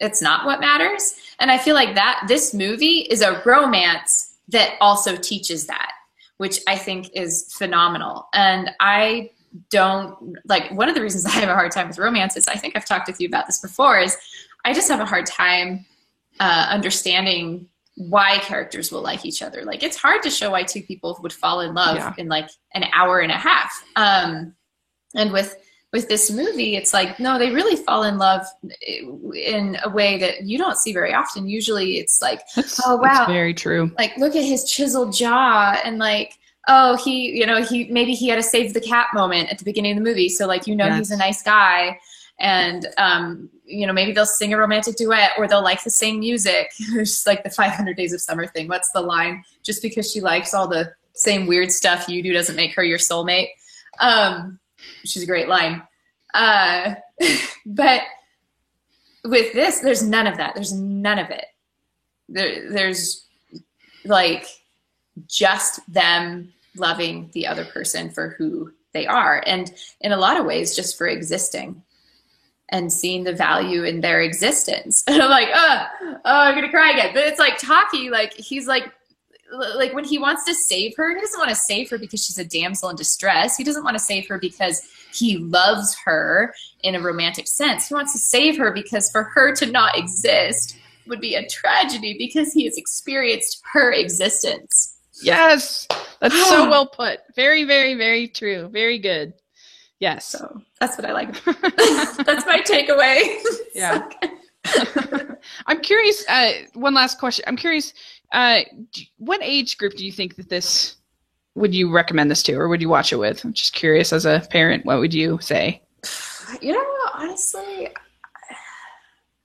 [0.00, 1.14] it's not what matters.
[1.38, 5.94] And i feel like that this movie is a romance that also teaches that
[6.38, 8.28] which I think is phenomenal.
[8.34, 9.30] And I
[9.70, 12.56] don't like one of the reasons I have a hard time with romance is I
[12.56, 14.16] think I've talked with you about this before is
[14.64, 15.84] I just have a hard time
[16.40, 19.64] uh, understanding why characters will like each other.
[19.64, 22.14] Like it's hard to show why two people would fall in love yeah.
[22.18, 23.72] in like an hour and a half.
[23.96, 24.54] Um,
[25.14, 25.56] and with
[25.92, 28.44] with this movie, it's like, no, they really fall in love
[29.32, 31.46] in a way that you don't see very often.
[31.46, 33.26] Usually it's like, that's, oh, wow.
[33.28, 33.92] very true.
[33.96, 36.36] Like, look at his chiseled jaw and like,
[36.66, 39.64] oh, he, you know, he, maybe he had a save the cat moment at the
[39.64, 40.28] beginning of the movie.
[40.28, 40.98] So like, you know, yes.
[40.98, 42.00] he's a nice guy.
[42.40, 46.20] And, um, you know, maybe they'll sing a romantic duet or they'll like the same
[46.20, 46.70] music.
[46.78, 48.68] it's like the 500 Days of Summer thing.
[48.68, 49.44] What's the line?
[49.62, 52.98] Just because she likes all the same weird stuff you do doesn't make her your
[52.98, 53.48] soulmate.
[54.00, 54.58] Um,
[55.04, 55.82] she's a great line.
[56.34, 56.94] Uh,
[57.66, 58.02] but
[59.24, 60.54] with this, there's none of that.
[60.54, 61.46] There's none of it.
[62.28, 63.24] There, there's
[64.04, 64.46] like
[65.26, 70.46] just them loving the other person for who they are, and in a lot of
[70.46, 71.82] ways, just for existing
[72.74, 75.04] and seeing the value in their existence.
[75.14, 77.14] And I'm like, oh, oh, I'm gonna cry again.
[77.14, 78.92] But it's like Taki, like he's like
[79.76, 82.38] like when he wants to save her, he doesn't want to save her because she's
[82.38, 83.56] a damsel in distress.
[83.56, 84.82] He doesn't want to save her because
[85.12, 86.52] he loves her
[86.82, 87.86] in a romantic sense.
[87.86, 90.76] He wants to save her because for her to not exist
[91.06, 94.98] would be a tragedy because he has experienced her existence.
[95.22, 95.86] Yes,
[96.20, 97.20] that's so well put.
[97.36, 98.68] Very, very, very true.
[98.68, 99.34] Very good.
[100.00, 100.26] Yes.
[100.26, 101.32] So that's what I like.
[101.44, 103.38] that's my takeaway.
[103.74, 104.08] Yeah.
[105.66, 106.24] I'm curious.
[106.28, 107.44] Uh, one last question.
[107.48, 107.92] I'm curious.
[108.32, 108.60] Uh,
[109.18, 110.96] what age group do you think that this
[111.56, 113.44] would you recommend this to, or would you watch it with?
[113.44, 114.12] I'm just curious.
[114.12, 115.82] As a parent, what would you say?
[116.60, 116.84] you know,
[117.14, 117.88] honestly,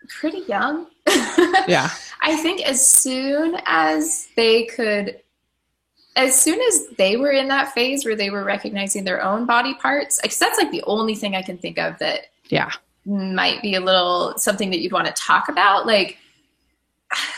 [0.09, 0.87] pretty young.
[1.67, 1.89] Yeah.
[2.21, 5.21] I think as soon as they could,
[6.19, 9.73] as soon as they were in that phase where they were recognizing their own body
[9.75, 12.71] parts, because that's like the only thing I can think of that Yeah.
[13.05, 15.85] might be a little something that you'd want to talk about.
[15.87, 16.17] Like,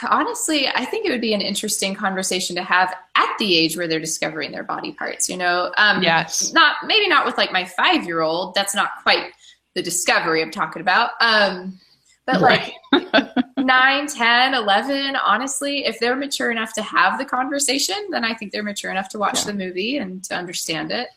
[0.10, 3.88] honestly, I think it would be an interesting conversation to have at the age where
[3.88, 5.72] they're discovering their body parts, you know?
[5.78, 6.52] Um, Yes.
[6.53, 8.53] Not, maybe not with like my five year old.
[8.56, 9.32] That's not quite
[9.76, 11.12] the discovery I'm talking about.
[11.22, 11.80] Um,
[12.26, 13.27] but like, Right.
[13.57, 18.52] 9 10 11 honestly if they're mature enough to have the conversation then i think
[18.52, 19.52] they're mature enough to watch Yeah.
[19.52, 21.07] the movie and to understand it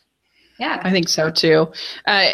[0.59, 1.67] yeah I think so too.
[2.07, 2.29] Uh,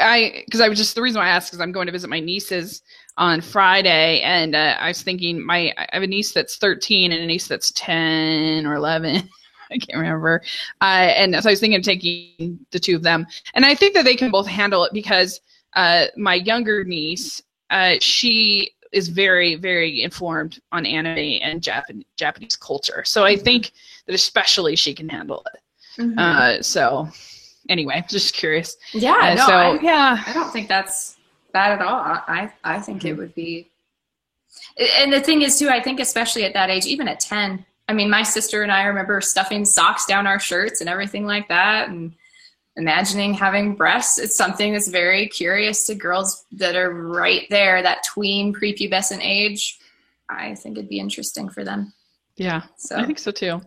[0.00, 2.08] I because I, was just the reason why I asked is I'm going to visit
[2.08, 2.80] my nieces
[3.18, 7.20] on Friday, and uh, I was thinking my I have a niece that's 13 and
[7.22, 9.16] a niece that's 10 or 11.
[9.70, 10.40] I can't remember.
[10.80, 13.92] Uh, and so I was thinking of taking the two of them, and I think
[13.92, 15.38] that they can both handle it because
[15.76, 22.56] uh, my younger niece, uh, she is very very informed on anime and Japan- Japanese
[22.56, 23.04] culture.
[23.04, 23.72] So I think
[24.06, 25.60] that especially she can handle it.
[26.02, 26.18] Mhm.
[26.18, 27.08] Uh, so
[27.68, 28.76] anyway, just curious.
[28.92, 31.16] yeah Uh, no so I, yeah, I don't think that's
[31.52, 33.66] bad at all i i think it would be
[35.00, 37.92] and the thing is too i think especially at that age even at 10 i
[37.94, 41.88] mean my sister and i remember stuffing socks down our shirts and everything like that
[41.88, 42.12] and
[42.78, 44.18] imagining having breasts.
[44.18, 49.78] It's something that's very curious to girls that are right there that tween prepubescent age.
[50.30, 51.92] I think it'd be interesting for them.
[52.36, 52.96] Yeah, so.
[52.96, 53.60] I think so too.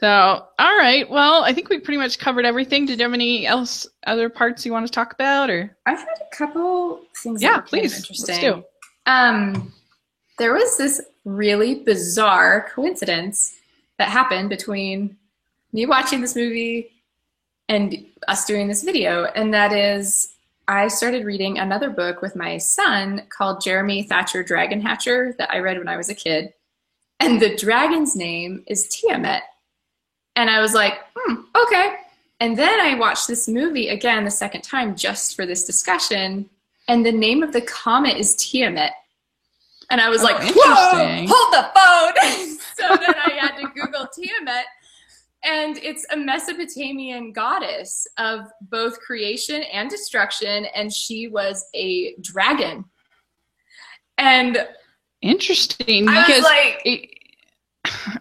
[0.00, 2.86] So all right, well, I think we pretty much covered everything.
[2.86, 5.76] Did you have any else other parts you want to talk about, or?
[5.84, 8.34] I've had a couple things yeah, were kind of please, interesting.
[8.34, 8.64] let's do.
[9.06, 9.72] Um,
[10.38, 13.56] there was this really bizarre coincidence
[13.98, 15.16] that happened between
[15.74, 16.93] me watching this movie
[17.68, 20.34] and us doing this video, and that is
[20.66, 25.58] I started reading another book with my son called Jeremy Thatcher Dragon Hatcher that I
[25.58, 26.54] read when I was a kid.
[27.20, 29.42] And the dragon's name is Tiamat.
[30.36, 31.96] And I was like, hmm, okay.
[32.40, 36.48] And then I watched this movie again the second time just for this discussion.
[36.88, 38.92] And the name of the comet is Tiamat.
[39.90, 42.58] And I was Oh, like, whoa, hold the phone.
[42.76, 44.64] so then I had to Google Tiamat.
[45.44, 50.64] And it's a Mesopotamian goddess of both creation and destruction.
[50.74, 52.84] And she was a dragon.
[54.18, 54.66] And
[55.20, 57.10] Interesting, I was because like, it-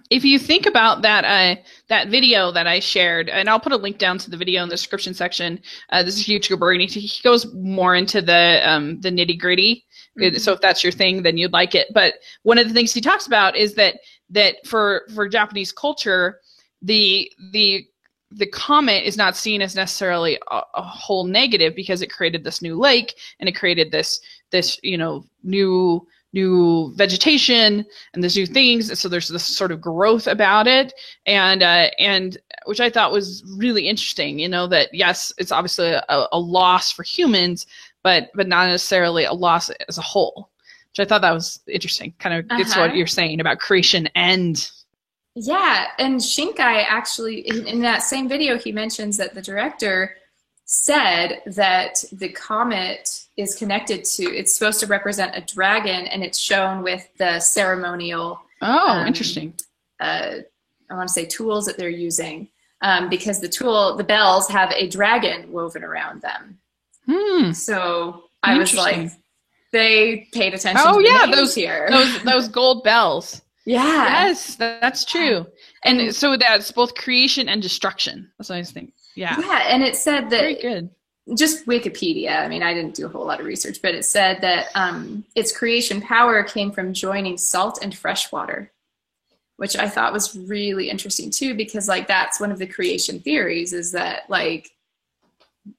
[0.09, 3.77] if you think about that uh, that video that I shared, and I'll put a
[3.77, 5.59] link down to the video in the description section.
[5.89, 6.89] Uh, this is Hugh Gilberti.
[6.89, 9.85] He goes more into the um, the nitty gritty.
[10.19, 10.37] Mhm.
[10.39, 11.87] So if that's your thing, then you'd like it.
[11.93, 13.99] But one of the things he talks about is that
[14.31, 16.39] that for for Japanese culture,
[16.83, 17.87] the the
[18.35, 22.61] the comet is not seen as necessarily a, a whole negative because it created this
[22.61, 24.19] new lake and it created this
[24.51, 28.89] this you know new new vegetation and there's new things.
[28.89, 30.91] And so there's this sort of growth about it.
[31.27, 35.89] And uh, and which i thought was really interesting you know that yes it's obviously
[35.91, 37.67] a, a loss for humans
[38.03, 40.49] but but not necessarily a loss as a whole
[40.89, 42.13] which i thought that was interesting.
[42.19, 42.95] Kind of gets what Uh-huh.
[42.95, 44.71] you're saying about creation and
[45.35, 50.15] Yeah, and Shinkai actually, in, in that same video, he mentions that the director
[50.65, 56.39] said that the comet is connected to, it's supposed to represent a dragon, and it's
[56.39, 59.53] shown with the ceremonial, oh Um, interesting
[59.99, 60.35] uh,
[60.89, 62.49] I want to say, tools that they're using.
[62.81, 66.59] Um, because the tool, the bells have a dragon woven around them.
[67.07, 67.53] hmm.
[67.53, 69.09] So I was like,
[69.71, 71.87] they paid attention Oh, to yeah, those- here.
[71.89, 74.27] those those gold bells yeah.
[74.27, 75.45] yes that's true
[75.83, 79.83] and so that's both creation and destruction that's what i was thinking yeah Yeah, and
[79.83, 80.89] it said that very good
[81.35, 82.39] just Wikipedia.
[82.39, 85.23] I mean, I didn't do a whole lot of research, but it said that um,
[85.35, 88.71] its creation power came from joining salt and fresh water,
[89.55, 93.71] which I thought was really interesting too, because like that's one of the creation theories
[93.71, 94.71] is that like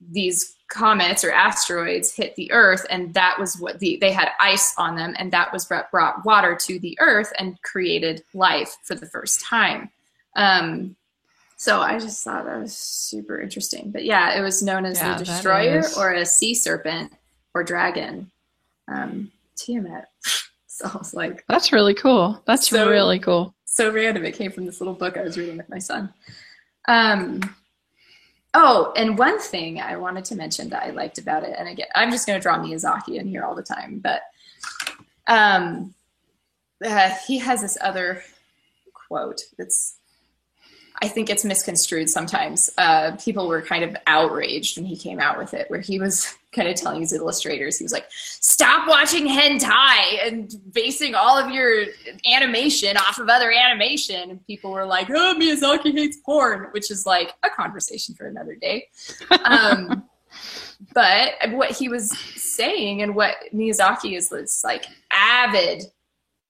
[0.00, 4.74] these comets or asteroids hit the Earth, and that was what the they had ice
[4.78, 8.94] on them, and that was what brought water to the Earth and created life for
[8.94, 9.90] the first time.
[10.36, 10.96] Um,
[11.56, 13.90] so I just thought that was super interesting.
[13.90, 17.12] But yeah, it was known as Yeah, the destroyer or a sea serpent
[17.54, 18.30] or dragon.
[18.88, 20.06] Um, Tiamat.
[20.66, 24.24] So I was like, that's really cool that's So- really cool so random.
[24.24, 26.12] It came from this little book I was reading with my son.
[26.88, 27.40] Um,
[28.54, 31.88] oh, and one thing I wanted to mention that I liked about it, and again,
[31.94, 34.22] I'm just going to draw Miyazaki in here all the time, but
[35.26, 35.94] um,
[36.84, 38.22] uh, he has this other
[38.92, 39.96] quote that's
[41.02, 42.70] I think it's misconstrued sometimes.
[42.78, 46.34] Uh, people were kind of outraged when he came out with it, where he was
[46.52, 51.50] kind of telling his illustrators, he was like, "Stop watching hentai and basing all of
[51.50, 51.86] your
[52.32, 57.06] animation off of other animation." And people were like, "Oh, Miyazaki hates porn," which is
[57.06, 58.86] like a conversation for another day.
[59.44, 60.04] Um,
[60.94, 65.82] but what he was saying and what Miyazaki is this like avid,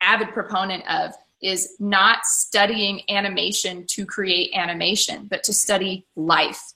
[0.03, 1.15] avid proponent of
[1.45, 6.73] is not studying animation to create animation, but to study life.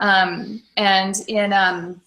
[0.00, 2.00] Um, and in um,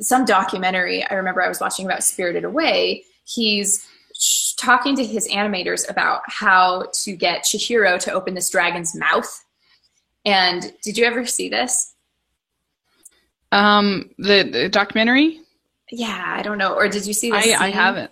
[0.00, 3.86] some documentary, I remember I was watching about Spirited Away, he's
[4.56, 9.44] talking to his animators about how to get Chihiro to open this dragon's mouth.
[10.26, 11.94] And did you ever see this?
[13.50, 15.40] Um, the, the documentary?
[15.90, 16.74] Yeah, I don't know.
[16.74, 17.46] Or did you see this?
[17.46, 18.10] I, I haven't.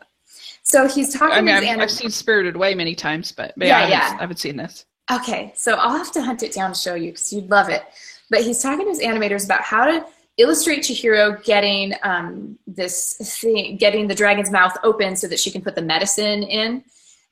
[0.68, 1.34] So he's talking.
[1.34, 4.18] I mean, I've, I've, seen Spirited Away many times, but, but yeah, yeah, I, haven't,
[4.18, 4.84] I haven't seen this.
[5.10, 7.82] Okay, so I'll have to hunt it down to show you because you'd love it.
[8.28, 10.04] But he's talking to his animators about how to
[10.36, 15.62] illustrate Chihiro getting um, this thing, getting the dragon's mouth open so that she can
[15.62, 16.84] put the medicine in.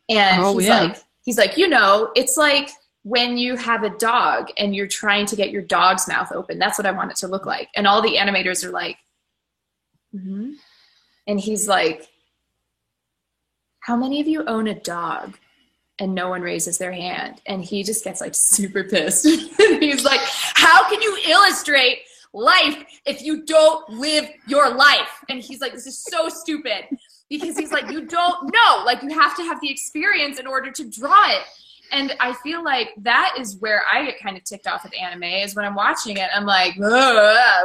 [0.09, 0.81] And oh, he's yeah.
[0.81, 0.97] like,
[1.27, 2.71] he's like, you know, it's like
[3.03, 6.59] when you have a dog and you're trying to get your dog's mouth open.
[6.59, 7.69] That's what I want it to look like.
[7.77, 8.97] And all the animators are like,
[10.15, 10.53] mm-hmm.
[11.27, 12.09] and he's like,
[13.87, 15.39] how many of you own a dog?
[16.01, 17.41] And no one raises their hand.
[17.47, 19.25] And he just gets like super pissed.
[19.59, 22.01] He's like, How can you illustrate
[22.35, 25.25] life if you don't live your life?
[25.29, 26.99] And he's like, This is so stupid.
[27.31, 28.83] Because he's like, You don't know.
[28.85, 31.43] Like, you have to have the experience in order to draw it.
[31.93, 35.23] And I feel like that is where I get kind of ticked off with anime
[35.23, 36.29] is when I'm watching it.
[36.35, 36.75] I'm like,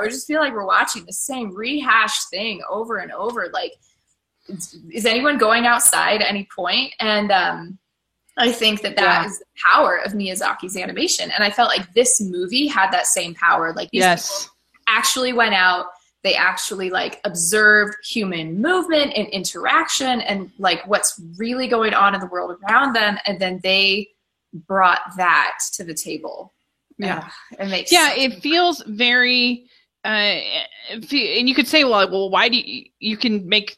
[0.01, 3.49] we just feel like we're watching the same rehashed thing over and over.
[3.51, 3.73] Like,
[4.91, 6.93] is anyone going outside at any point?
[6.99, 7.79] And um,
[8.37, 9.25] I think that that yeah.
[9.25, 11.31] is the power of Miyazaki's animation.
[11.31, 13.73] And I felt like this movie had that same power.
[13.73, 14.49] Like these yes.
[14.87, 15.87] actually went out,
[16.23, 22.21] they actually like observed human movement and interaction and like what's really going on in
[22.21, 24.07] the world around them, and then they
[24.53, 26.53] brought that to the table.
[26.97, 27.27] Yeah,
[27.59, 29.65] it makes yeah, it feels very.
[30.03, 30.39] Uh,
[30.91, 33.77] and you could say, well, well, why do you, you can make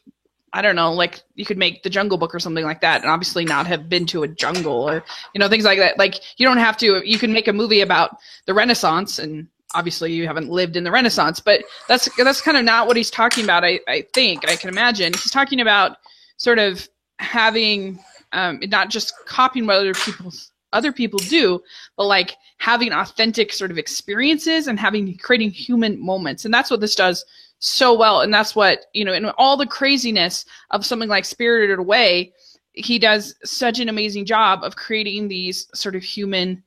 [0.54, 3.10] I don't know, like you could make the Jungle Book or something like that, and
[3.10, 5.04] obviously not have been to a jungle or
[5.34, 5.98] you know things like that.
[5.98, 7.02] Like you don't have to.
[7.04, 8.16] You can make a movie about
[8.46, 12.64] the Renaissance, and obviously you haven't lived in the Renaissance, but that's that's kind of
[12.64, 13.64] not what he's talking about.
[13.64, 15.96] I I think I can imagine he's talking about
[16.36, 17.98] sort of having
[18.32, 21.60] um, not just copying what other people's other people do,
[21.96, 26.80] but like having authentic sort of experiences and having creating human moments, and that's what
[26.80, 27.24] this does
[27.58, 28.20] so well.
[28.20, 32.32] And that's what, you know, in all the craziness of something like Spirited Away,
[32.72, 36.62] he does such an amazing job of creating these sort of human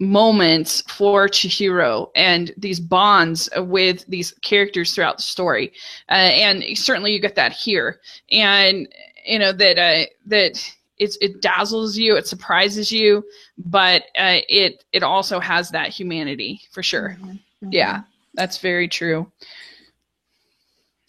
[0.00, 5.72] moments for Chihiro and these bonds with these characters throughout the story.
[6.08, 8.00] Uh, and certainly you get that here.
[8.30, 8.88] And,
[9.26, 13.24] you know, that, uh, that, it's, it dazzles you, it surprises you,
[13.56, 17.16] but uh, it it also has that humanity for sure.
[17.20, 17.30] Mm-hmm.
[17.30, 17.68] Mm-hmm.
[17.70, 18.02] Yeah,
[18.34, 19.30] that's very true.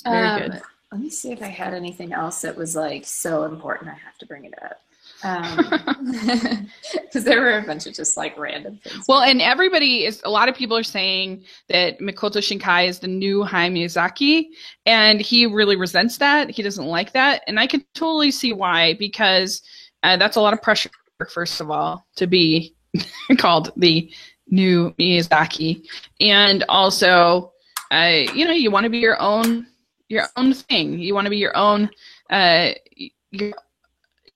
[0.04, 0.62] Very um, good.
[0.92, 3.90] Let me see if I had anything else that was like so important.
[3.90, 4.82] I have to bring it up
[5.22, 6.70] because um,
[7.24, 9.06] there were a bunch of just like random things.
[9.08, 13.08] Well, and everybody is a lot of people are saying that Makoto Shinkai is the
[13.08, 14.48] new Hayao Miyazaki,
[14.86, 16.50] and he really resents that.
[16.50, 19.62] He doesn't like that, and I can totally see why because
[20.04, 20.90] uh, that's a lot of pressure.
[21.30, 22.74] First of all, to be
[23.38, 24.10] called the
[24.48, 25.86] new Miyazaki,
[26.22, 27.52] and also,
[27.92, 29.68] uh, you know, you want to be your own
[30.10, 31.00] your own thing.
[31.00, 31.90] You want to be your own.
[32.30, 32.72] Uh,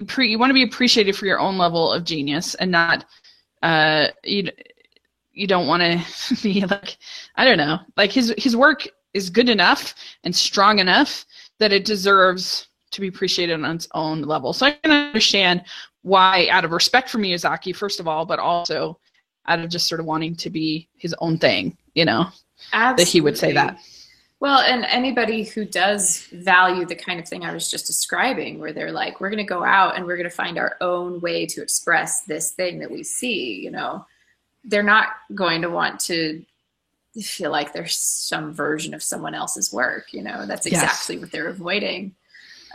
[0.07, 3.05] pre, you want to be appreciated for your own level of genius, and not
[3.61, 4.49] uh, you.
[5.33, 6.97] You don't want to be like
[7.35, 7.79] I don't know.
[7.97, 9.93] Like his his work is good enough
[10.23, 11.25] and strong enough
[11.59, 14.53] that it deserves to be appreciated on its own level.
[14.53, 15.63] So I can understand
[16.03, 18.99] why, out of respect for Miyazaki, first of all, but also
[19.47, 22.27] out of just sort of wanting to be his own thing, you know,
[22.71, 23.03] Absolutely.
[23.03, 23.79] that he would say that.
[24.43, 28.73] Well, and anybody who does value the kind of thing I was just describing, where
[28.73, 31.45] they're like, we're going to go out and we're going to find our own way
[31.45, 34.05] to express this thing that we see, you know,
[34.65, 36.43] they're not going to want to
[37.21, 41.21] feel like there's some version of someone else's work, you know, that's exactly yes.
[41.21, 42.13] what they're avoiding.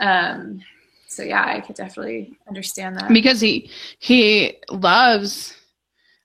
[0.01, 0.63] Um,
[1.07, 3.69] so yeah, I could definitely understand that because he
[3.99, 5.53] he loves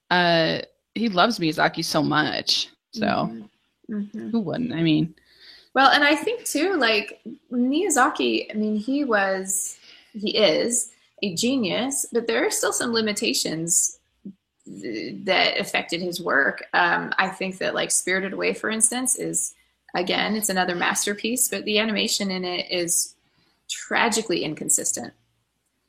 [0.09, 0.61] uh
[0.95, 3.29] he loves Miyazaki so much So
[3.89, 4.31] Mhm.
[4.31, 4.73] who wouldn't?
[4.73, 5.13] I mean,
[5.75, 7.21] Well, and I think too, like
[7.51, 9.77] Miyazaki, I mean, he was,
[10.13, 10.91] he is
[11.21, 13.99] a genius, but there are still some limitations
[14.65, 16.63] th- that affected his work.
[16.73, 19.53] Um, I think that, like, Spirited Away, for instance, is,
[19.93, 23.13] again, it's another masterpiece, but the animation in it is
[23.69, 25.13] tragically inconsistent.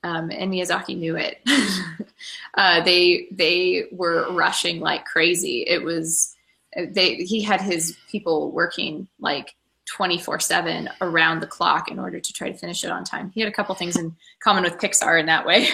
[0.03, 1.41] Um, and Miyazaki knew it.
[2.55, 5.65] uh, they they were rushing like crazy.
[5.67, 6.37] It was
[6.77, 9.57] they he had his people working like
[9.87, 13.31] 24 7 around the clock in order to try to finish it on time.
[13.35, 15.69] He had a couple things in common with Pixar in that way.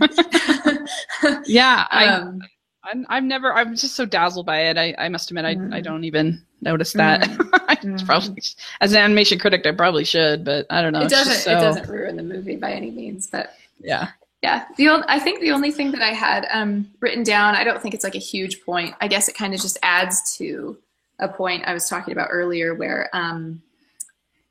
[1.46, 2.40] yeah, I, um,
[2.84, 3.52] I'm, I've never.
[3.52, 4.78] I'm just so dazzled by it.
[4.78, 5.84] I, I must admit, I, I Mhm.
[5.84, 7.22] don't even notice that.
[7.68, 8.06] I Mhm.
[8.06, 8.42] probably,
[8.80, 11.02] as an animation critic, I probably should, but I don't know.
[11.02, 14.08] it doesn't so, it doesn't ruin the movie by any means, but Yeah.
[14.42, 17.64] yeah the only, i think the only thing that i had um, written down i
[17.64, 20.76] don't think it's like a huge point i guess it kind of just adds to
[21.18, 23.62] a point i was talking about earlier where um,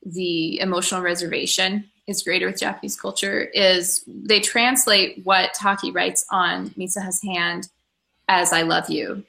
[0.04, 6.70] the emotional reservation is greater with japanese culture is they translate what taki writes on
[6.70, 7.68] mitsuha's hand
[8.28, 9.24] as i love you.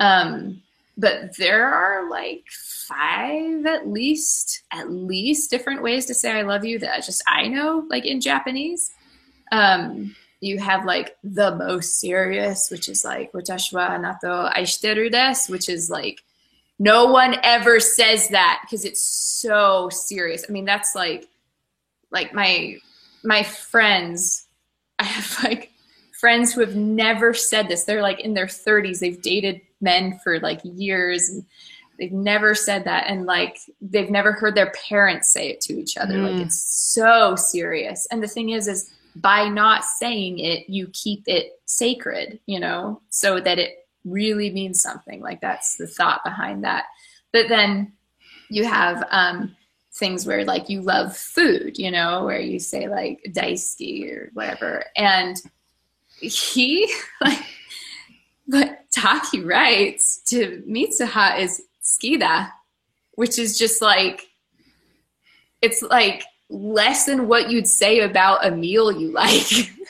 [0.00, 0.62] Um,
[0.96, 6.64] but there are like five at least at least different ways to say i love
[6.64, 8.90] you that just i know like in japanese.
[9.50, 15.68] Um, you have like the most serious, which is like watashi wa anata aishiteru which
[15.68, 16.22] is like
[16.82, 20.44] no one ever says that because it's so serious.
[20.48, 21.28] I mean, that's like
[22.10, 22.78] like my
[23.22, 24.46] my friends.
[24.98, 25.70] I have like
[26.20, 27.84] friends who have never said this.
[27.84, 28.98] They're like in their 30s.
[28.98, 31.44] They've dated men for like years and
[31.98, 35.96] they've never said that and like they've never heard their parents say it to each
[35.96, 36.18] other.
[36.18, 36.42] Like Mm.
[36.46, 38.08] it's so serious.
[38.10, 43.00] And the thing is is by not saying it, you keep it sacred, you know,
[43.10, 45.20] so that it really means something.
[45.20, 46.84] Like that's the thought behind that.
[47.32, 47.92] But then
[48.48, 49.56] you have um,
[49.94, 54.84] things where like you love food, you know, where you say like daisuki or whatever.
[54.96, 55.36] And
[56.20, 57.38] he like
[58.46, 62.50] what Taki writes to Mitsuha is skida,
[63.14, 64.28] which is just like
[65.62, 69.70] it's like less than what you'd say about a meal you like.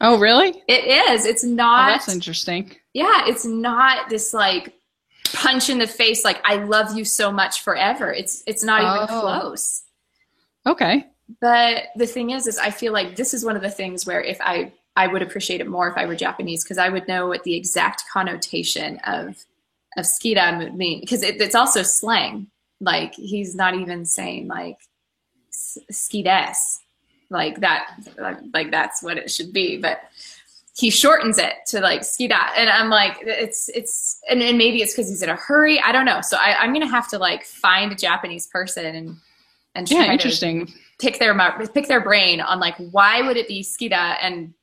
[0.00, 0.62] Oh, really?
[0.68, 1.26] it is.
[1.26, 2.76] It's Oh, not that's interesting.
[2.94, 4.74] Yeah, it's not this like
[5.34, 8.12] punch in the face like I love you so much forever.
[8.12, 9.20] It's it's not even Oh.
[9.20, 9.82] close.
[10.66, 11.06] Okay.
[11.40, 14.20] But the thing is is I feel like this is one of the things where
[14.22, 17.28] if I I would appreciate it more if I were Japanese because I would know
[17.28, 19.36] what the exact connotation of
[19.96, 22.48] of skida would mean because it, it's also slang.
[22.80, 24.78] Like he's not even saying like
[25.50, 26.78] skides
[27.30, 30.00] like that like, like that's what it should be but
[30.78, 34.92] he shortens it to like skida and i'm like it's it's and, and maybe it's
[34.94, 35.80] because he's in a hurry.
[35.80, 36.20] I don't know.
[36.22, 39.16] So I, i'm gonna have to like find a japanese person and
[39.74, 40.72] and try Yeah, to interesting.
[41.00, 41.34] pick their
[41.74, 44.54] pick their brain on like why would it be skida and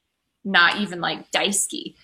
[0.43, 1.95] not even like daisuki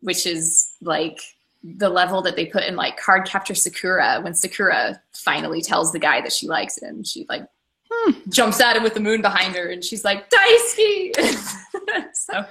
[0.00, 1.20] which is like
[1.64, 6.20] the level that they put in like Cardcaptor Sakura when sakura finally tells the guy
[6.20, 7.46] that she likes him she like
[7.90, 8.12] Hmm.
[8.28, 11.14] jumps at him with the moon behind her and she's like daisuki
[12.12, 12.44] so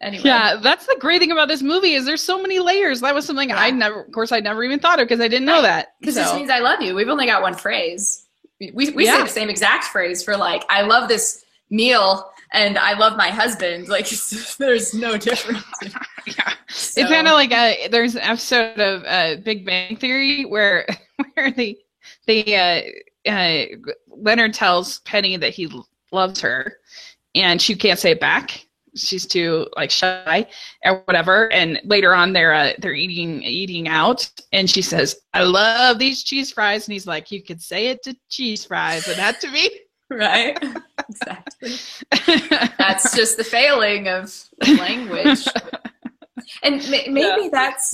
[0.00, 3.00] anyway Yeah, that's the great thing about this movie is there's so many layers.
[3.00, 5.46] That was something I never, of course, I never even thought of because I didn't
[5.46, 5.94] know that.
[6.00, 8.26] because So- this means i love you we've only got one phrase
[8.60, 12.78] we, we, we say the same exact phrase for like i love this meal and
[12.78, 14.08] i love my husband like
[14.58, 15.64] there's no difference
[16.26, 16.52] yeah.
[16.68, 20.86] So- It's kind of like a there's an episode of uh, Big Bang Theory where
[21.34, 21.78] where the
[22.26, 23.64] the uh, uh,
[24.08, 25.68] Leonard tells Penny that he
[26.12, 26.76] loves her,
[27.34, 28.65] and she can't say it back.
[28.96, 30.46] She's too like shy
[30.84, 31.52] or whatever.
[31.52, 36.22] And later on, they're uh, they're eating eating out, and she says, "I love these
[36.24, 39.50] cheese fries," and he's like, "You could say it to cheese fries, and not to
[39.50, 39.70] me."
[40.10, 40.56] right
[41.08, 41.72] exactly
[42.78, 44.32] that's just the failing of
[44.78, 45.44] language
[46.62, 47.48] and ma- maybe Yeah.
[47.50, 47.92] that's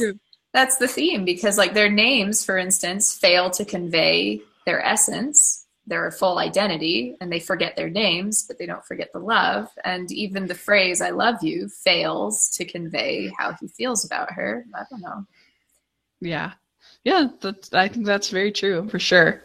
[0.53, 6.11] that's the theme because like their names for instance fail to convey their essence their
[6.11, 10.47] full identity and they forget their names but they don't forget the love and even
[10.47, 15.01] the phrase i love you fails to convey how he feels about her i don't
[15.03, 15.27] know
[16.21, 16.53] Yeah.
[17.05, 17.27] Yeah,
[17.73, 19.43] I think that's very true for sure.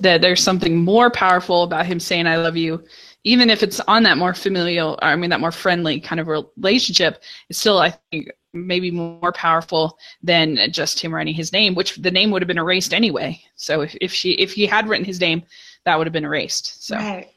[0.00, 2.84] That there's something more powerful about him saying "I love you,"
[3.24, 7.20] even if it's on that more familial, I mean that more friendly kind of relationship.
[7.48, 12.10] It's still, I think, maybe more powerful than just him writing his name, which the
[12.12, 13.40] name would have been erased anyway.
[13.56, 15.42] So if, if she if he had written his name,
[15.84, 16.84] that would have been erased.
[16.86, 17.28] So right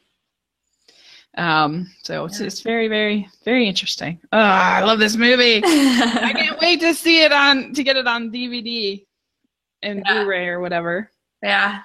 [1.36, 4.20] um, so it's it's very very very interesting.
[4.32, 5.62] Oh, I love this movie.
[5.64, 9.04] I can't wait to see it on to get it on DVD
[9.82, 10.22] and Yeah.
[10.22, 11.10] Blu-ray or whatever.
[11.42, 11.82] Yeah.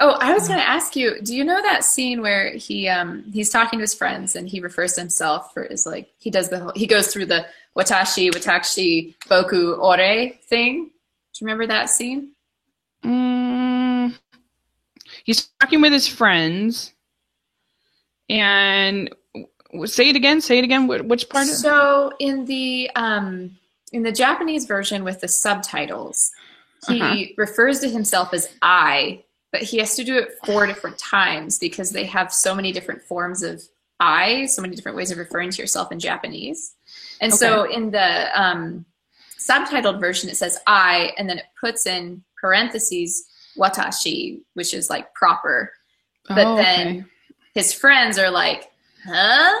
[0.00, 3.24] Oh, I was going to ask you, do you know that scene where he um
[3.32, 6.50] he's talking to his friends and he refers to himself for is like he does
[6.50, 7.46] the whole, he goes through the
[7.78, 10.84] watashi watakushi boku ore thing?
[10.84, 10.90] Do
[11.40, 12.32] you remember that scene?
[13.04, 13.83] Mm,
[15.24, 16.92] he's talking with his friends,
[18.28, 19.10] and
[19.86, 20.40] say it again.
[20.40, 20.86] Say it again.
[20.86, 21.48] Which part?
[21.48, 23.58] of- So in the um
[23.92, 26.32] in the Japanese version with the subtitles,
[26.88, 27.24] he Uh-huh.
[27.36, 31.90] refers to himself as I, but he has to do it four different times because
[31.90, 33.62] they have so many different forms of
[34.00, 36.74] I, so many different ways of referring to yourself in Japanese.
[37.20, 38.84] And so in the um,
[39.38, 43.24] subtitled version, it says I, and then it puts in parentheses
[43.58, 45.72] watashi, which is like proper.
[46.28, 47.04] But Oh, then okay.
[47.54, 48.70] his friends are like,
[49.06, 49.54] huh?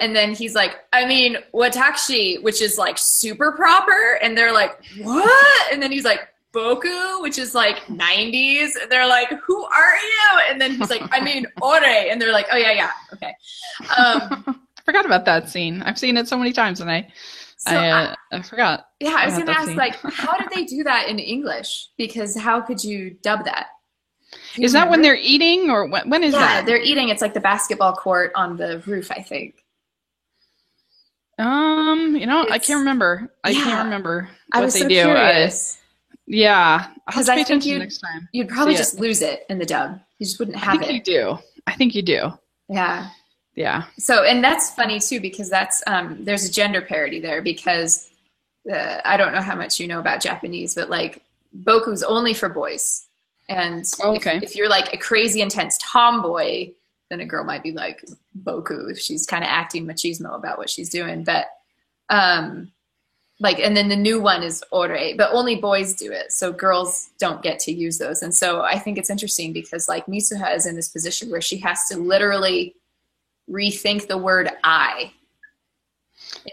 [0.00, 4.18] And then he's like, I mean, watakushi, which is like super proper.
[4.22, 5.72] And they're like, what?
[5.72, 8.70] And then he's like, boku, which is like 90s.
[8.82, 10.40] And they're like, who are you?
[10.50, 11.76] And then he's like, I mean, ore.
[11.84, 12.90] And they're like, oh, yeah, yeah.
[13.12, 13.34] Okay.
[13.96, 14.44] Um,
[14.78, 15.82] I forgot about that scene.
[15.82, 17.08] I've seen it so many times, and I,
[17.66, 18.86] so I, I, uh, I forgot.
[19.00, 21.88] yeah, I was going to ask, like, how did they do that in English?
[21.96, 23.68] Because how could you dub that?
[24.56, 26.66] You Is that when they're eating, or when, when is Yeah, that?
[26.66, 27.08] they're eating.
[27.08, 29.64] It's like the basketball court on the roof, I think.
[31.38, 33.32] Um, you know, I can't remember.
[33.42, 33.64] I Yeah.
[33.64, 34.94] can't remember I what was they so do.
[35.02, 35.78] Curious.
[36.26, 38.28] yeah, I'll have 'Cause to I think attention you- next time.
[38.32, 38.84] You'd probably See it.
[38.84, 40.00] just lose it in the dub.
[40.18, 41.04] You just wouldn't I have think you it.
[41.04, 41.38] do.
[41.66, 42.30] I think you do.
[42.68, 43.08] Yeah.
[43.54, 43.84] Yeah.
[43.98, 48.10] So, and that's funny too because that's um, there's a gender parity there because
[48.72, 51.22] uh, I don't know how much you know about Japanese, but like
[51.62, 53.06] Boku's only for boys,
[53.48, 54.40] and if- Okay.
[54.42, 56.70] if, you're like a crazy intense tomboy,
[57.10, 58.04] then a girl might be like
[58.42, 61.22] Boku if she's kind of acting machismo about what she's doing.
[61.22, 61.46] But
[62.10, 62.72] um,
[63.40, 67.10] like, and then the new one is ore, but only boys do it, so girls
[67.18, 68.22] don't get to use those.
[68.22, 71.58] And so I think it's interesting because like Mitsuha is in this position where she
[71.58, 72.74] has to literally
[73.50, 75.12] rethink the word I.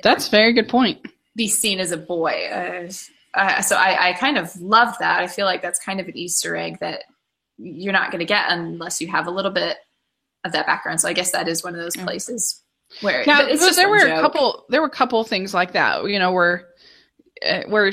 [0.04, 1.06] That's a very good point.
[1.36, 2.48] be seen as a boy.
[2.52, 2.92] Uh,
[3.34, 5.22] uh, so I, I kind of love that.
[5.22, 7.04] I feel like that's kind of an Easter egg that
[7.58, 9.78] you're not going to get unless you have a little bit
[10.44, 11.00] of that background.
[11.00, 12.62] So I guess that is one of those places
[13.02, 14.66] where Now, it's just there were a couple.
[14.70, 16.04] There were a couple things like that.
[16.06, 16.68] You know, where,
[17.46, 17.92] uh, where,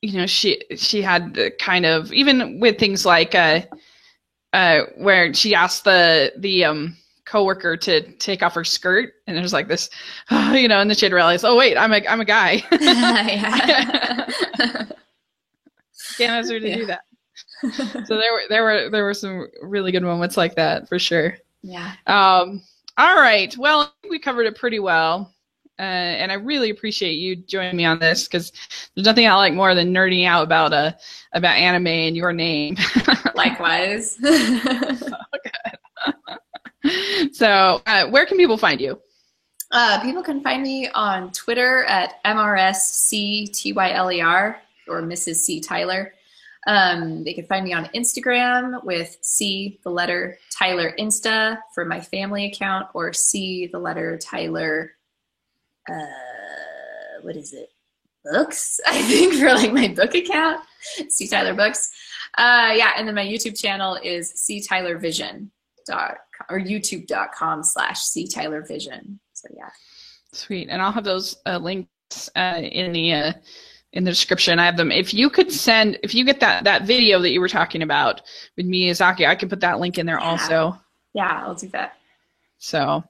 [0.00, 3.62] you know, she she had the kind of even with things like, uh,
[4.52, 6.96] uh, where she asked the the um
[7.28, 9.90] coworker to take off her skirt, and there's like this,
[10.30, 12.58] you know, and then she had realized, oh wait, I'm a I'm a guy.
[16.16, 16.76] Can't ask her to Yeah.
[16.76, 17.00] do that.
[18.06, 21.36] So there were there were there were some really good moments like that for sure.
[21.62, 21.92] yeah.
[22.06, 22.62] Um,
[22.96, 23.56] all right.
[23.56, 25.34] Well, I think we covered it pretty well.
[25.78, 28.50] Uh, and I really appreciate you joining me on this because
[28.94, 30.92] there's nothing I like more than nerding out about uh,
[31.32, 32.76] about anime and your name.
[33.36, 34.16] Likewise.
[34.22, 35.10] so,
[37.86, 39.00] uh, where can people find you?
[39.70, 43.74] Uh, people can find me on Twitter at MRSCTYLER
[44.88, 45.36] or Mrs.
[45.36, 45.60] C.
[45.60, 46.14] Tyler.
[46.66, 52.00] Um, they can find me on Instagram with C, the letter Tyler Insta for my
[52.00, 54.92] family account, or C, the letter Tyler,
[55.88, 55.94] uh,
[57.22, 57.70] what is it?
[58.24, 60.60] Books, I think, for like my book account.
[61.08, 61.28] C.
[61.28, 61.90] Tyler Books.
[62.36, 64.60] Uh, yeah, and then my YouTube channel is C.
[64.60, 65.50] Tyler Vision.
[65.88, 68.26] Dot, or youtube.com slash C.
[68.28, 69.18] Tyler Vision.
[69.32, 69.70] So yeah.
[70.32, 73.32] Sweet, and I'll have those uh, links uh, in the uh,
[73.94, 74.58] in the description.
[74.58, 74.92] I have them.
[74.92, 78.20] If you could send, if you get that that video that you were talking about
[78.56, 80.30] with Miyazaki, I can put that link in there Yeah.
[80.30, 80.78] also.
[81.14, 81.94] Yeah, I'll do that.
[82.58, 83.02] So, all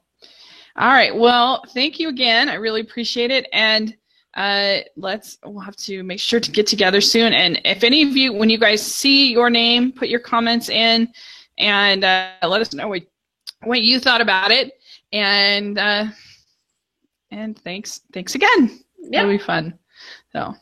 [0.77, 1.13] right.
[1.15, 2.47] Well, thank you again.
[2.47, 3.47] I really appreciate it.
[3.51, 3.95] And
[4.35, 7.33] uh, let's, we'll have to make sure to get together soon.
[7.33, 11.11] And if any of you, when you guys see your name, put your comments in
[11.59, 13.03] and uh, let us know what,
[13.63, 14.73] what you thought about it.
[15.11, 16.05] And, uh,
[17.31, 18.79] and thanks, thanks again.
[18.99, 19.21] Yeah.
[19.21, 19.77] It'll be fun.
[20.31, 20.55] So,